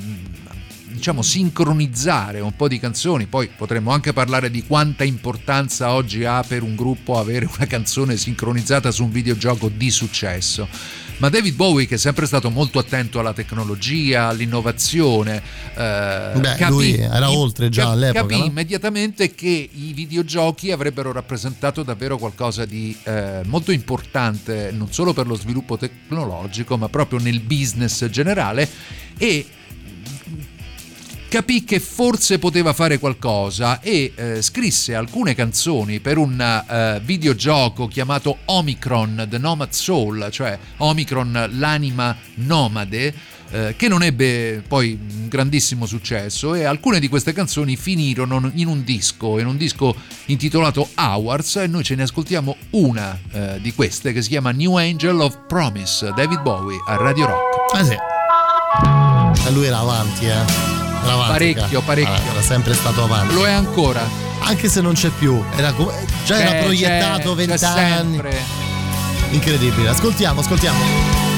diciamo 0.93 1.21
sincronizzare 1.21 2.39
un 2.41 2.55
po' 2.55 2.67
di 2.67 2.79
canzoni, 2.79 3.25
poi 3.25 3.49
potremmo 3.55 3.91
anche 3.91 4.13
parlare 4.13 4.51
di 4.51 4.63
quanta 4.65 5.03
importanza 5.03 5.93
oggi 5.93 6.25
ha 6.25 6.43
per 6.45 6.63
un 6.63 6.75
gruppo 6.75 7.17
avere 7.17 7.45
una 7.57 7.65
canzone 7.65 8.17
sincronizzata 8.17 8.91
su 8.91 9.03
un 9.05 9.11
videogioco 9.11 9.69
di 9.69 9.89
successo. 9.89 10.67
Ma 11.21 11.29
David 11.29 11.53
Bowie, 11.53 11.85
che 11.85 11.95
è 11.95 11.97
sempre 11.99 12.25
stato 12.25 12.49
molto 12.49 12.79
attento 12.79 13.19
alla 13.19 13.31
tecnologia, 13.31 14.29
all'innovazione, 14.29 15.39
eh, 15.75 16.31
Beh, 16.33 16.55
capì- 16.55 16.65
lui 16.67 16.93
era 16.95 17.29
oltre 17.29 17.69
già 17.69 17.83
cap- 17.83 17.91
all'epoca, 17.91 18.21
Capì 18.21 18.39
no? 18.39 18.45
immediatamente 18.45 19.35
che 19.35 19.69
i 19.71 19.93
videogiochi 19.93 20.71
avrebbero 20.71 21.11
rappresentato 21.11 21.83
davvero 21.83 22.17
qualcosa 22.17 22.65
di 22.65 22.97
eh, 23.03 23.41
molto 23.45 23.71
importante, 23.71 24.71
non 24.73 24.91
solo 24.91 25.13
per 25.13 25.27
lo 25.27 25.35
sviluppo 25.35 25.77
tecnologico, 25.77 26.75
ma 26.75 26.89
proprio 26.89 27.19
nel 27.19 27.39
business 27.39 28.03
generale 28.07 28.67
e 29.15 29.45
capì 31.31 31.63
che 31.63 31.79
forse 31.79 32.39
poteva 32.39 32.73
fare 32.73 32.99
qualcosa 32.99 33.79
e 33.79 34.11
eh, 34.13 34.41
scrisse 34.41 34.95
alcune 34.95 35.33
canzoni 35.33 36.01
per 36.01 36.17
un 36.17 36.37
eh, 36.37 36.99
videogioco 37.05 37.87
chiamato 37.87 38.39
Omicron 38.43 39.27
The 39.29 39.37
Nomad 39.37 39.71
Soul, 39.71 40.27
cioè 40.29 40.59
Omicron 40.75 41.51
l'anima 41.53 42.17
nomade, 42.33 43.13
eh, 43.49 43.75
che 43.77 43.87
non 43.87 44.03
ebbe 44.03 44.61
poi 44.67 44.99
un 44.99 45.29
grandissimo 45.29 45.85
successo 45.85 46.53
e 46.53 46.65
alcune 46.65 46.99
di 46.99 47.07
queste 47.07 47.31
canzoni 47.31 47.77
finirono 47.77 48.51
in 48.55 48.67
un 48.67 48.83
disco, 48.83 49.39
in 49.39 49.47
un 49.47 49.55
disco 49.55 49.95
intitolato 50.25 50.89
Hours 50.97 51.55
e 51.55 51.67
noi 51.67 51.85
ce 51.85 51.95
ne 51.95 52.03
ascoltiamo 52.03 52.57
una 52.71 53.17
eh, 53.31 53.59
di 53.61 53.73
queste 53.73 54.11
che 54.11 54.21
si 54.21 54.27
chiama 54.27 54.51
New 54.51 54.75
Angel 54.75 55.17
of 55.21 55.45
Promise, 55.47 56.11
David 56.13 56.41
Bowie 56.41 56.77
a 56.87 56.97
Radio 56.97 57.27
Rock. 57.27 57.79
Eh 57.79 57.85
sì. 57.85 57.95
E 59.47 59.51
lui 59.51 59.65
era 59.67 59.77
avanti, 59.77 60.25
eh. 60.25 60.70
Parecchio, 61.27 61.81
parecchio. 61.81 62.13
Ah, 62.13 62.31
era 62.31 62.41
sempre 62.41 62.73
stato 62.73 63.03
avanti. 63.03 63.33
Lo 63.33 63.45
è 63.45 63.51
ancora. 63.51 64.01
Anche 64.39 64.69
se 64.69 64.81
non 64.81 64.93
c'è 64.93 65.09
più, 65.09 65.43
era 65.55 65.71
come- 65.73 65.93
già 66.25 66.35
C'è, 66.37 66.41
era 66.41 66.63
proiettato 66.63 67.35
vent'anni. 67.35 68.21
Incredibile. 69.31 69.89
Ascoltiamo, 69.89 70.41
ascoltiamo. 70.41 71.30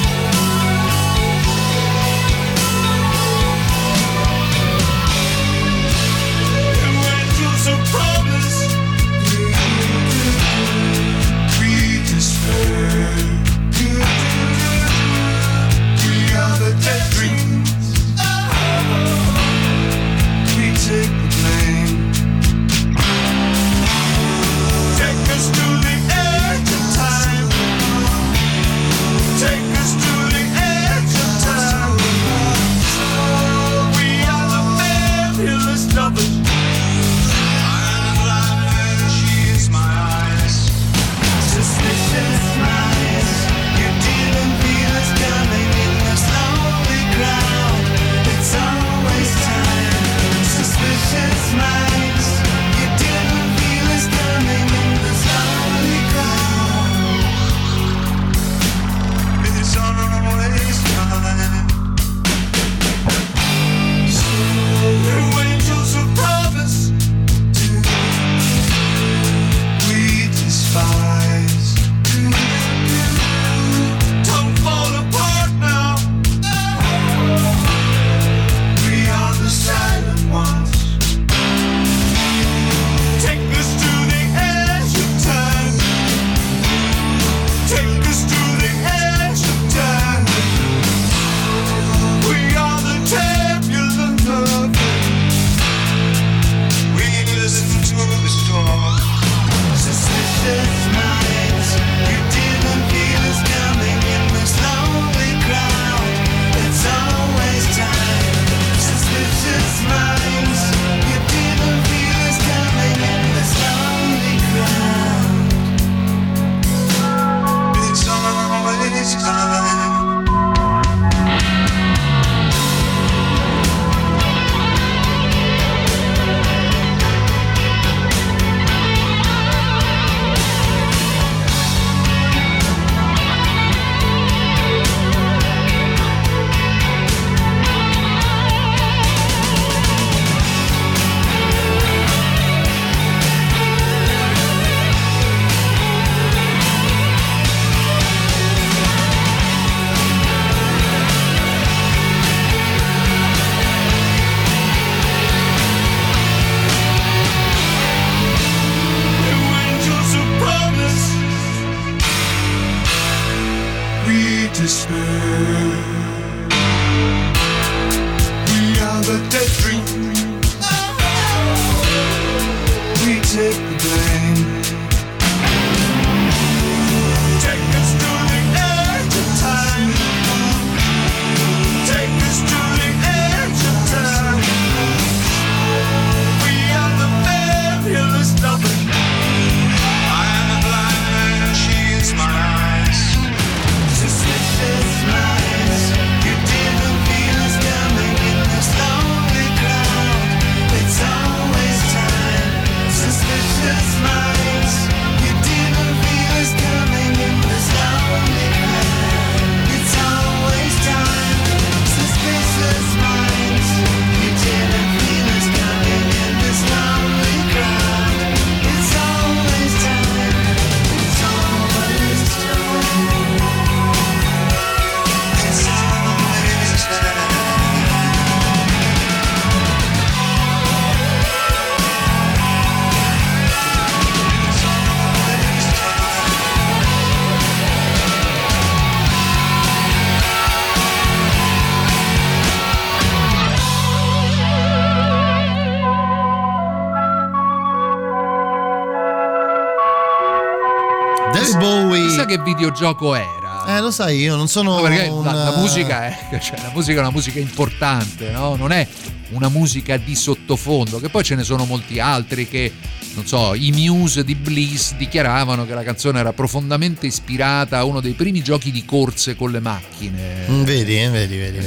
Videogioco 252.74 253.14
era. 253.14 253.78
Eh, 253.78 253.82
lo 253.82 253.92
sai, 253.92 254.18
io 254.20 254.36
non 254.36 254.48
sono 254.48 254.76
No, 254.78 254.82
perché 254.82 255.08
un... 255.08 255.24
la, 255.24 255.32
la 255.32 255.58
musica 255.58 256.08
è, 256.08 256.40
cioè, 256.42 256.60
la 256.60 256.72
musica 256.74 256.98
è 256.98 257.02
una 257.02 257.12
musica 257.12 257.40
importante, 257.40 258.32
no? 258.32 258.56
Non 258.56 258.72
è 258.72 258.88
una 259.30 259.48
musica 259.50 259.98
di 259.98 260.16
sottofondo, 260.16 261.00
che 261.00 261.10
poi 261.10 261.24
ce 261.24 261.36
ne 261.36 261.44
sono 261.44 261.66
molti 261.66 262.00
altri 262.00 262.48
che, 262.48 262.72
non 263.14 263.28
so, 263.28 263.54
i 263.54 263.72
Muse 263.72 264.24
di 264.24 264.34
Bliss 264.34 264.96
dichiaravano 264.96 265.68
che 265.68 265.74
la 265.76 265.84
canzone 265.84 266.20
era 266.20 266.34
profondamente 266.34 267.06
ispirata 267.06 267.78
a 267.78 267.84
uno 267.84 268.00
dei 268.00 268.14
primi 268.14 268.42
giochi 268.42 268.72
di 268.72 268.84
corse 268.86 269.36
con 269.36 269.52
le 269.52 269.60
macchine. 269.60 270.48
Mm, 270.50 270.64
Vedi, 270.64 271.00
eh, 271.00 271.10
vedi, 271.10 271.38
vedi, 271.38 271.60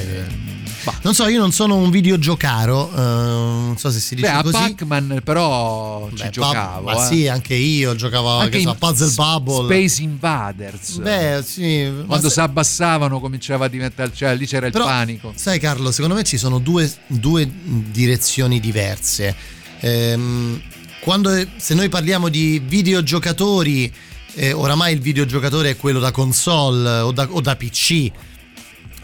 Non 1.02 1.14
so, 1.14 1.26
io 1.28 1.38
non 1.40 1.52
sono 1.52 1.76
un 1.76 1.90
videogiocaro, 1.90 2.90
eh, 2.92 2.96
non 2.96 3.74
so 3.78 3.90
se 3.90 4.00
si 4.00 4.14
dice 4.14 4.26
Beh, 4.28 4.34
a 4.34 4.42
così. 4.42 4.52
Pac-Man 4.56 5.20
però 5.24 6.08
ci 6.14 6.22
Beh, 6.24 6.30
giocavo. 6.30 6.84
Ma 6.90 7.04
eh. 7.04 7.06
sì, 7.06 7.28
anche 7.28 7.54
io 7.54 7.94
giocavo 7.94 8.38
Anche 8.38 8.58
che 8.58 8.64
so, 8.64 8.74
Puzzle 8.78 9.08
S- 9.10 9.14
Bubble. 9.14 9.64
Space 9.64 10.02
Invaders. 10.02 10.98
Beh, 10.98 11.42
sì. 11.44 11.92
Quando 12.06 12.28
se- 12.28 12.34
si 12.34 12.40
abbassavano 12.40 13.20
cominciava 13.20 13.66
a 13.66 13.68
diventare, 13.68 14.10
cioè 14.14 14.34
lì 14.34 14.46
c'era 14.46 14.66
il 14.66 14.72
Però, 14.72 14.84
panico. 14.84 15.32
Sai 15.34 15.58
Carlo, 15.58 15.90
secondo 15.92 16.14
me 16.16 16.22
ci 16.24 16.36
sono 16.38 16.58
due, 16.58 16.90
due 17.06 17.48
direzioni 17.62 18.60
diverse. 18.60 19.34
Ehm, 19.80 20.60
quando, 21.00 21.30
se 21.56 21.74
noi 21.74 21.88
parliamo 21.88 22.28
di 22.28 22.60
videogiocatori, 22.64 23.92
eh, 24.34 24.52
oramai 24.52 24.92
il 24.92 25.00
videogiocatore 25.00 25.70
è 25.70 25.76
quello 25.76 25.98
da 26.00 26.10
console 26.10 26.98
o 27.00 27.12
da, 27.12 27.26
o 27.30 27.40
da 27.40 27.54
PC, 27.56 28.10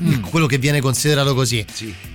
Mm. 0.00 0.22
quello 0.22 0.46
che 0.46 0.58
viene 0.58 0.80
considerato 0.80 1.34
così. 1.34 1.64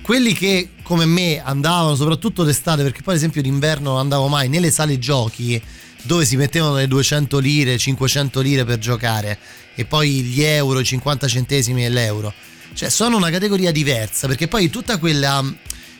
Quelli 0.02 0.32
che 0.32 0.70
come 0.82 1.04
me 1.04 1.42
andavano 1.42 1.94
soprattutto 1.94 2.44
d'estate, 2.44 2.82
perché 2.82 3.02
poi 3.02 3.14
ad 3.14 3.20
esempio 3.20 3.42
d'inverno 3.42 3.90
non 3.90 3.98
andavo 4.00 4.28
mai 4.28 4.48
nelle 4.48 4.70
sale 4.70 4.98
giochi 4.98 5.60
dove 6.02 6.24
si 6.24 6.36
mettevano 6.36 6.76
le 6.76 6.86
200 6.86 7.38
lire, 7.38 7.76
500 7.76 8.40
lire 8.40 8.64
per 8.64 8.78
giocare 8.78 9.38
e 9.74 9.84
poi 9.84 10.22
gli 10.22 10.42
euro, 10.42 10.80
i 10.80 10.84
50 10.84 11.28
centesimi 11.28 11.84
e 11.84 11.88
l'euro. 11.88 12.32
Cioè 12.74 12.88
sono 12.88 13.16
una 13.16 13.30
categoria 13.30 13.72
diversa 13.72 14.26
perché 14.26 14.48
poi 14.48 14.70
tutta 14.70 14.98
quella 14.98 15.44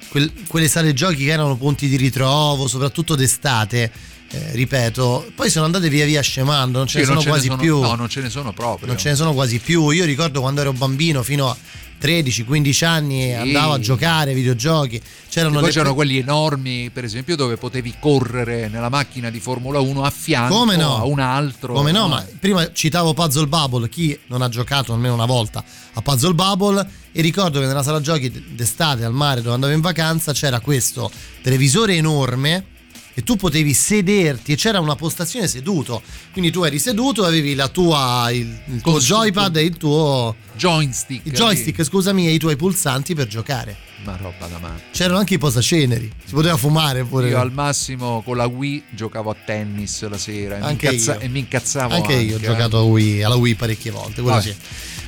quel- 0.08 0.32
quelle 0.46 0.68
sale 0.68 0.92
giochi 0.94 1.24
che 1.24 1.30
erano 1.30 1.56
punti 1.56 1.88
di 1.88 1.96
ritrovo, 1.96 2.66
soprattutto 2.66 3.14
d'estate, 3.14 3.92
eh, 4.30 4.50
ripeto, 4.52 5.30
poi 5.34 5.48
sono 5.50 5.64
andate 5.64 5.88
via 5.88 6.04
via 6.04 6.20
scemando, 6.20 6.78
non 6.78 6.86
ce 6.86 6.94
Sì, 7.02 7.06
ne 7.10 7.16
sono 7.16 7.22
quasi 7.22 7.46
sono- 7.46 7.60
più. 7.60 7.80
No, 7.80 7.94
non 7.94 8.08
ce 8.08 8.20
ne 8.20 8.28
sono 8.30 8.52
proprio. 8.52 8.86
Non 8.86 8.98
ce 8.98 9.10
ne 9.10 9.14
sono 9.16 9.32
quasi 9.32 9.58
più. 9.58 9.88
Io 9.90 10.04
ricordo 10.04 10.40
quando 10.40 10.60
ero 10.60 10.72
bambino 10.72 11.22
fino 11.22 11.48
a 11.48 11.56
13-15 12.00 12.84
anni 12.84 13.34
andavo 13.34 13.72
a 13.72 13.78
giocare 13.80 14.30
ai 14.30 14.36
videogiochi. 14.36 15.00
C'erano 15.28 15.54
poi 15.58 15.64
le- 15.64 15.72
c'erano 15.72 15.94
quelli 15.94 16.18
enormi, 16.18 16.90
per 16.90 17.04
esempio, 17.04 17.34
dove 17.36 17.56
potevi 17.56 17.94
correre 17.98 18.68
nella 18.68 18.88
macchina 18.88 19.30
di 19.30 19.40
Formula 19.40 19.80
1 19.80 20.02
a 20.04 20.10
fianco 20.10 20.64
no? 20.64 20.96
a 20.96 21.04
un 21.04 21.18
altro. 21.18 21.74
Come 21.74 21.90
no, 21.90 22.06
ma 22.08 22.24
prima 22.38 22.70
citavo 22.72 23.14
Puzzle 23.14 23.46
Bubble, 23.46 23.88
chi 23.88 24.16
non 24.28 24.42
ha 24.42 24.48
giocato 24.48 24.92
almeno 24.92 25.14
una 25.14 25.26
volta 25.26 25.64
a 25.94 26.00
Puzzle 26.02 26.34
Bubble 26.34 26.86
e 27.12 27.20
ricordo 27.20 27.58
che 27.60 27.66
nella 27.66 27.82
sala 27.82 28.00
giochi 28.00 28.30
d'estate 28.54 29.04
al 29.04 29.12
mare 29.12 29.40
dove 29.42 29.54
andavo 29.54 29.72
in 29.72 29.80
vacanza 29.80 30.32
c'era 30.32 30.60
questo 30.60 31.10
televisore 31.42 31.94
enorme 31.96 32.76
e 33.18 33.24
tu 33.24 33.34
potevi 33.34 33.74
sederti 33.74 34.52
e 34.52 34.54
c'era 34.54 34.78
una 34.78 34.94
postazione 34.94 35.48
seduto, 35.48 36.00
quindi 36.30 36.52
tu 36.52 36.62
eri 36.62 36.78
seduto 36.78 37.24
e 37.24 37.26
avevi 37.26 37.56
la 37.56 37.66
tua 37.66 38.28
il, 38.30 38.46
il 38.66 38.80
tuo 38.80 39.00
joypad 39.00 39.56
e 39.56 39.64
il 39.64 39.76
tuo 39.76 40.36
joystick. 40.54 41.26
il 41.26 41.32
joystick, 41.32 41.82
scusami, 41.82 42.28
e 42.28 42.30
i 42.30 42.38
tuoi 42.38 42.54
pulsanti 42.54 43.16
per 43.16 43.26
giocare. 43.26 43.76
Ma 44.04 44.14
roba 44.14 44.46
da 44.46 44.58
mano. 44.58 44.78
C'erano 44.92 45.18
anche 45.18 45.34
i 45.34 45.38
posaceneri, 45.38 46.08
si 46.24 46.32
poteva 46.32 46.56
fumare 46.56 47.02
pure. 47.02 47.30
Io 47.30 47.40
al 47.40 47.50
massimo 47.50 48.22
con 48.22 48.36
la 48.36 48.46
Wii 48.46 48.84
giocavo 48.90 49.30
a 49.30 49.36
tennis 49.44 50.08
la 50.08 50.16
sera 50.16 50.54
e, 50.54 50.60
mi, 50.60 50.64
Anche 50.66 50.86
incazza- 50.86 51.14
io. 51.14 51.20
e 51.20 51.28
mi 51.28 51.38
incazzavo 51.40 51.94
Anche 51.94 52.12
io 52.12 52.36
ho 52.36 52.38
eh. 52.38 52.42
giocato 52.42 52.78
a 52.78 52.82
Wii, 52.82 53.24
alla 53.24 53.34
Wii 53.34 53.54
parecchie 53.56 53.90
volte, 53.90 54.22
quello 54.22 54.36
Vabbè. 54.38 54.42
sì. 54.48 54.54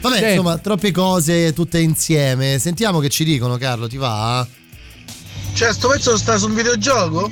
Vabbè, 0.01 0.15
Senti. 0.17 0.31
insomma, 0.33 0.59
troppe 0.59 0.91
cose 0.91 1.53
tutte 1.53 1.79
insieme. 1.79 2.59
Sentiamo 2.59 2.99
che 2.99 3.09
ci 3.09 3.23
dicono, 3.23 3.57
Carlo, 3.57 3.87
ti 3.87 3.99
va? 3.99 4.45
Cioè, 5.53 5.73
sto 5.73 5.87
pezzo 5.89 6.17
sta 6.17 6.37
su 6.39 6.47
un 6.49 6.55
videogioco? 6.55 7.31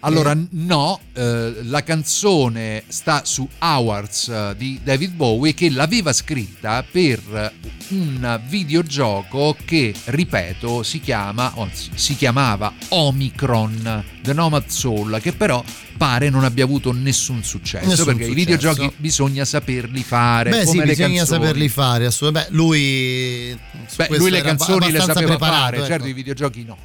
Allora, 0.00 0.32
no, 0.50 1.00
eh, 1.12 1.56
la 1.64 1.82
canzone 1.82 2.84
sta 2.86 3.22
su 3.24 3.48
Hours 3.58 4.28
eh, 4.28 4.54
di 4.56 4.78
David 4.82 5.12
Bowie 5.14 5.54
che 5.54 5.70
l'aveva 5.70 6.12
scritta 6.12 6.84
per 6.88 7.52
un 7.88 8.40
videogioco 8.46 9.56
che, 9.64 9.92
ripeto, 10.04 10.84
si 10.84 11.00
chiama, 11.00 11.52
anzi, 11.56 11.90
si 11.94 12.14
chiamava 12.14 12.72
Omicron, 12.90 14.04
The 14.22 14.32
Nomad 14.34 14.68
Soul, 14.68 15.18
che 15.20 15.32
però 15.32 15.64
pare 15.96 16.30
non 16.30 16.44
abbia 16.44 16.62
avuto 16.62 16.92
nessun 16.92 17.42
successo 17.42 17.88
Nessun 17.88 18.04
perché 18.04 18.22
i 18.22 18.26
successo. 18.28 18.44
videogiochi 18.56 18.92
bisogna 18.98 19.44
saperli 19.44 20.02
fare. 20.04 20.50
Beh, 20.50 20.64
come 20.64 20.82
sì, 20.82 20.88
bisogna 20.90 21.16
canzoni. 21.16 21.40
saperli 21.42 21.68
fare. 21.68 22.06
assolutamente. 22.06 22.50
Beh, 22.52 22.56
lui. 22.56 23.58
Beh, 23.96 24.16
lui 24.16 24.30
le 24.30 24.40
canzoni 24.42 24.92
le 24.92 25.00
sapeva 25.00 25.36
fare, 25.38 25.78
ecco. 25.78 25.86
certo 25.86 26.06
i 26.06 26.12
videogiochi 26.12 26.62
no. 26.64 26.76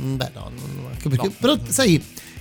Mm, 0.00 0.14
Beh, 0.14 0.30
no, 0.34 0.50
no, 0.54 0.66
no, 0.82 1.08
perché- 1.08 1.30
però 1.30 1.58
sai 1.68 2.00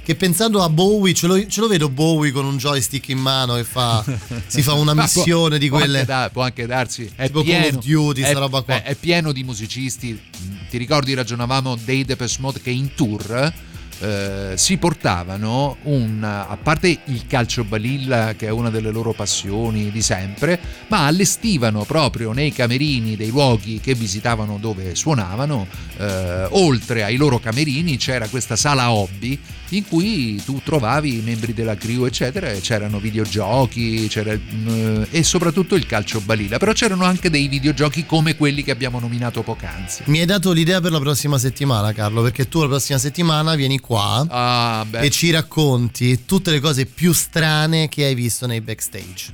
che 0.09 0.15
pensando 0.15 0.63
a 0.63 0.69
Bowie, 0.69 1.13
ce 1.13 1.27
lo, 1.27 1.45
ce 1.45 1.59
lo 1.61 1.67
vedo 1.67 1.87
Bowie 1.87 2.31
con 2.31 2.43
un 2.43 2.57
joystick 2.57 3.09
in 3.09 3.19
mano 3.19 3.57
e 3.57 3.63
fa, 3.63 4.03
si 4.47 4.63
fa 4.63 4.73
una 4.73 4.95
Ma 4.95 5.05
può- 5.05 5.21
missione 5.21 5.59
di 5.59 5.67
può 5.67 5.77
quelle. 5.77 5.99
anche 5.99 6.11
da- 6.11 6.29
può 6.33 6.41
anche 6.41 6.65
darsi. 6.65 7.07
È 7.15 7.27
Tipo 7.27 7.43
Call 7.43 7.61
pieno, 7.61 7.77
of 7.77 7.85
Duty, 7.85 8.21
è- 8.23 8.33
roba 8.33 8.61
qua. 8.63 8.73
beh, 8.77 8.83
è 8.85 8.95
pieno 8.95 9.31
di 9.31 9.43
musicisti. 9.43 10.19
Ti 10.67 10.77
ricordi, 10.79 11.13
ragionavamo 11.13 11.75
dei 11.85 12.05
Depeche 12.05 12.37
Mode 12.39 12.59
che 12.59 12.71
in 12.71 12.95
tour 12.95 13.53
eh, 13.99 14.53
si 14.55 14.77
portavano 14.77 15.77
un, 15.83 16.23
a 16.23 16.57
parte 16.61 16.99
il 17.05 17.27
calcio 17.27 17.63
balilla 17.63 18.33
che 18.35 18.47
è 18.47 18.49
una 18.49 18.69
delle 18.69 18.91
loro 18.91 19.13
passioni 19.13 19.91
di 19.91 20.01
sempre, 20.01 20.59
ma 20.87 21.05
allestivano 21.05 21.83
proprio 21.83 22.31
nei 22.31 22.51
camerini 22.51 23.15
dei 23.15 23.29
luoghi 23.29 23.79
che 23.79 23.93
visitavano 23.93 24.57
dove 24.59 24.95
suonavano, 24.95 25.67
eh, 25.97 26.47
oltre 26.51 27.03
ai 27.03 27.17
loro 27.17 27.39
camerini 27.39 27.97
c'era 27.97 28.27
questa 28.27 28.55
sala 28.55 28.91
hobby 28.91 29.39
in 29.69 29.87
cui 29.87 30.41
tu 30.43 30.61
trovavi 30.63 31.19
i 31.19 31.21
membri 31.21 31.53
della 31.53 31.75
crew 31.75 32.05
eccetera 32.05 32.49
e 32.49 32.59
c'erano 32.59 32.99
videogiochi 32.99 34.07
c'era, 34.07 34.33
mm, 34.35 35.03
e 35.11 35.23
soprattutto 35.23 35.75
il 35.75 35.85
calcio 35.85 36.21
balilla, 36.21 36.57
però 36.57 36.71
c'erano 36.71 37.03
anche 37.03 37.29
dei 37.29 37.47
videogiochi 37.47 38.05
come 38.05 38.35
quelli 38.35 38.63
che 38.63 38.71
abbiamo 38.71 38.99
nominato 38.99 39.43
poc'anzi. 39.43 40.03
Mi 40.05 40.19
hai 40.19 40.25
dato 40.25 40.51
l'idea 40.51 40.81
per 40.81 40.91
la 40.91 40.99
prossima 40.99 41.37
settimana, 41.37 41.93
Carlo, 41.93 42.21
perché 42.21 42.47
tu 42.47 42.61
la 42.61 42.67
prossima 42.67 42.97
settimana 42.97 43.55
vieni 43.55 43.79
qua 43.89 44.23
Ah, 44.29 44.85
e 44.91 45.09
ci 45.09 45.31
racconti 45.31 46.25
tutte 46.25 46.51
le 46.51 46.59
cose 46.59 46.85
più 46.85 47.11
strane 47.11 47.89
che 47.89 48.05
hai 48.05 48.13
visto 48.13 48.45
nei 48.45 48.61
backstage. 48.61 49.31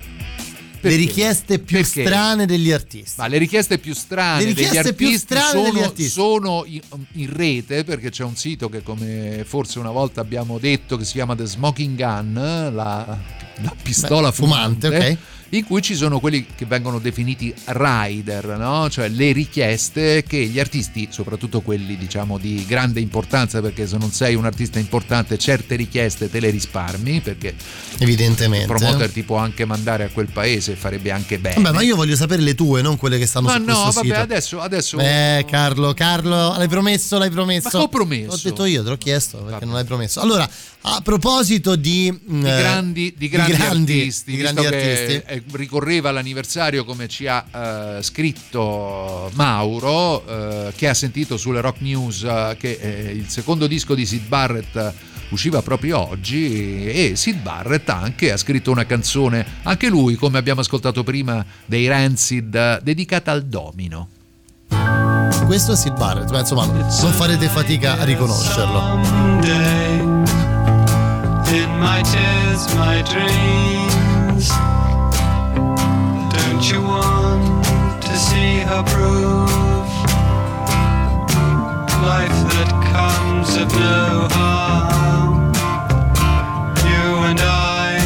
le 0.79 0.95
richieste 0.95 1.59
più 1.59 1.77
Perché? 1.81 2.03
strane 2.05 2.45
degli 2.45 2.71
artisti. 2.71 3.15
Ma 3.19 3.27
le 3.27 3.37
richieste 3.39 3.79
più 3.79 3.93
strane 3.93 4.39
Le 4.43 4.45
richieste 4.53 4.81
degli 4.83 4.93
più 4.93 5.05
artisti, 5.07 5.25
strane 5.25 5.49
sono, 5.51 5.71
degli 5.73 5.81
artisti. 5.83 6.11
sono 6.11 6.63
in, 6.67 6.81
in 7.13 7.33
rete 7.35 7.83
perché 7.83 8.09
c'è 8.11 8.23
un 8.23 8.35
sito 8.37 8.69
che 8.69 8.81
come 8.81 9.43
forse 9.45 9.79
una 9.79 9.91
volta 9.91 10.21
abbiamo 10.21 10.57
detto 10.57 10.95
che 10.95 11.03
si 11.03 11.13
chiama 11.13 11.35
The 11.35 11.45
Smoking 11.45 11.97
Gun, 11.97 12.33
la, 12.73 13.17
la 13.61 13.75
pistola 13.81 14.29
Beh, 14.29 14.35
fumante, 14.35 14.87
fumante, 14.87 15.09
ok. 15.09 15.17
In 15.49 15.63
cui 15.65 15.81
ci 15.81 15.95
sono 15.95 16.19
quelli 16.19 16.45
che 16.55 16.65
vengono 16.65 16.99
definiti 16.99 17.53
rider, 17.65 18.57
no? 18.57 18.89
cioè 18.89 19.07
le 19.09 19.31
richieste 19.31 20.23
che 20.27 20.37
gli 20.45 20.59
artisti, 20.59 21.07
soprattutto 21.11 21.61
quelli 21.61 21.97
diciamo 21.97 22.37
di 22.37 22.65
grande 22.67 22.99
importanza, 22.99 23.61
perché 23.61 23.87
se 23.87 23.97
non 23.97 24.11
sei 24.11 24.35
un 24.35 24.45
artista 24.45 24.79
importante 24.79 25.37
certe 25.37 25.75
richieste 25.75 26.29
te 26.29 26.39
le 26.39 26.49
risparmi 26.49 27.21
perché 27.21 27.53
Evidentemente. 27.99 28.71
il 28.71 28.77
promoter 28.77 29.09
ti 29.11 29.23
può 29.23 29.37
anche 29.37 29.65
mandare 29.65 30.03
a 30.05 30.09
quel 30.09 30.27
paese 30.27 30.75
farebbe 30.75 31.11
anche 31.11 31.39
bene. 31.39 31.61
Vabbè, 31.61 31.75
ma 31.75 31.81
io 31.81 31.95
voglio 31.95 32.15
sapere 32.15 32.41
le 32.41 32.55
tue, 32.55 32.81
non 32.81 32.97
quelle 32.97 33.17
che 33.17 33.25
stanno 33.25 33.47
Ma 33.47 33.53
su 33.53 33.59
no, 33.63 33.65
questo 33.83 33.91
vabbè, 34.01 34.05
sito. 34.07 34.19
adesso, 34.19 34.61
adesso 34.61 34.97
Eh, 34.99 35.45
Carlo, 35.47 35.93
Carlo, 35.93 36.57
l'hai 36.57 36.67
promesso, 36.67 37.17
l'hai 37.17 37.29
promesso. 37.29 37.69
Ma 37.77 37.83
ho 37.83 37.87
promesso? 37.87 38.31
L'ho 38.31 38.39
detto 38.43 38.65
io, 38.65 38.83
te 38.83 38.89
l'ho 38.89 38.97
chiesto 38.97 39.37
perché 39.37 39.65
non 39.65 39.75
l'hai 39.75 39.85
promesso. 39.85 40.19
Allora, 40.19 40.47
a 40.87 41.01
proposito 41.01 41.75
di, 41.75 42.13
di 42.23 42.41
grandi, 42.41 43.13
di 43.17 43.29
grandi, 43.29 43.53
artisti, 43.61 44.31
di 44.31 44.37
grandi 44.37 44.65
artisti. 44.65 45.21
eh, 45.25 45.43
ricorreva 45.53 46.11
l'anniversario 46.11 46.83
come 46.85 47.07
ci 47.07 47.27
ha 47.27 47.45
eh, 47.97 48.03
scritto 48.03 49.31
Mauro 49.33 50.25
eh, 50.25 50.73
che 50.75 50.89
ha 50.89 50.93
sentito 50.93 51.37
sulle 51.37 51.61
Rock 51.61 51.81
News 51.81 52.23
eh, 52.23 52.55
che 52.59 52.77
eh, 52.79 53.11
il 53.11 53.27
secondo 53.29 53.67
disco 53.67 53.95
di 53.95 54.05
Sid 54.05 54.27
Barrett 54.27 54.93
usciva 55.29 55.61
proprio 55.61 56.09
oggi 56.09 56.87
e 56.87 57.13
Sid 57.15 57.41
Barrett 57.41 57.89
anche 57.89 58.31
ha 58.31 58.37
scritto 58.37 58.71
una 58.71 58.85
canzone 58.85 59.45
anche 59.63 59.87
lui 59.87 60.15
come 60.15 60.37
abbiamo 60.37 60.61
ascoltato 60.61 61.03
prima 61.03 61.45
dei 61.65 61.87
Rancid 61.87 62.81
dedicata 62.81 63.31
al 63.31 63.45
domino 63.45 64.09
Questo 65.45 65.73
è 65.73 65.75
Sid 65.75 65.95
Barrett, 65.97 66.31
ma 66.31 66.39
insomma, 66.39 66.65
non 66.65 67.11
farete 67.13 67.47
fatica 67.47 67.99
a 67.99 68.03
riconoscerlo. 68.03 69.03
Someday, 69.03 69.99
in 71.53 71.69
my 71.77 72.01
tears, 72.01 72.73
my 72.73 73.03
dreams. 73.03 74.74
Don't 76.55 76.71
you 76.71 76.81
want 76.81 77.65
to 78.01 78.15
see 78.15 78.59
her 78.59 78.81
prove 78.83 79.91
life 82.01 82.37
that 82.55 82.71
comes 82.93 83.57
of 83.57 83.67
no 83.73 84.29
harm? 84.31 85.51
You 86.87 87.07
and 87.27 87.41
I, 87.41 87.99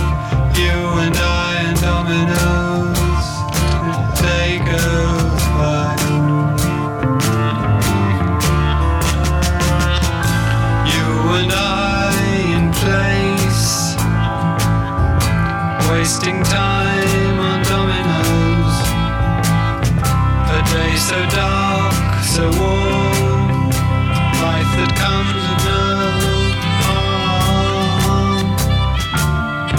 you 0.57 0.77
and 1.05 1.15
I, 1.15 1.61
and 1.67 1.79
dominoes. 1.79 3.27
The 3.85 4.23
day 4.23 4.57
goes. 4.65 5.29
You 10.89 11.07
and 11.37 11.51
I 11.53 12.17
in 12.57 12.65
place, 12.81 13.93
wasting 15.91 16.41
time 16.45 16.78
so 22.39 22.45
warm, 22.45 23.69
life 24.45 24.71
that 24.79 24.91
comes 25.03 25.43
no 25.67 25.83
harm. 26.87 28.47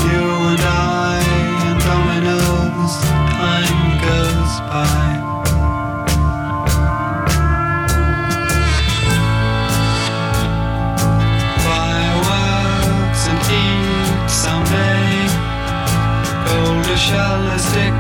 You 0.05 0.25
and 0.53 0.65
I 0.69 1.25
in 1.69 1.77
dominoes, 1.89 2.95
time 3.41 3.81
goes 4.09 4.53
by. 4.69 5.01
fireworks 11.65 13.23
and 13.31 13.41
eat 13.63 14.29
someday. 14.45 15.09
Golden 16.47 16.99
shell 16.99 17.43
as 17.57 17.65
Dickle 17.73 17.99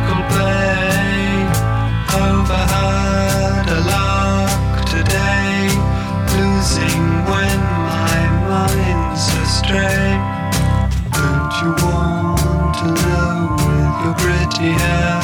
pretty 14.60 14.72
hair? 14.72 15.20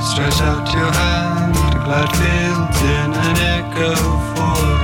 Stretch 0.00 0.40
out 0.40 0.72
your 0.72 0.90
hand, 0.90 1.54
glad 1.84 2.08
fields 2.16 2.80
in 2.82 3.12
an 3.12 3.36
echo 3.56 3.94
for 4.34 4.77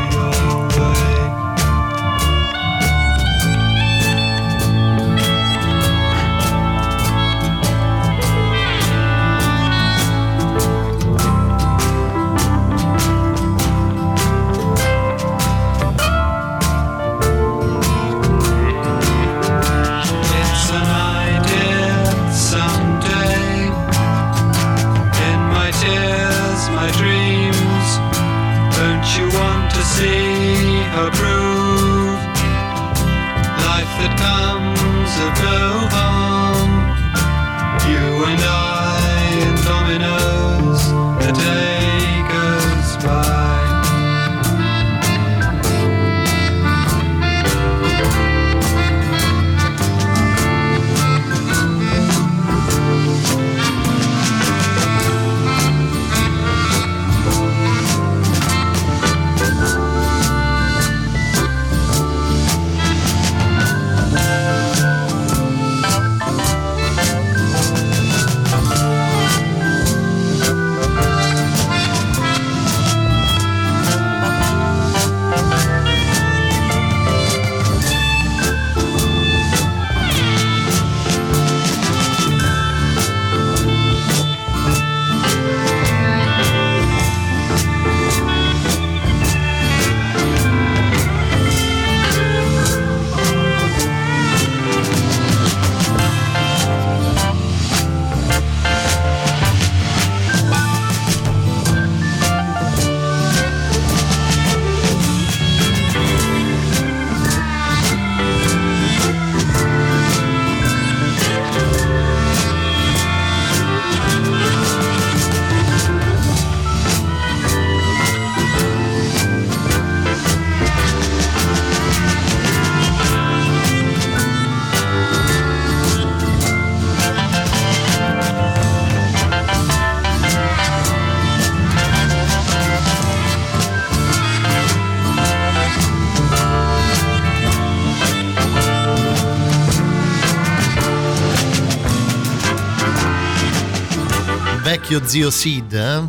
vecchio 144.95 145.09
zio 145.09 145.30
Sid, 145.30 145.72
eh? 145.72 146.03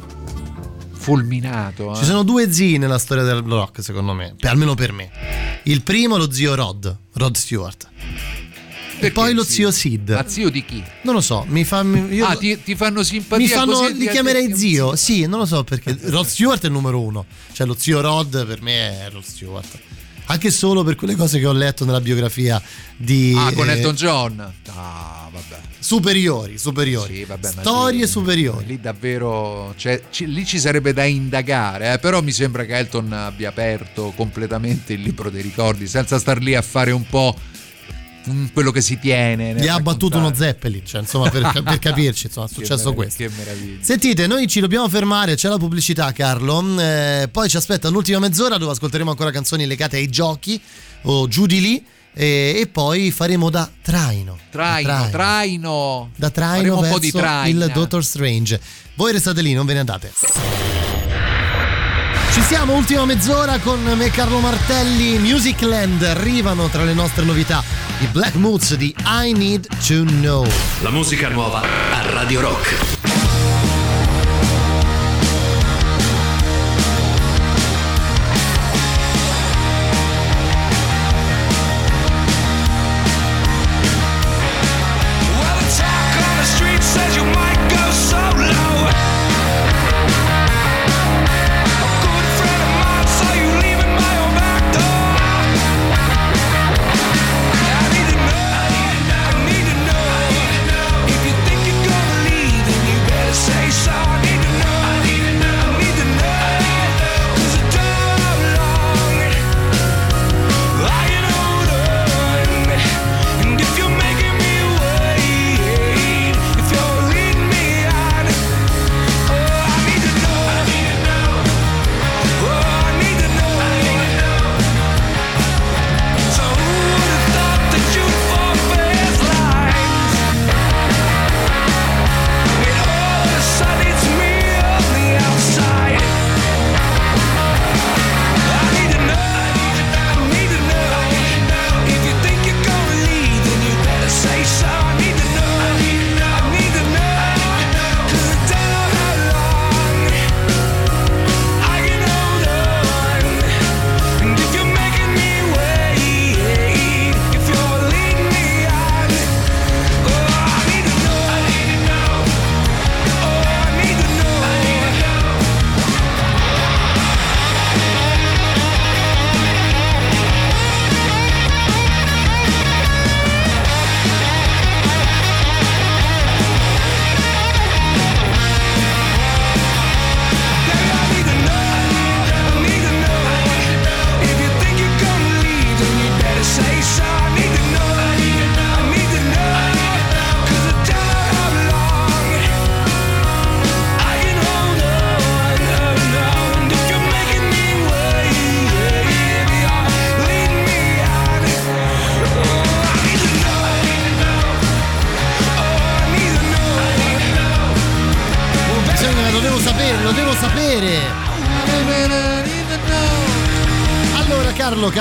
Fulminato. 0.94 1.94
eh. 1.94 1.96
Ci 1.96 2.06
sono 2.06 2.24
due 2.24 2.52
zii 2.52 2.78
nella 2.78 3.00
storia 3.00 3.24
del 3.24 3.42
rock, 3.42 3.84
secondo 3.84 4.14
me, 4.14 4.36
per- 4.38 4.52
almeno 4.52 4.76
per 4.76 4.92
me. 4.92 5.10
Il 5.64 5.82
primo 5.82 6.18
lo 6.18 6.32
zio 6.32 6.54
Rod, 6.54 6.96
Rod 7.14 7.36
Stewart. 7.36 7.90
E 9.00 9.12
poi 9.12 9.34
lo 9.34 9.44
zio 9.44 9.72
Sid. 9.72 10.10
Ma 10.12 10.28
zio 10.28 10.50
di 10.50 10.64
chi? 10.64 10.84
Non 11.02 11.16
lo 11.16 11.22
so, 11.22 11.46
mi 11.48 11.64
fa. 11.64 11.84
Io, 11.84 12.26
ah, 12.26 12.36
ti, 12.36 12.62
ti 12.62 12.76
fanno 12.76 13.04
simpatia 13.04 13.46
mi 13.46 13.52
fanno, 13.52 13.88
li 13.88 14.08
chiamerei 14.08 14.56
zio. 14.56 14.96
Sì, 14.96 15.26
non 15.26 15.40
lo 15.40 15.46
so 15.46 15.64
perché. 15.64 15.98
Rod 16.04 16.26
Stewart 16.26 16.62
è 16.64 16.68
il 16.68 16.72
numero 16.72 17.02
uno. 17.02 17.26
Cioè, 17.52 17.68
lo 17.68 17.76
zio 17.78 18.02
Rod 18.02 18.46
per 18.46 18.62
me 18.62 19.06
è 19.06 19.10
Rod 19.12 19.24
Stewart. 19.24 19.80
Anche 20.28 20.50
solo 20.50 20.84
per 20.84 20.96
quelle 20.96 21.16
cose 21.16 21.40
che 21.40 21.46
ho 21.46 21.52
letto 21.52 21.86
nella 21.86 22.02
biografia 22.02 22.62
di. 22.96 23.36
Ah, 23.38 23.52
con 23.54 23.70
eh, 23.70 23.74
Elton 23.74 23.96
John. 23.96 24.54
Superiori, 25.86 26.58
superiori. 26.58 27.14
Sì, 27.18 27.24
vabbè, 27.26 27.48
Storie 27.60 28.00
lì- 28.00 28.08
superiori. 28.08 28.66
Lì 28.66 28.80
davvero, 28.80 29.72
cioè, 29.78 30.02
ci- 30.10 30.26
lì 30.26 30.44
ci 30.44 30.58
sarebbe 30.58 30.94
da 30.94 31.04
indagare, 31.04 31.94
eh, 31.94 32.00
però 32.00 32.24
mi 32.24 32.32
sembra 32.32 32.66
che 32.66 32.76
Elton 32.76 33.14
abbia 33.14 33.50
aperto 33.50 34.12
completamente 34.16 34.94
il 34.94 35.02
libro 35.02 35.30
dei 35.30 35.44
ricordi 35.44 35.86
senza 35.86 36.18
star 36.18 36.40
lì 36.42 36.56
a 36.56 36.64
fare 36.64 36.90
un 36.90 37.06
po' 37.08 37.38
mm, 38.28 38.46
quello 38.52 38.72
che 38.72 38.82
si 38.82 38.98
tiene. 38.98 39.54
Gli 39.54 39.68
ha 39.68 39.80
battuto 39.80 40.18
uno 40.18 40.34
Zeppelin, 40.34 40.84
cioè, 40.84 41.02
insomma, 41.02 41.30
per, 41.30 41.52
per 41.64 41.78
capirci, 41.78 42.26
insomma, 42.26 42.48
è 42.48 42.50
Che 42.50 42.56
successo 42.56 42.90
meraviglia, 42.90 42.96
questo. 42.96 43.24
Che 43.24 43.30
meraviglia. 43.38 43.84
Sentite, 43.84 44.26
noi 44.26 44.48
ci 44.48 44.62
dobbiamo 44.62 44.90
fermare, 44.90 45.36
c'è 45.36 45.50
la 45.50 45.60
pubblicità 45.60 46.12
Carlo, 46.14 46.80
eh, 46.80 47.30
poi 47.32 47.48
ci 47.48 47.58
aspetta 47.58 47.90
l'ultima 47.90 48.18
mezz'ora 48.18 48.58
dove 48.58 48.72
ascolteremo 48.72 49.12
ancora 49.12 49.30
canzoni 49.30 49.68
legate 49.68 49.98
ai 49.98 50.10
giochi 50.10 50.60
o 51.04 51.28
giù 51.28 51.46
di 51.46 51.62
lì 51.62 51.86
e, 52.16 52.56
e 52.62 52.68
poi 52.68 53.12
faremo 53.12 53.50
da 53.50 53.70
traino. 53.82 54.38
Traino, 54.50 54.88
Da 54.88 55.08
traino. 55.12 56.10
Da 56.16 56.30
traino 56.30 56.56
Faremo 56.56 56.76
un 56.76 56.82
verso 56.82 56.96
po' 56.96 57.00
di 57.02 57.12
traina. 57.12 57.66
il 57.66 57.72
Doctor 57.74 58.04
Strange. 58.04 58.60
Voi 58.96 59.12
restate 59.12 59.42
lì, 59.42 59.54
non 59.54 59.66
ve 59.66 59.74
ne 59.74 59.80
andate. 59.80 60.12
Ci 62.32 62.42
siamo, 62.42 62.76
ultima 62.76 63.06
mezz'ora 63.06 63.60
con 63.60 63.82
me 63.82 64.10
Carlo 64.10 64.40
Martelli, 64.40 65.18
Musicland, 65.20 66.02
arrivano 66.04 66.68
tra 66.68 66.84
le 66.84 66.94
nostre 66.94 67.24
novità 67.24 67.64
i 68.02 68.08
Black 68.08 68.36
Moods 68.36 68.76
di 68.76 68.94
I 69.06 69.32
Need 69.34 69.68
to 69.88 70.04
Know. 70.04 70.46
La 70.82 70.90
musica 70.90 71.30
nuova 71.30 71.62
a 71.62 72.12
Radio 72.12 72.42
Rock. 72.42 73.25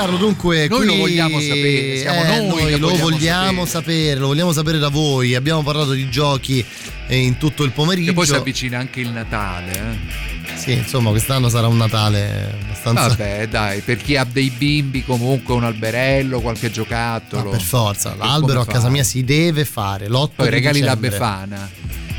Carlo, 0.05 0.17
dunque 0.17 0.67
Noi 0.67 0.77
qui- 0.77 0.85
lo 0.87 0.95
vogliamo 0.97 1.39
sapere, 1.39 1.97
siamo 1.97 2.21
eh, 2.23 2.47
noi 2.47 2.65
che 2.65 2.77
lo 2.77 2.87
vogliamo 2.89 3.09
vogliamo 3.09 3.65
sapere. 3.65 4.19
lo 4.19 4.27
vogliamo 4.27 4.51
sapere 4.51 4.77
da 4.77 4.89
voi. 4.89 5.33
Abbiamo 5.33 5.63
parlato 5.63 5.93
di 5.93 6.07
giochi 6.11 6.63
eh, 7.07 7.17
in 7.17 7.37
tutto 7.37 7.63
il 7.63 7.71
pomeriggio. 7.71 8.09
Che 8.11 8.13
poi 8.13 8.25
si 8.27 8.35
avvicina 8.35 8.77
anche 8.77 8.99
il 8.99 9.09
Natale, 9.09 9.71
eh. 9.71 10.57
Sì, 10.57 10.73
insomma, 10.73 11.09
quest'anno 11.09 11.49
sarà 11.49 11.65
un 11.67 11.77
Natale 11.77 12.55
abbastanza 12.61 13.07
Vabbè, 13.07 13.47
dai, 13.47 13.81
per 13.81 13.97
chi 13.97 14.15
ha 14.15 14.23
dei 14.31 14.51
bimbi, 14.51 15.03
comunque 15.03 15.55
un 15.55 15.63
alberello, 15.63 16.39
qualche 16.39 16.69
giocattolo. 16.69 17.49
per 17.49 17.61
forza, 17.61 18.15
l'albero 18.15 18.61
a 18.61 18.65
casa 18.67 18.89
mia 18.89 19.03
si 19.03 19.23
deve 19.23 19.65
fare. 19.65 20.07
L'8 20.07 20.29
Poi 20.35 20.49
regali 20.51 20.81
la 20.81 20.93
dicembre. 20.93 21.09
befana. 21.09 21.69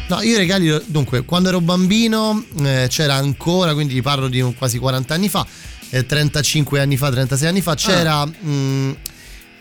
No, 0.08 0.20
io 0.22 0.36
regali, 0.36 0.72
dunque, 0.86 1.24
quando 1.24 1.48
ero 1.48 1.60
bambino 1.60 2.44
eh, 2.62 2.86
c'era 2.88 3.14
ancora, 3.14 3.74
quindi 3.74 4.00
parlo 4.02 4.28
di 4.28 4.40
quasi 4.56 4.78
40 4.78 5.14
anni 5.14 5.28
fa, 5.28 5.44
eh, 5.90 6.04
35 6.06 6.80
anni 6.80 6.96
fa, 6.96 7.10
36 7.10 7.48
anni 7.48 7.60
fa, 7.60 7.74
c'era 7.74 8.20
Ah. 8.20 8.26
mm, 8.26 8.92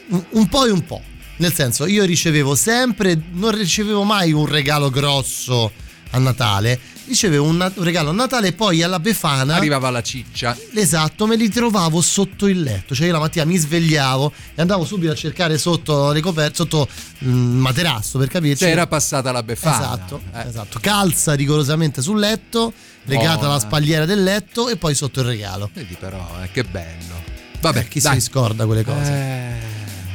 un, 0.09 0.23
un 0.30 0.47
po' 0.47 0.65
e 0.65 0.71
un 0.71 0.86
po'. 0.86 1.01
Nel 1.38 1.53
senso, 1.53 1.86
io 1.86 2.05
ricevevo 2.05 2.55
sempre, 2.55 3.19
non 3.34 3.51
ricevevo 3.55 4.03
mai 4.03 4.32
un 4.32 4.45
regalo 4.45 4.89
grosso 4.89 5.71
a 6.11 6.17
Natale, 6.17 6.80
ricevevo 7.08 7.45
un, 7.45 7.72
un 7.76 7.84
regalo 7.84 8.10
a 8.10 8.14
Natale 8.14 8.47
e 8.47 8.53
poi 8.53 8.82
alla 8.84 8.99
Befana... 8.99 9.56
Arrivava 9.56 9.89
la 9.89 10.01
ciccia. 10.01 10.58
Esatto, 10.74 11.26
me 11.28 11.36
li 11.36 11.49
trovavo 11.49 12.01
sotto 12.01 12.47
il 12.47 12.62
letto. 12.62 12.93
Cioè, 12.95 13.08
io 13.08 13.14
la 13.14 13.20
mattina 13.20 13.45
mi 13.45 13.58
svegliavo 13.58 14.32
e 14.55 14.62
andavo 14.62 14.86
subito 14.86 15.12
a 15.12 15.16
cercare 15.16 15.58
sotto 15.58 16.12
le 16.12 16.21
coperte, 16.21 16.55
sotto 16.55 16.88
il 17.20 17.29
materasso 17.29 18.17
per 18.17 18.28
capirci. 18.28 18.63
Cioè 18.63 18.70
era 18.71 18.88
passata 18.88 19.32
la 19.32 19.43
befana. 19.43 19.78
Esatto, 19.78 20.21
Eh. 20.34 20.47
esatto. 20.47 20.79
Calza 20.82 21.34
rigorosamente 21.34 22.01
sul 22.01 22.20
letto, 22.20 22.74
legata 23.04 23.36
Buona. 23.36 23.50
alla 23.50 23.59
spalliera 23.59 24.05
del 24.05 24.24
letto 24.24 24.70
e 24.70 24.78
poi 24.78 24.96
sotto 24.96 25.20
il 25.21 25.28
regalo. 25.28 25.70
Vedi 25.74 25.96
però, 26.00 26.28
eh, 26.43 26.50
che 26.51 26.63
bello. 26.63 27.24
Vabbè, 27.62 27.79
Eh, 27.79 27.88
chi 27.88 28.00
dai. 28.00 28.20
si 28.20 28.28
scorda 28.28 28.66
quelle 28.66 28.84
cose? 28.84 29.12
Eh, 29.12 29.54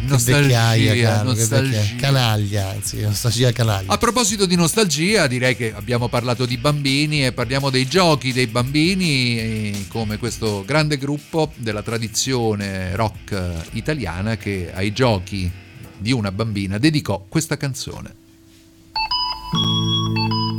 nostalgia, 0.03 1.23
nostalgia. 1.23 1.83
Canaglia, 1.97 2.71
anzi, 2.71 3.01
nostalgia 3.01 3.53
canaglia. 3.53 3.93
A 3.93 3.99
proposito 3.99 4.47
di 4.47 4.57
nostalgia, 4.57 5.27
direi 5.27 5.57
che 5.57 5.73
abbiamo 5.75 6.09
parlato 6.09 6.47
di 6.47 6.57
bambini 6.57 7.25
e 7.27 7.33
parliamo 7.33 7.71
dei 7.71 7.87
giochi 7.87 8.33
dei 8.33 8.47
bambini, 8.47 9.39
eh, 9.39 9.85
come 9.89 10.19
questo 10.19 10.65
grande 10.67 10.97
gruppo 10.99 11.53
della 11.57 11.83
tradizione 11.83 12.95
rock 12.97 13.33
eh, 13.33 13.53
italiana 13.73 14.37
che 14.37 14.71
ai 14.75 14.93
giochi 14.93 15.51
di 15.99 16.13
una 16.13 16.33
bambina 16.33 16.79
dedicò 16.79 17.25
questa 17.29 17.57
canzone. 17.57 18.15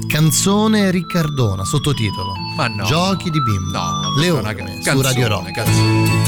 Canzone 0.07 0.91
Riccardona, 0.91 1.63
sottotitolo. 1.63 2.33
Ma 2.57 2.67
no. 2.67 2.83
Giochi 2.83 3.29
di 3.29 3.41
bimbo. 3.41 3.71
No, 3.71 4.01
Le 4.01 4.11
questa 4.11 4.25
è 4.25 4.29
una 4.31 4.49
orme 4.49 4.81
ca- 4.83 4.91
su 4.91 5.01
Radio 5.01 5.27
canzone, 5.27 5.27
Rock. 5.27 5.51
canzone. 5.53 6.20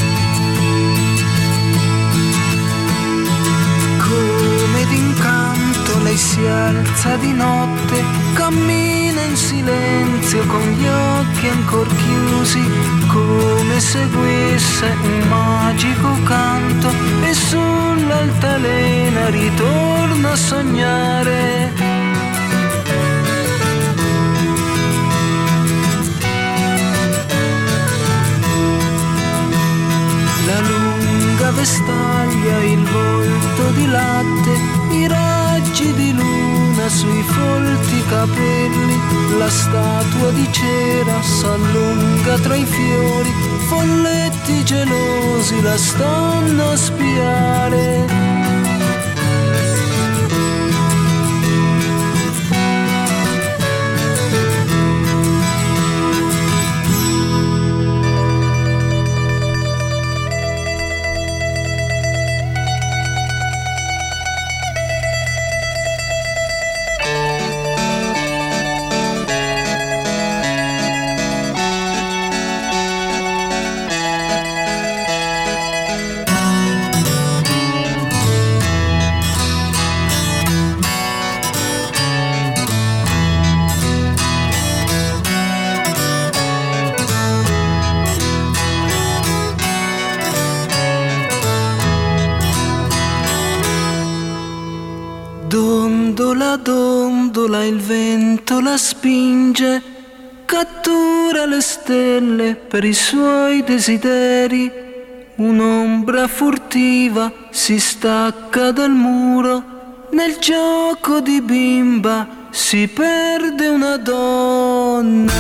Lei 6.13 6.17
si 6.17 6.45
alza 6.45 7.15
di 7.15 7.33
notte, 7.33 8.03
cammina 8.33 9.21
in 9.21 9.35
silenzio 9.35 10.45
con 10.45 10.61
gli 10.61 10.85
occhi 10.85 11.47
ancor 11.47 11.87
chiusi, 11.87 12.63
come 13.07 13.79
seguisse 13.79 14.95
un 15.01 15.27
magico 15.27 16.15
canto 16.23 16.89
e 17.23 17.33
sull'altalena 17.33 19.29
ritorna 19.29 20.31
a 20.31 20.35
sognare. 20.35 21.71
La 30.45 30.59
lunga 30.59 31.51
vestaglia, 31.51 32.57
il 32.63 32.83
volto 32.83 33.71
di 33.71 33.87
latte, 33.87 34.51
i 34.91 35.07
raggi 35.07 35.32
di 35.81 36.13
luna 36.13 36.87
sui 36.87 37.23
folti 37.23 38.03
capelli, 38.07 38.99
la 39.39 39.49
statua 39.49 40.29
di 40.31 40.47
cera 40.51 41.21
s'allunga 41.21 42.37
tra 42.39 42.55
i 42.55 42.65
fiori, 42.65 43.33
folletti 43.67 44.63
gelosi 44.63 45.61
la 45.61 45.75
stanno 45.75 46.69
a 46.69 46.75
spiare. 46.75 48.32
Per 102.73 102.85
i 102.85 102.93
suoi 102.93 103.63
desideri. 103.63 104.71
Un'ombra 105.35 106.27
furtiva 106.27 107.31
si 107.51 107.77
stacca 107.77 108.71
dal 108.71 108.89
muro, 108.89 110.07
nel 110.09 110.37
gioco 110.39 111.19
di 111.19 111.39
bimba 111.41 112.47
si 112.49 112.87
perde 112.87 113.67
una 113.67 113.97
donna. 113.97 115.33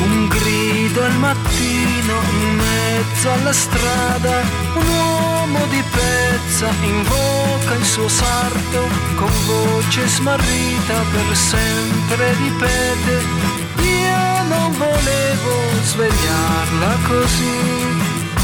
Un 0.00 0.28
grido 0.28 1.02
al 1.02 1.16
mattino 1.18 2.14
in 2.38 2.54
mezzo 2.54 3.32
alla 3.32 3.52
strada, 3.52 4.42
un 4.76 4.86
uomo 4.86 5.58
di 5.70 5.82
pezza 6.64 6.84
invoca 6.84 7.74
il 7.74 7.84
suo 7.84 8.08
sarto, 8.08 8.88
con 9.16 9.30
voce 9.46 10.06
smarrita 10.06 10.94
per 11.12 11.36
sempre 11.36 12.34
ripete, 12.34 13.22
io 13.82 14.42
non 14.48 14.72
volevo 14.72 15.54
svegliarla 15.82 16.96
così, 17.06 17.58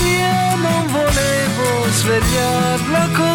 io 0.04 0.56
non 0.56 0.86
volevo 0.86 1.90
svegliarla 1.90 3.08
così. 3.14 3.29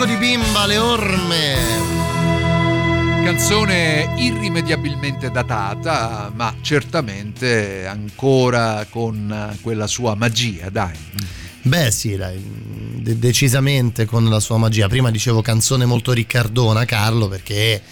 Gioco 0.00 0.12
di 0.12 0.16
bimba, 0.16 0.64
le 0.64 0.78
orme. 0.78 1.56
Canzone 3.22 4.14
irrimediabilmente 4.16 5.30
datata, 5.30 6.32
ma 6.34 6.54
certamente 6.62 7.86
ancora 7.86 8.86
con 8.88 9.54
quella 9.60 9.86
sua 9.86 10.14
magia, 10.14 10.70
dai. 10.70 10.96
Beh 11.60 11.90
sì, 11.90 12.16
dai, 12.16 12.42
de- 13.02 13.18
decisamente 13.18 14.06
con 14.06 14.26
la 14.30 14.40
sua 14.40 14.56
magia. 14.56 14.88
Prima 14.88 15.10
dicevo 15.10 15.42
canzone 15.42 15.84
molto 15.84 16.12
riccardona, 16.12 16.86
Carlo, 16.86 17.28
perché 17.28 17.82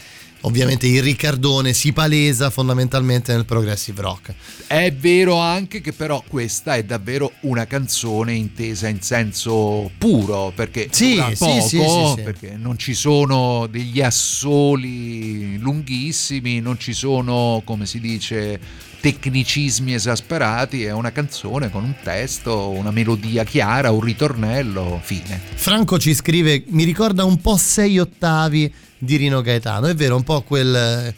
ovviamente 0.42 0.86
il 0.86 1.02
riccardone 1.02 1.72
si 1.72 1.92
palesa 1.92 2.50
fondamentalmente 2.50 3.32
nel 3.32 3.44
progressive 3.44 4.00
rock. 4.02 4.34
È 4.66 4.92
vero 4.92 5.38
anche 5.38 5.80
che 5.80 5.92
però 5.92 6.22
questa 6.26 6.76
è 6.76 6.84
davvero 6.84 7.32
una 7.40 7.66
canzone 7.66 8.34
intesa 8.34 8.88
in 8.88 9.00
senso 9.00 9.90
puro, 9.98 10.52
perché 10.54 10.88
Sì, 10.90 11.16
poco, 11.16 11.34
sì, 11.34 11.60
sì, 11.60 11.78
sì. 12.16 12.22
perché 12.22 12.56
non 12.56 12.78
ci 12.78 12.94
sono 12.94 13.66
degli 13.66 14.00
assoli 14.00 15.58
lunghissimi, 15.58 16.60
non 16.60 16.78
ci 16.78 16.92
sono, 16.92 17.62
come 17.64 17.86
si 17.86 18.00
dice, 18.00 18.60
tecnicismi 19.00 19.94
esasperati, 19.94 20.84
è 20.84 20.92
una 20.92 21.12
canzone 21.12 21.70
con 21.70 21.84
un 21.84 21.94
testo, 22.02 22.70
una 22.70 22.90
melodia 22.90 23.44
chiara, 23.44 23.90
un 23.90 24.00
ritornello, 24.00 25.00
fine. 25.02 25.40
Franco 25.54 25.98
ci 25.98 26.14
scrive, 26.14 26.64
mi 26.68 26.84
ricorda 26.84 27.24
un 27.24 27.40
po' 27.40 27.56
sei 27.56 27.98
ottavi 27.98 28.72
di 28.98 29.16
Rino 29.16 29.40
Gaetano, 29.40 29.86
è 29.86 29.94
vero, 29.94 30.16
un 30.16 30.24
po' 30.24 30.42
quel, 30.42 31.14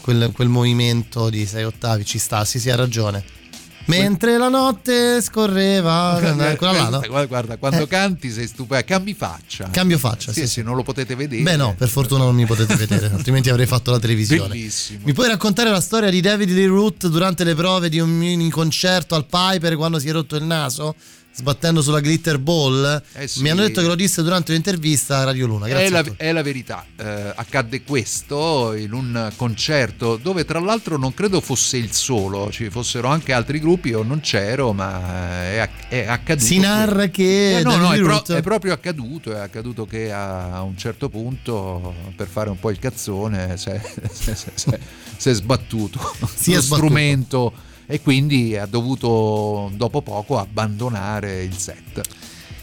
quel, 0.00 0.30
quel 0.32 0.48
movimento 0.48 1.30
di 1.30 1.46
sei 1.46 1.64
ottavi, 1.64 2.04
ci 2.04 2.18
sta, 2.18 2.44
sì 2.44 2.58
sì 2.58 2.70
ha 2.70 2.76
ragione. 2.76 3.42
Mentre 3.86 4.38
la 4.38 4.48
notte 4.48 5.20
scorreva, 5.20 6.16
quella 6.56 6.72
là, 6.72 6.88
no? 6.88 7.00
Guarda, 7.00 7.26
guarda, 7.26 7.56
quando 7.58 7.82
Eh. 7.82 7.86
canti 7.86 8.30
sei 8.30 8.46
stupendo, 8.46 8.86
cambi 8.86 9.12
faccia. 9.12 9.68
Cambio 9.70 9.98
faccia, 9.98 10.32
sì, 10.32 10.40
sì, 10.40 10.46
sì, 10.46 10.62
non 10.62 10.74
lo 10.74 10.82
potete 10.82 11.14
vedere. 11.14 11.42
Beh 11.42 11.56
no, 11.56 11.74
per 11.76 11.88
fortuna 11.88 12.24
non 12.24 12.34
mi 12.34 12.46
potete 12.46 12.76
vedere, 12.76 13.10
altrimenti 13.12 13.50
avrei 13.50 13.66
fatto 13.66 13.90
la 13.90 13.98
televisione. 13.98 14.48
Bellissimo. 14.48 15.00
Mi 15.04 15.12
puoi 15.12 15.28
raccontare 15.28 15.68
la 15.70 15.82
storia 15.82 16.08
di 16.08 16.22
David 16.22 16.48
Lee 16.50 16.66
Root 16.66 17.08
durante 17.08 17.44
le 17.44 17.54
prove 17.54 17.90
di 17.90 17.98
un 18.00 18.08
mini 18.08 18.48
concerto 18.48 19.14
al 19.16 19.26
Piper 19.26 19.76
quando 19.76 19.98
si 19.98 20.08
è 20.08 20.12
rotto 20.12 20.36
il 20.36 20.44
naso? 20.44 20.94
Sbattendo 21.36 21.82
sulla 21.82 21.98
glitter 21.98 22.38
ball? 22.38 23.02
Eh 23.14 23.26
sì. 23.26 23.42
Mi 23.42 23.50
hanno 23.50 23.62
detto 23.62 23.80
che 23.80 23.88
lo 23.88 23.96
disse 23.96 24.22
durante 24.22 24.52
un'intervista 24.52 25.18
a 25.18 25.24
Radio 25.24 25.46
Luna. 25.46 25.66
È 25.66 25.88
la, 25.88 26.04
è 26.16 26.30
la 26.30 26.42
verità, 26.42 26.86
Eh, 26.96 27.32
accadde 27.34 27.82
questo 27.82 28.72
in 28.74 28.92
un 28.92 29.32
concerto 29.34 30.16
dove 30.16 30.44
tra 30.44 30.60
l'altro 30.60 30.96
non 30.96 31.12
credo 31.12 31.40
fosse 31.40 31.76
il 31.76 31.90
solo, 31.92 32.52
ci 32.52 32.70
fossero 32.70 33.08
anche 33.08 33.32
altri 33.32 33.58
gruppi, 33.58 33.88
io 33.88 34.02
non 34.04 34.20
c'ero, 34.20 34.72
ma 34.72 35.42
è, 35.42 35.68
è 35.88 36.06
accaduto. 36.06 36.46
Si 36.46 36.58
narra 36.60 37.08
che 37.08 37.58
Eh, 37.58 37.62
no, 37.64 37.76
no, 37.76 37.92
è, 37.92 37.98
pro- 38.00 38.24
è 38.26 38.40
proprio 38.42 38.72
accaduto, 38.72 39.34
è 39.34 39.40
accaduto 39.40 39.86
che 39.86 40.12
a, 40.12 40.62
un 40.62 40.76
certo 40.78 41.08
punto, 41.08 41.94
per 42.14 42.28
fare 42.28 42.48
un 42.50 42.60
po' 42.60 42.70
il 42.70 42.78
cazzone, 42.78 43.56
si 43.56 43.70
è, 43.70 43.80
sbattuto 45.34 46.00
Si 46.34 46.52
è 46.52 46.54
lo 46.54 46.60
sbattuto. 46.60 46.86
strumento 46.86 47.52
e 47.86 48.00
quindi 48.00 48.56
ha 48.56 48.66
dovuto 48.66 49.70
dopo 49.74 50.00
poco 50.02 50.38
abbandonare 50.38 51.42
il 51.42 51.56
set. 51.56 52.00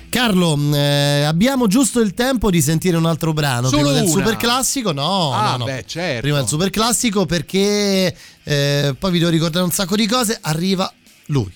Carlo, 0.09 0.57
eh, 0.73 1.23
abbiamo 1.23 1.67
giusto 1.67 2.01
il 2.01 2.13
tempo 2.13 2.49
di 2.51 2.61
sentire 2.61 2.97
un 2.97 3.05
altro 3.05 3.31
brano 3.31 3.69
Solo 3.69 3.83
prima 3.83 3.93
del 3.95 4.03
una? 4.09 4.11
super 4.11 4.35
classico? 4.35 4.91
No, 4.91 5.31
Ah, 5.31 5.51
no, 5.51 5.57
no. 5.59 5.65
beh, 5.65 5.83
certo. 5.87 6.21
Prima 6.21 6.37
del 6.39 6.47
super 6.47 6.69
classico 6.69 7.25
perché 7.25 8.13
eh, 8.43 8.95
poi 8.99 9.11
vi 9.11 9.19
devo 9.19 9.31
ricordare 9.31 9.63
un 9.63 9.71
sacco 9.71 9.95
di 9.95 10.05
cose. 10.07 10.37
Arriva 10.41 10.91
lui. 11.27 11.49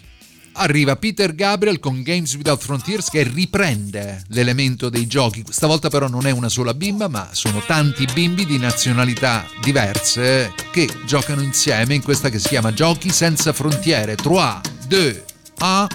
Arriva 0.58 0.96
Peter 0.96 1.36
Gabriel 1.36 1.80
con 1.80 2.02
Games 2.02 2.34
Without 2.36 2.62
Frontiers 2.62 3.10
che 3.10 3.24
riprende 3.24 4.24
l'elemento 4.30 4.90
dei 4.90 5.06
giochi. 5.06 5.44
Stavolta 5.50 5.90
però 5.90 6.08
non 6.08 6.26
è 6.26 6.32
una 6.32 6.50
sola 6.50 6.74
bimba, 6.74 7.10
ma 7.10 7.30
sono 7.32 7.62
tanti 7.66 8.06
bimbi 8.14 8.46
di 8.46 8.58
nazionalità 8.58 9.46
diverse 9.62 10.54
che 10.72 10.90
giocano 11.06 11.42
insieme 11.42 11.96
in 11.96 12.02
questa 12.02 12.30
che 12.30 12.40
si 12.40 12.48
chiama 12.48 12.74
Giochi 12.74 13.10
senza 13.10 13.52
frontiere. 13.52 14.16
3, 14.16 14.62
2, 14.88 15.26
1. 15.60 15.88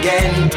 Again. 0.00 0.49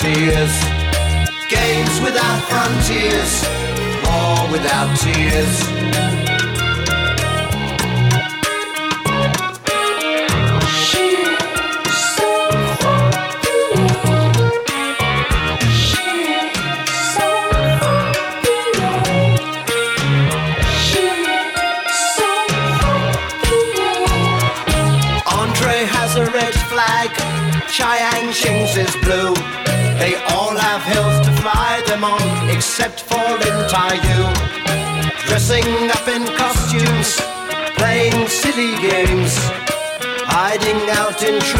Tears. 0.00 0.54
Games 1.50 2.00
without 2.00 2.40
frontiers, 2.48 3.44
war 4.06 4.50
without 4.50 4.96
tears. 4.96 5.79
Out 41.10 41.22
in 41.24 41.40
treetops, 41.40 41.59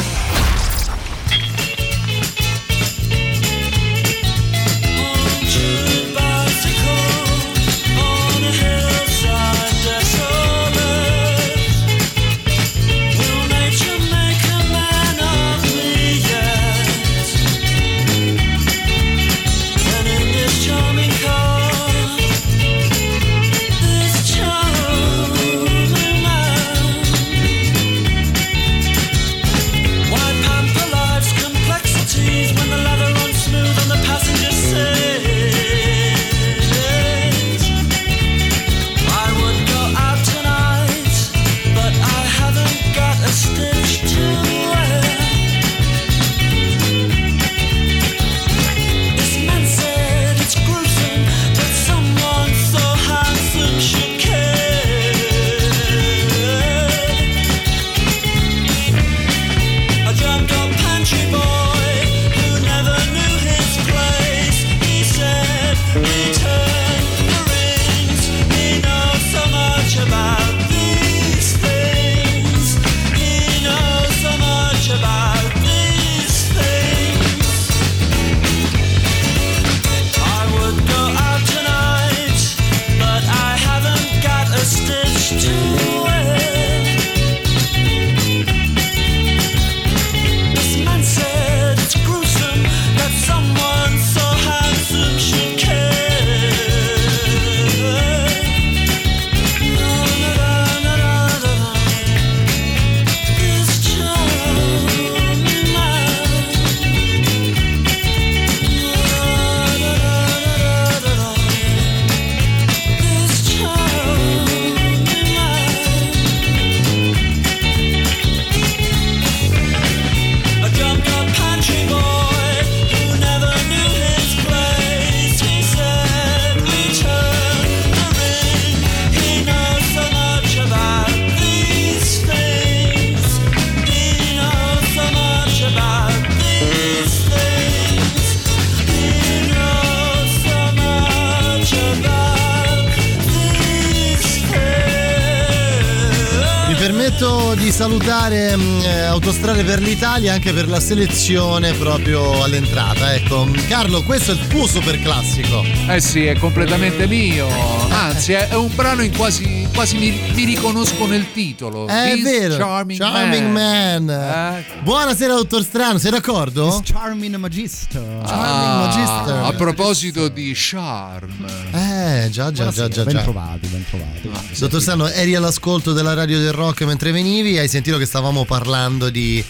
Salutare 148.26 148.56
mh, 148.56 148.80
eh, 148.84 149.00
Autostrade 149.04 149.64
per 149.64 149.80
l'Italia 149.80 150.32
anche 150.32 150.52
per 150.52 150.68
la 150.68 150.80
selezione 150.80 151.72
proprio 151.74 152.42
all'entrata. 152.42 153.14
Ecco, 153.14 153.48
Carlo, 153.68 154.02
questo 154.02 154.32
è 154.32 154.34
il 154.34 154.46
tuo 154.48 154.66
super 154.66 155.00
classico. 155.00 155.62
Eh 155.88 156.00
sì, 156.00 156.26
è 156.26 156.36
completamente 156.38 157.06
mio. 157.06 157.46
Anzi, 157.90 158.32
è, 158.32 158.54
un 158.54 158.74
brano 158.74 159.02
in 159.02 159.16
quasi, 159.16 159.68
quasi 159.72 159.96
mi, 159.98 160.20
mi 160.34 160.44
riconosco 160.44 161.06
nel 161.06 161.32
titolo. 161.32 161.88
Eh, 161.88 162.12
È 162.12 162.14
This 162.14 162.22
vero. 162.24 162.56
Charming, 162.56 162.98
Charming 162.98 163.50
Man. 163.50 164.10
Eh. 164.10 164.64
Buonasera, 164.82 165.34
dottor 165.34 165.62
Strano, 165.62 165.98
sei 165.98 166.10
d'accordo? 166.10 166.82
Charming 166.84 167.36
Magister. 167.36 168.20
Ah, 168.24 168.86
Magister. 168.86 169.44
a 169.44 169.52
proposito 169.52 170.28
di 170.28 170.52
charm. 170.54 171.46
Eh, 171.72 171.85
già, 172.30 172.52
già, 172.52 172.70
già, 172.70 172.88
già. 172.88 173.04
ben 173.04 173.22
trovati, 173.22 173.66
ben 173.68 173.84
trovati. 173.88 174.30
Dottor 174.58 174.80
Strano, 174.80 175.08
eri 175.08 175.34
all'ascolto 175.34 175.92
della 175.92 176.14
radio 176.14 176.38
del 176.38 176.52
rock 176.52 176.82
mentre 176.82 177.12
venivi? 177.12 177.58
Hai 177.58 177.68
sentito 177.68 177.98
che 177.98 178.06
stavamo 178.06 178.44
parlando 178.44 179.10
di. 179.10 179.44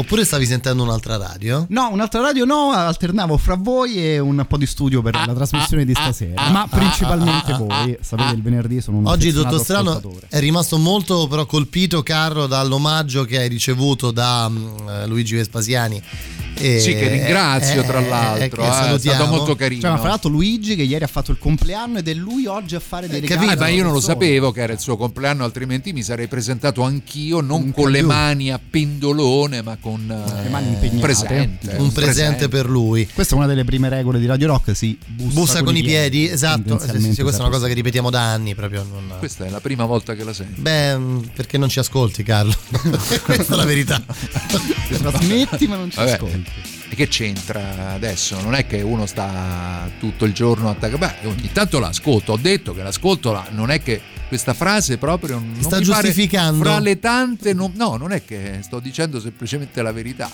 Oppure 0.00 0.24
stavi 0.24 0.46
sentendo 0.46 0.84
un'altra 0.84 1.16
radio? 1.16 1.66
No, 1.70 1.90
un'altra 1.90 2.20
radio 2.20 2.44
no, 2.44 2.70
alternavo 2.70 3.36
fra 3.36 3.56
voi 3.56 3.96
e 3.96 4.20
un 4.20 4.44
po' 4.46 4.56
di 4.56 4.66
studio 4.66 5.02
per 5.02 5.14
la 5.26 5.34
trasmissione 5.34 5.84
di 5.84 5.92
stasera. 5.92 6.50
ma 6.50 6.68
principalmente 6.68 7.52
voi. 7.54 7.98
Sapete, 8.00 8.34
il 8.34 8.42
venerdì 8.42 8.80
sono 8.80 8.98
un 8.98 9.06
Oggi 9.08 9.32
dottor 9.32 9.60
Strano 9.60 10.00
è 10.28 10.38
rimasto 10.38 10.78
molto 10.78 11.26
però 11.26 11.46
colpito, 11.46 12.04
Carlo, 12.04 12.46
dall'omaggio 12.46 13.24
che 13.24 13.38
hai 13.38 13.48
ricevuto 13.48 14.12
da 14.12 14.48
eh, 14.48 15.06
Luigi 15.08 15.34
Vespasiani. 15.34 16.00
E- 16.58 16.80
Sì, 16.80 16.92
che 16.94 17.08
ringrazio, 17.08 17.82
tra 17.84 18.00
l'altro, 18.00 18.62
che 18.62 18.68
eh, 18.68 18.94
è 18.94 18.98
stato 18.98 19.26
molto 19.26 19.54
carino. 19.56 19.80
Cioè, 19.82 19.90
ma 19.90 19.98
fra 19.98 20.08
l'altro 20.08 20.28
Luigi 20.30 20.74
che 20.76 20.82
ieri 20.82 21.04
ha 21.04 21.08
fatto 21.08 21.30
il 21.30 21.38
compleanno 21.38 21.98
ed 21.98 22.08
è 22.08 22.14
lui 22.14 22.46
oggi 22.46 22.74
a 22.74 22.80
fare 22.80 23.06
dei 23.08 23.20
regali. 23.20 23.52
Eh, 23.52 23.56
ma 23.56 23.68
io 23.68 23.84
non 23.84 23.92
lo 23.92 24.00
sapevo 24.00 24.50
che 24.52 24.60
era 24.62 24.72
il 24.72 24.78
suo 24.80 24.96
compleanno, 24.96 25.44
altrimenti 25.44 25.92
mi 25.92 26.02
sarei 26.02 26.26
presentato 26.28 26.82
anch'io, 26.82 27.40
non 27.40 27.62
Un 27.62 27.72
con 27.72 27.90
le 27.90 27.98
cagliù. 27.98 28.10
mani 28.12 28.50
a 28.52 28.58
pendolone, 28.70 29.62
ma 29.62 29.76
con 29.80 30.00
eh, 30.10 30.42
Le 30.42 30.48
mani 30.48 30.66
un 30.68 30.72
impegnate. 30.74 30.98
presente. 31.00 31.74
Un 31.78 31.92
presente 31.92 32.48
per 32.48 32.68
lui. 32.68 33.08
Questa 33.12 33.34
è 33.34 33.38
una 33.38 33.46
delle 33.46 33.64
prime 33.64 33.88
regole 33.88 34.18
di 34.18 34.26
Radio 34.26 34.48
Rock, 34.48 34.74
si 34.76 34.98
bussa, 35.06 35.34
Bussa 35.34 35.62
con 35.62 35.76
i 35.76 35.82
piedi, 35.82 36.28
esatto. 36.28 36.78
Sì, 36.78 37.12
sì, 37.12 37.22
questa 37.22 37.42
è 37.42 37.46
una 37.46 37.54
cosa 37.54 37.66
che 37.68 37.74
ripetiamo 37.74 38.10
da 38.10 38.20
anni. 38.32 38.54
Proprio 38.54 38.84
non... 38.90 39.14
Questa 39.18 39.44
è 39.46 39.50
la 39.50 39.60
prima 39.60 39.84
volta 39.84 40.14
che 40.14 40.24
la 40.24 40.32
sento. 40.32 40.60
Beh, 40.60 40.96
mm, 40.96 41.18
perché 41.34 41.56
non 41.58 41.68
ci 41.68 41.78
ascolti, 41.78 42.22
Carlo? 42.22 42.54
questa 43.24 43.54
è 43.54 43.56
la 43.56 43.64
verità. 43.64 44.02
Ti 44.88 44.96
trasmetti 44.96 45.66
ma 45.68 45.76
non 45.76 45.90
ci 45.90 45.96
Vabbè. 45.96 46.12
ascolti. 46.12 46.44
E 46.90 46.94
che 46.94 47.06
c'entra 47.08 47.92
adesso? 47.92 48.40
Non 48.40 48.54
è 48.54 48.66
che 48.66 48.80
uno 48.80 49.04
sta 49.06 49.90
tutto 50.00 50.24
il 50.24 50.32
giorno 50.32 50.70
attaccato. 50.70 50.98
Beh, 50.98 51.26
ogni 51.28 51.50
tanto 51.52 51.78
l'ascolto. 51.78 52.32
Ho 52.32 52.36
detto 52.38 52.74
che 52.74 52.82
l'ascolto 52.82 53.30
là, 53.32 53.46
non 53.50 53.70
è 53.70 53.82
che 53.82 54.00
questa 54.28 54.54
frase 54.54 54.96
proprio 54.98 55.36
non 55.38 55.54
sta 55.60 55.78
mi 55.78 55.84
pare- 55.84 56.02
giustificando? 56.08 56.62
fra 56.64 56.78
le 56.78 56.98
tante. 56.98 57.52
non- 57.52 57.72
no, 57.74 57.96
non 57.96 58.12
è 58.12 58.24
che 58.24 58.60
sto 58.62 58.78
dicendo 58.80 59.20
semplicemente 59.20 59.82
la 59.82 59.92
verità. 59.92 60.30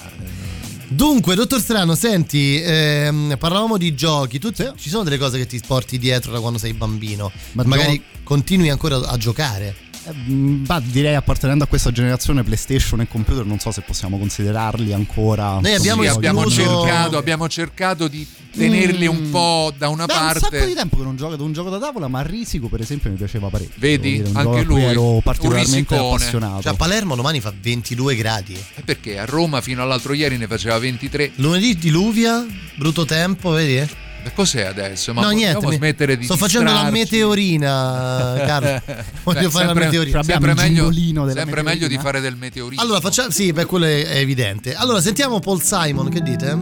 Dunque, 0.86 1.34
dottor 1.34 1.60
Strano, 1.60 1.94
senti, 1.94 2.60
ehm, 2.62 3.36
parlavamo 3.38 3.76
di 3.76 3.94
giochi. 3.94 4.38
Tu 4.38 4.52
ci 4.52 4.88
sono 4.90 5.02
delle 5.02 5.18
cose 5.18 5.38
che 5.38 5.46
ti 5.46 5.60
porti 5.66 5.98
dietro 5.98 6.30
da 6.30 6.40
quando 6.40 6.58
sei 6.58 6.72
bambino? 6.72 7.32
Ma 7.52 7.64
Magari 7.64 7.96
gio- 7.96 8.02
continui 8.22 8.68
ancora 8.68 8.96
a 8.96 9.16
giocare. 9.16 9.74
Eh, 10.06 10.12
mh, 10.12 10.64
bah, 10.66 10.80
direi 10.84 11.14
appartenendo 11.14 11.64
a 11.64 11.66
questa 11.66 11.90
generazione 11.90 12.42
PlayStation 12.42 13.00
e 13.00 13.08
computer 13.08 13.44
non 13.44 13.58
so 13.58 13.70
se 13.70 13.80
possiamo 13.80 14.18
considerarli 14.18 14.92
ancora 14.92 15.58
Noi 15.60 15.74
abbiamo 15.74 16.02
Sì, 16.02 16.08
abbiamo, 16.08 16.50
cercato, 16.50 17.16
abbiamo 17.16 17.48
cercato 17.48 18.08
di 18.08 18.26
tenerli 18.54 19.06
un 19.06 19.30
po' 19.30 19.72
da 19.76 19.88
una 19.88 20.04
Da 20.06 20.14
un 20.14 20.20
sacco 20.34 20.50
di 20.50 20.56
parte. 20.58 20.74
tempo 20.74 20.96
che 20.98 21.02
non 21.02 21.16
gioco 21.16 21.32
ad 21.34 21.40
un 21.40 21.52
gioco 21.52 21.70
da 21.70 21.78
tavola, 21.78 22.06
ma 22.08 22.22
Risico 22.22 22.68
per 22.68 22.80
esempio 22.80 23.10
mi 23.10 23.16
piaceva 23.16 23.48
parecchio. 23.48 23.74
Vedi? 23.78 24.12
dire, 24.18 24.28
un 24.28 24.36
Anche 24.36 24.62
lui, 24.62 24.82
ero 24.82 25.20
particolarmente 25.24 25.96
appassionato. 25.96 26.62
Cioè, 26.62 26.72
a 26.72 26.76
Palermo 26.76 27.16
domani 27.16 27.40
fa 27.40 27.52
22 27.58 28.14
gradi. 28.14 28.54
Eh, 28.76 28.82
Perché 28.82 29.18
a 29.18 29.24
Roma 29.24 29.60
fino 29.60 29.82
all'altro 29.82 30.12
ieri 30.12 30.36
ne 30.36 30.46
faceva 30.46 30.78
23. 30.78 31.32
Lunedì 31.36 31.74
diluvia, 31.76 32.46
brutto 32.76 33.04
tempo, 33.04 33.50
vedi? 33.50 33.78
Ma 33.78 33.86
cos'è 34.32 34.62
adesso? 34.64 35.12
Ma 35.12 35.22
no, 35.22 35.30
niente. 35.30 35.66
mi- 35.66 35.76
smettere 35.76 36.16
di 36.16 36.24
sto 36.24 36.36
facendo 36.36 36.72
la 36.72 36.90
meteorina, 36.90 38.34
Carlo. 38.46 38.82
Voglio 39.22 39.40
Beh, 39.40 39.50
fare 39.50 39.66
la 39.66 39.74
meteorina. 39.74 40.22
Sempre, 40.22 40.54
meglio, 40.54 40.92
sempre 40.92 41.62
meglio 41.62 41.86
di 41.88 41.94
meteorina. 41.96 42.00
fare 42.00 42.20
del 42.20 42.36
meteorino. 42.36 42.80
Allora, 42.80 43.00
facciamo. 43.00 43.30
Sì, 43.30 43.52
beh, 43.52 43.64
quello 43.66 43.84
è, 43.86 44.06
è 44.06 44.16
evidente. 44.18 44.74
Allora, 44.74 45.00
sentiamo 45.00 45.38
Paul 45.40 45.60
Simon, 45.62 46.08
che 46.08 46.20
dite? 46.20 46.58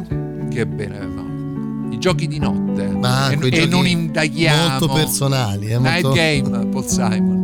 Che 0.51 0.67
bene, 0.67 0.99
no. 0.99 1.91
I 1.93 1.99
giochi 1.99 2.27
di 2.27 2.39
notte. 2.39 2.91
Ah, 3.03 3.33
e, 3.33 3.49
e 3.63 3.67
non 3.67 3.87
indaghiamo. 3.87 4.69
molto 4.71 4.89
personali, 4.89 5.69
eh, 5.69 5.79
Night 5.79 6.03
molto- 6.03 6.13
Game, 6.19 6.67
Paul 6.69 6.87
Simon. 6.89 7.41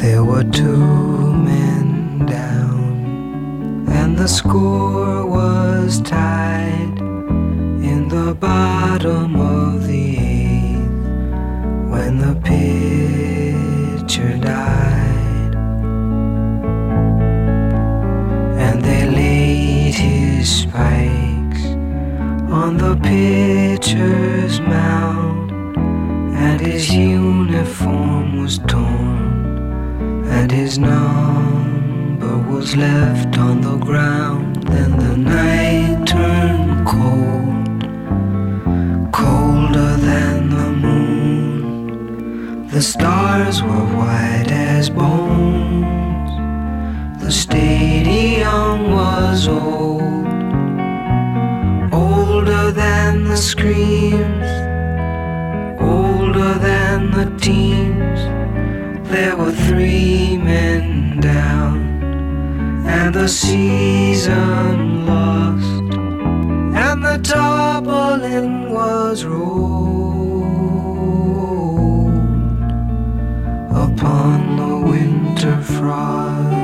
There 0.00 0.22
were 0.22 0.44
two 0.44 1.23
and 4.14 4.22
the 4.22 4.28
score 4.28 5.26
was 5.26 6.00
tied 6.00 6.98
in 7.90 8.06
the 8.08 8.32
bottom 8.32 9.34
of 9.34 9.88
the 9.88 10.16
eighth 10.18 10.88
when 11.90 12.18
the 12.18 12.36
pitcher 12.44 14.38
died. 14.38 15.54
And 18.64 18.80
they 18.84 19.10
laid 19.10 19.94
his 19.94 20.60
spikes 20.60 21.64
on 22.60 22.76
the 22.76 22.94
pitcher's 23.02 24.60
mound, 24.60 25.50
and 26.36 26.60
his 26.60 26.88
uniform 26.94 28.40
was 28.40 28.58
torn 28.58 30.24
and 30.28 30.52
his 30.52 30.78
number 30.78 31.63
was 32.48 32.76
left 32.76 33.38
on 33.38 33.60
the 33.60 33.76
ground. 33.76 34.56
Then 34.64 34.90
the 34.98 35.16
night 35.16 36.06
turned 36.06 36.86
cold, 36.86 37.82
colder 39.12 39.96
than 39.96 40.50
the 40.50 40.70
moon. 40.72 42.66
The 42.68 42.82
stars 42.82 43.62
were 43.62 43.86
white 43.98 44.50
as 44.50 44.90
bones. 44.90 46.32
The 47.22 47.30
stadium 47.32 48.90
was 48.90 49.48
old, 49.48 50.26
older 51.92 52.70
than 52.72 53.24
the 53.24 53.36
screams, 53.36 54.48
older 55.80 56.54
than 56.58 57.10
the 57.12 57.30
teams. 57.38 58.20
There 59.08 59.36
were 59.36 59.52
three 59.52 60.36
men 60.36 61.20
down, 61.20 61.93
and 62.84 63.14
the 63.14 63.28
season 63.28 65.06
lost, 65.06 65.82
and 66.84 67.04
the 67.04 67.18
tarpaulin 67.22 68.70
was 68.72 69.24
rolled 69.24 70.44
upon 73.70 74.56
the 74.56 74.76
winter 74.90 75.60
frost. 75.62 76.63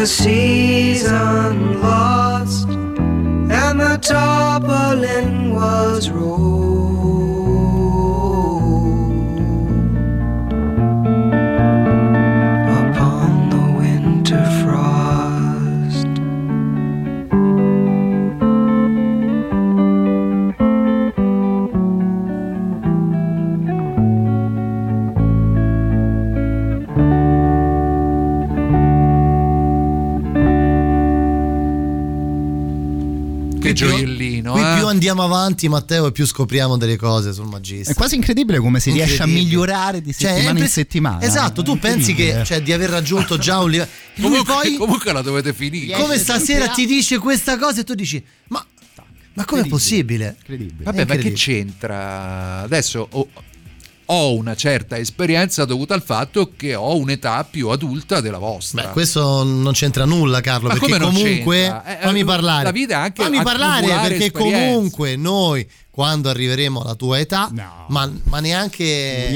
The 0.00 0.06
season 0.06 0.59
Qui 33.72 33.86
più- 33.86 33.88
gioiellino. 33.88 34.52
Qui 34.52 34.60
eh. 34.62 34.74
più 34.76 34.86
andiamo 34.86 35.22
avanti, 35.22 35.68
Matteo, 35.68 36.06
e 36.06 36.12
più 36.12 36.26
scopriamo 36.26 36.76
delle 36.76 36.96
cose 36.96 37.32
sul 37.32 37.46
Magister. 37.46 37.94
È 37.94 37.96
quasi 37.96 38.14
incredibile 38.16 38.58
come 38.58 38.80
si 38.80 38.90
riesce 38.90 39.22
a 39.22 39.26
Incredibile. 39.26 39.44
migliorare 39.44 40.00
di 40.02 40.12
Cioè, 40.12 40.16
è 40.16 40.18
settimana 40.34 40.40
in 40.42 40.48
impres- 40.56 40.72
settimana. 40.72 41.22
Esatto, 41.22 41.62
tu 41.62 41.76
È 41.76 41.78
pensi 41.78 42.14
che 42.14 42.22
incredibile. 42.22 42.44
cioè, 42.44 42.62
di 42.62 42.72
aver 42.72 42.90
raggiunto 42.90 43.38
già 43.38 43.58
un 43.60 43.70
livello. 43.70 43.90
Comunque, 44.20 44.54
poi, 44.54 44.76
comunque 44.76 45.12
la 45.12 45.22
dovete 45.22 45.52
finire. 45.54 45.96
come 45.98 46.18
stasera 46.18 46.68
ti 46.68 46.84
dice 46.86 47.18
questa 47.18 47.56
cosa 47.58 47.80
e 47.80 47.84
tu 47.84 47.94
dici, 47.94 48.22
ma, 48.48 48.64
ma 49.34 49.44
com'è 49.44 49.66
possibile? 49.66 50.36
Incredibile. 50.38 50.84
Vabbè, 50.84 50.96
È 50.96 51.00
ma 51.00 51.14
che 51.14 51.28
incredibile. 51.28 51.34
c'entra? 51.36 52.60
Adesso 52.62 53.08
ho, 53.10 53.28
ho 54.12 54.34
una 54.34 54.56
certa 54.56 54.98
esperienza 54.98 55.64
dovuta 55.64 55.94
al 55.94 56.02
fatto 56.02 56.52
che 56.56 56.74
ho 56.74 56.96
un'età 56.96 57.46
più 57.48 57.68
adulta 57.68 58.20
della 58.20 58.38
vostra. 58.38 58.82
Beh, 58.82 58.88
questo 58.90 59.44
non 59.44 59.72
c'entra 59.72 60.04
nulla, 60.04 60.40
Carlo, 60.40 60.68
Ma 60.68 60.74
perché 60.74 60.98
comunque 60.98 61.56
c'entra? 61.56 61.98
Eh, 61.98 62.02
fammi 62.02 62.24
parlare. 62.24 62.64
la 62.64 62.70
vita 62.72 62.98
anche 62.98 63.22
fammi 63.22 63.42
parlare 63.42 63.86
perché 64.08 64.30
comunque 64.32 65.14
noi 65.14 65.66
quando 66.00 66.30
arriveremo 66.30 66.80
alla 66.80 66.94
tua 66.94 67.18
età, 67.18 67.50
ma, 67.88 68.10
ma 68.22 68.40
neanche. 68.40 69.28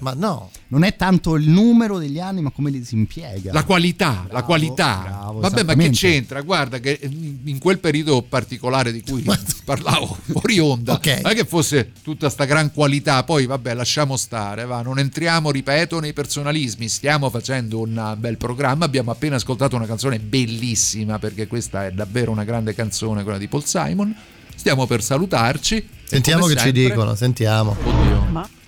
Ma 0.00 0.12
no. 0.12 0.50
Non 0.68 0.84
è 0.84 0.94
tanto 0.94 1.34
il 1.36 1.48
numero 1.48 1.98
degli 1.98 2.20
anni, 2.20 2.42
ma 2.42 2.50
come 2.50 2.68
li 2.68 2.84
si 2.84 2.94
impiega. 2.94 3.54
La 3.54 3.64
qualità, 3.64 4.26
la 4.30 4.42
qualità. 4.42 5.00
bravo, 5.02 5.40
Vabbè, 5.40 5.62
ma 5.62 5.74
che 5.74 5.88
c'entra? 5.88 6.42
Guarda 6.42 6.78
che 6.78 6.98
in 7.00 7.56
quel 7.58 7.78
periodo 7.78 8.20
particolare 8.20 8.92
di 8.92 9.00
cui 9.00 9.24
parlavo 9.64 10.18
fuori 10.26 10.58
onda, 10.58 10.92
Ok. 10.92 11.20
non 11.22 11.32
è 11.32 11.34
che 11.34 11.46
fosse 11.46 11.92
tutta 12.02 12.28
sta 12.28 12.44
gran 12.44 12.70
qualità, 12.70 13.24
poi 13.24 13.46
vabbè, 13.46 13.72
lasciamo 13.72 14.18
stare, 14.18 14.66
va, 14.66 14.82
non 14.82 14.98
entriamo, 14.98 15.50
ripeto, 15.50 16.00
nei 16.00 16.12
personalismi, 16.12 16.86
stiamo 16.86 17.30
facendo 17.30 17.80
un 17.80 18.14
bel 18.18 18.36
programma, 18.36 18.84
abbiamo 18.84 19.10
appena 19.10 19.36
ascoltato 19.36 19.74
una 19.74 19.86
canzone 19.86 20.18
bellissima 20.18 21.18
perché 21.18 21.46
questa 21.46 21.86
è 21.86 21.92
davvero 21.92 22.30
una 22.30 22.44
grande 22.44 22.74
canzone, 22.74 23.22
quella 23.22 23.38
di 23.38 23.48
Paul 23.48 23.64
Simon. 23.64 24.14
Stiamo 24.60 24.84
per 24.86 25.02
salutarci. 25.02 25.88
Sentiamo 26.04 26.44
che 26.44 26.52
ci 26.54 26.64
sempre- 26.64 26.82
dicono, 26.82 27.14
sentiamo. 27.14 27.74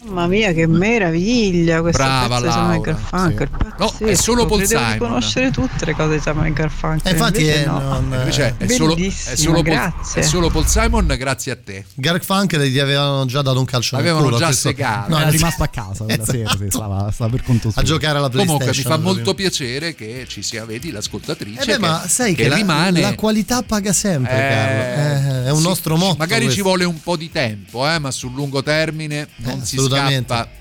Mamma 0.04 0.26
mia, 0.26 0.52
che 0.52 0.66
meraviglia 0.66 1.80
questo 1.80 2.02
Brava, 2.02 2.26
pezzo 2.40 2.46
di 2.46 2.50
Simon 2.52 2.68
Laura, 2.70 2.80
Garfunkel. 2.92 3.48
No, 3.78 3.94
è 4.08 4.14
solo 4.14 4.46
Paul 4.46 4.58
Credevo 4.62 4.80
Simon. 4.90 4.98
conoscere 4.98 5.50
tutte 5.52 5.84
le 5.84 5.94
cose 5.94 6.14
di 6.16 6.20
Simon 6.20 6.52
Garfunkel. 6.52 7.06
Eh, 7.06 7.10
infatti 7.14 7.46
è- 7.46 7.64
no. 7.66 7.78
non- 7.80 8.12
Invece 8.18 8.54
è 8.58 8.68
solo, 8.68 8.96
è, 8.96 9.10
solo 9.36 9.52
Paul, 9.62 9.62
grazie. 9.62 10.20
è 10.20 10.24
solo 10.24 10.50
Paul 10.50 10.66
Simon 10.66 11.06
grazie 11.16 11.52
a 11.52 11.56
te. 11.62 11.84
Garfunkel 11.94 12.62
gli 12.62 12.78
avevano 12.80 13.24
già 13.26 13.42
dato 13.42 13.58
un 13.60 13.64
calcio 13.64 13.96
Avevano 13.96 14.24
culo, 14.24 14.38
già 14.38 14.46
questo- 14.46 14.68
segato. 14.68 15.08
No, 15.10 15.18
Era 15.20 15.30
rimasto 15.30 15.62
a 15.62 15.68
casa 15.68 16.04
quella 16.04 16.22
Esatto. 16.22 16.38
sera, 16.38 16.50
sì, 16.58 16.66
stava, 16.68 17.10
stava 17.12 17.30
per 17.30 17.42
conto 17.44 17.70
suo. 17.70 17.80
a 17.80 17.84
giocare 17.84 18.18
alla 18.18 18.28
PlayStation. 18.28 18.58
Comunque 18.58 18.76
mi 18.84 18.96
fa 18.96 18.98
molto 18.98 19.34
piacere 19.34 19.94
che 19.94 20.24
ci 20.28 20.42
sia, 20.42 20.64
vedi, 20.64 20.90
l'ascoltatrice 20.90 21.62
Eh 21.62 21.66
beh, 21.66 21.78
ma 21.78 22.04
sai 22.08 22.34
che, 22.34 22.42
che 22.42 22.48
la, 22.48 22.56
rimane 22.56 23.00
la 23.00 23.14
qualità 23.14 23.62
paga 23.62 23.92
sempre, 23.92 24.32
Eh, 24.32 24.48
Carlo. 24.50 25.42
Eh, 25.42 25.44
è 25.46 25.50
un 25.50 25.60
sì, 25.60 25.66
nostro 25.66 25.96
motto. 25.96 26.16
Magari 26.18 26.40
ci 26.42 26.46
questo. 26.46 26.62
vuole 26.64 26.84
un 26.84 27.00
po' 27.00 27.16
di 27.16 27.30
tempo, 27.30 27.88
eh, 27.88 27.98
ma 28.00 28.10
sul 28.10 28.32
lungo 28.32 28.62
termine 28.64 29.28
non 29.36 29.64
si 29.64 29.76
assolutamente. 29.94 30.34
scappa. 30.34 30.60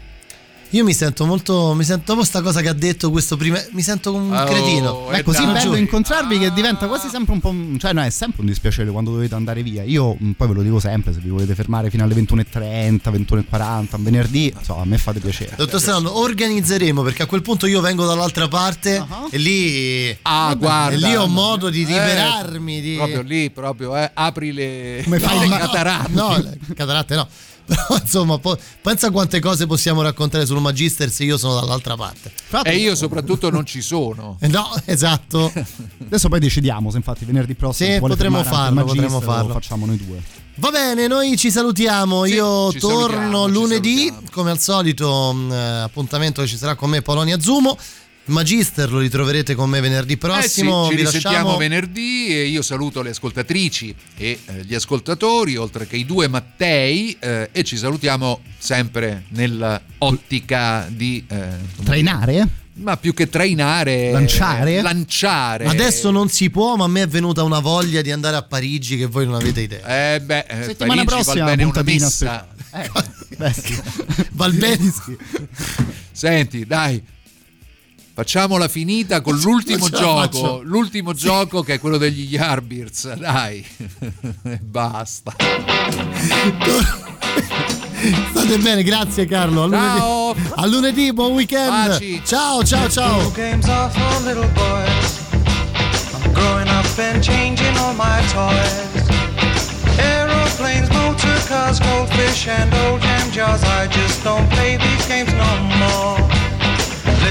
Io 0.74 0.86
mi 0.86 0.94
sento 0.94 1.26
molto. 1.26 1.74
Mi 1.74 1.84
sento 1.84 2.14
dopo 2.14 2.24
sta 2.24 2.41
cosa 2.41 2.62
che 2.62 2.70
ha 2.70 2.74
detto 2.74 3.12
questo 3.12 3.36
prima. 3.36 3.62
Mi 3.72 3.82
sento 3.82 4.14
come 4.14 4.28
un 4.28 4.34
Oh, 4.34 4.45
cretino. 4.45 5.10
È 5.10 5.22
così 5.22 5.45
Lo 5.45 5.52
bello 5.52 5.76
incontrarvi 5.76 6.40
che 6.40 6.53
diventa 6.53 6.88
quasi 6.88 7.10
sempre 7.10 7.34
un 7.34 7.41
po'. 7.41 7.49
un- 7.49 7.78
cioè, 7.78 7.91
no, 7.91 8.02
è 8.02 8.10
sempre 8.10 8.40
un 8.40 8.48
dispiacere 8.48 8.90
quando 8.90 9.12
dovete 9.12 9.36
andare 9.36 9.64
via. 9.64 9.84
Io 9.84 10.16
mh, 10.18 10.32
poi 10.32 10.48
ve 10.48 10.53
lo 10.53 10.62
dico 10.62 10.80
sempre: 10.80 11.12
se 11.12 11.20
vi 11.20 11.28
volete 11.28 11.56
fermare 11.56 11.90
fino 11.90 12.06
alle 12.06 12.16
21.30, 12.16 13.12
21.40, 13.12 13.95
un 13.98 14.03
venerdì, 14.03 14.53
insomma, 14.58 14.84
a 14.84 14.86
me 14.86 14.98
fate 14.98 15.20
piacere. 15.20 15.56
Dottor 15.58 15.82
Strano, 15.82 16.18
organizzeremo 16.20 17.02
perché 17.02 17.24
a 17.24 17.26
quel 17.26 17.41
punto 17.41 17.66
io 17.66 17.82
vengo 17.82 18.06
dall'altra 18.06 18.48
parte 18.48 19.06
e 19.30 19.38
lì. 19.38 20.18
Ah, 20.22 20.56
guarda. 20.58 20.95
E 20.95 20.99
lì 20.99 21.14
ho 21.18 21.28
modo 21.28 21.70
di 21.70 21.82
Eh, 21.82 21.86
liberarmi. 21.86 22.80
di... 22.80 22.94
Proprio 22.95 23.22
lì, 23.24 23.49
proprio, 23.49 23.98
eh, 23.98 24.10
apri 24.14 24.53
le, 24.53 25.02
Come 25.03 25.20
fai 25.20 25.38
le 25.40 25.48
ma- 25.48 25.58
cataratte. 25.58 26.12
No, 26.14 26.38
le 26.38 26.58
cataratte 26.74 27.16
no. 27.16 27.28
Però 27.71 27.97
insomma, 28.01 28.38
po- 28.38 28.57
pensa 28.81 29.11
quante 29.11 29.39
cose 29.39 29.65
possiamo 29.67 30.01
raccontare 30.01 30.45
sul 30.45 30.59
Magister 30.59 31.09
se 31.09 31.23
io 31.23 31.38
sono 31.38 31.55
dall'altra 31.55 31.95
parte. 31.95 32.31
E 32.63 32.77
io 32.77 32.95
soprattutto 32.95 33.49
non 33.49 33.65
ci 33.65 33.81
sono. 33.81 34.38
Eh, 34.41 34.47
No, 34.47 34.69
esatto. 34.85 35.51
Adesso 36.05 36.29
poi 36.29 36.39
decidiamo 36.39 36.89
se 36.91 36.97
infatti 36.97 37.25
venerdì 37.25 37.55
prossimo 37.55 37.93
Sì, 37.93 37.99
potremmo 37.99 38.43
farlo, 38.43 38.75
Magister 38.75 39.05
potremmo 39.05 39.21
farlo. 39.21 39.47
Lo 39.47 39.53
facciamo 39.53 39.85
noi 39.85 39.97
due. 39.97 40.21
Va 40.55 40.69
bene, 40.69 41.07
noi 41.07 41.38
ci 41.38 41.49
salutiamo. 41.49 42.25
Io 42.25 42.71
ci 42.71 42.79
torno 42.79 43.07
salutiamo, 43.09 43.47
lunedì, 43.47 44.13
come 44.31 44.51
al 44.51 44.59
solito, 44.59 45.31
mh, 45.33 45.51
eh, 45.51 45.57
appuntamento 45.81 46.41
che 46.41 46.47
ci 46.47 46.57
sarà 46.57 46.75
con 46.75 46.89
me 46.89 47.01
Polonia 47.01 47.39
Zumo. 47.39 47.77
Magister 48.32 48.91
lo 48.91 48.99
ritroverete 48.99 49.56
con 49.56 49.70
me 49.70 49.80
venerdì 49.80 50.18
prossimo. 50.18 50.88
Eh 50.88 50.91
sì, 50.91 50.98
ci 50.98 51.03
risentiamo 51.03 51.36
lasciamo 51.36 51.58
venerdì 51.58 52.28
e 52.28 52.45
io 52.48 52.62
saluto 52.62 53.02
le 53.02 53.12
ascoltatrici 53.12 53.95
e 54.18 54.40
eh, 54.45 54.66
gli 54.66 54.74
ascoltatori, 54.74 55.56
oltre 55.56 55.86
che 55.88 55.98
i 55.98 56.06
due 56.06 56.28
Mattei, 56.28 57.16
eh, 57.20 57.49
e 57.52 57.64
ci 57.64 57.78
salutiamo 57.78 58.41
sempre 58.58 59.26
nell'ottica 59.30 60.88
di... 60.90 61.24
eh, 61.28 61.84
Trainare? 61.84 62.60
ma 62.74 62.98
più 62.98 63.14
che 63.14 63.30
trainare... 63.30 64.12
Lanciare? 64.12 64.82
Lanciare. 64.82 65.66
Adesso 65.66 66.10
non 66.10 66.30
si 66.30 66.49
può, 66.49 66.76
ma 66.76 66.86
a 66.86 66.88
me 66.88 67.03
è 67.03 67.08
venuta 67.08 67.44
una 67.44 67.60
voglia 67.60 68.02
di 68.02 68.12
andare 68.12 68.36
a 68.38 68.41
Parigi 68.44 68.98
che 68.98 69.06
voi 69.06 69.26
non 69.26 69.36
avete 69.36 69.62
idea. 69.62 70.16
Eh 70.16 70.22
beh, 70.22 70.45
eh, 70.48 70.64
Settimana 70.64 71.03
Parigi 71.03 71.24
prossima, 71.24 71.45
va 71.45 71.49
bene 71.52 71.64
una 71.64 71.84
messa. 71.84 72.48
Eh, 72.74 72.90
beh, 73.38 73.53
sì. 74.82 75.18
Senti, 76.12 76.66
dai. 76.66 77.03
Facciamola 78.13 78.67
finita 78.67 79.21
con 79.21 79.38
l'ultimo 79.38 79.88
gioco, 79.89 80.61
l'ultimo 80.63 81.13
gioco 81.13 81.61
che 81.63 81.75
è 81.75 81.79
quello 81.79 81.97
degli 81.97 82.33
Yardbirds, 82.33 83.13
dai. 83.13 83.65
E 84.43 84.57
basta. 84.61 85.33
State 88.31 88.57
bene, 88.57 88.83
grazie 88.83 89.25
Carlo. 89.25 89.63
A 89.63 89.67
lunedì, 89.67 89.97
Ciao. 89.97 90.35
a 90.55 90.65
lunedì 90.65 91.13
buon 91.13 91.31
weekend. 91.33 91.69
Baci. 91.69 92.21
Ciao, 92.25 92.63
ciao, 92.63 92.89
ciao. 92.89 93.31
games 93.31 93.67
are 93.67 93.89
for 93.91 94.21
little 94.23 94.47
boys. 94.53 95.19
I'm 96.23 96.33
growing 96.33 96.67
up 96.67 96.85
and 96.97 97.23
changing 97.23 97.77
all 97.77 97.93
my 97.93 98.21
toys. 98.33 99.07
Aeroplanes, 99.99 100.89
motor 100.89 101.39
cars, 101.47 101.79
goldfish, 101.79 102.47
and 102.47 102.73
old 102.73 103.01
jam 103.01 103.31
jars. 103.31 103.63
I 103.63 103.88
just 103.88 104.23
don't 104.23 104.49
play 104.49 104.77
these 104.77 105.07
games 105.07 105.31
no 105.33 105.57
more. 105.77 106.40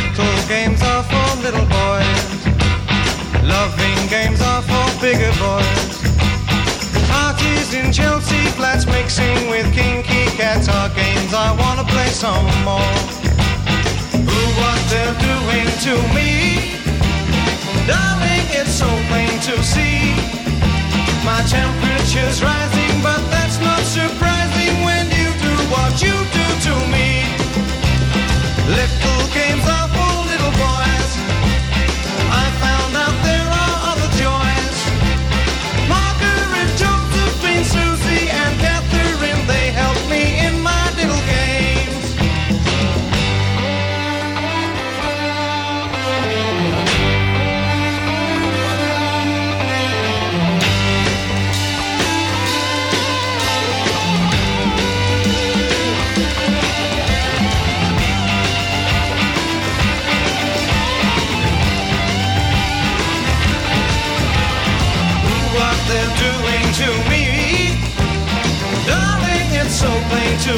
Little 0.00 0.48
games 0.48 0.80
are 0.82 1.02
for 1.02 1.28
little 1.44 1.66
boys. 1.68 2.30
Loving 3.44 4.00
games 4.08 4.40
are 4.40 4.62
for 4.62 4.86
bigger 5.00 5.32
boys. 5.36 5.92
Parties 7.12 7.74
in 7.74 7.92
Chelsea 7.92 8.44
flats 8.56 8.86
mixing 8.86 9.50
with 9.50 9.66
kinky 9.74 10.24
cats 10.40 10.68
are 10.68 10.88
games 10.90 11.32
I 11.34 11.52
wanna 11.60 11.84
play 11.84 12.08
some 12.08 12.48
more. 12.64 12.94
Ooh, 14.16 14.50
what 14.60 14.80
they're 14.90 15.18
doing 15.30 15.68
to 15.86 15.94
me. 16.16 16.30
Darling, 17.86 18.46
it's 18.60 18.72
so 18.82 18.88
plain 19.08 19.36
to 19.48 19.54
see. 19.62 20.16
My 21.28 21.40
temperature's 21.56 22.42
rising, 22.42 22.94
but 23.02 23.20
that's 23.30 23.58
not 23.60 23.82
surprising 23.98 24.74
when 24.86 25.04
you 25.20 25.28
do 25.46 25.54
what 25.74 25.92
you 26.00 26.16
do 26.38 26.46
to 26.66 26.74
me. 26.94 27.08
Little 28.80 29.22
games 29.34 29.66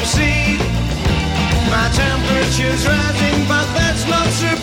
see. 0.05 0.57
My 1.69 1.89
temperature's 1.91 2.87
rising, 2.87 3.47
but 3.47 3.67
that's 3.75 4.07
not 4.07 4.27
surprising 4.27 4.62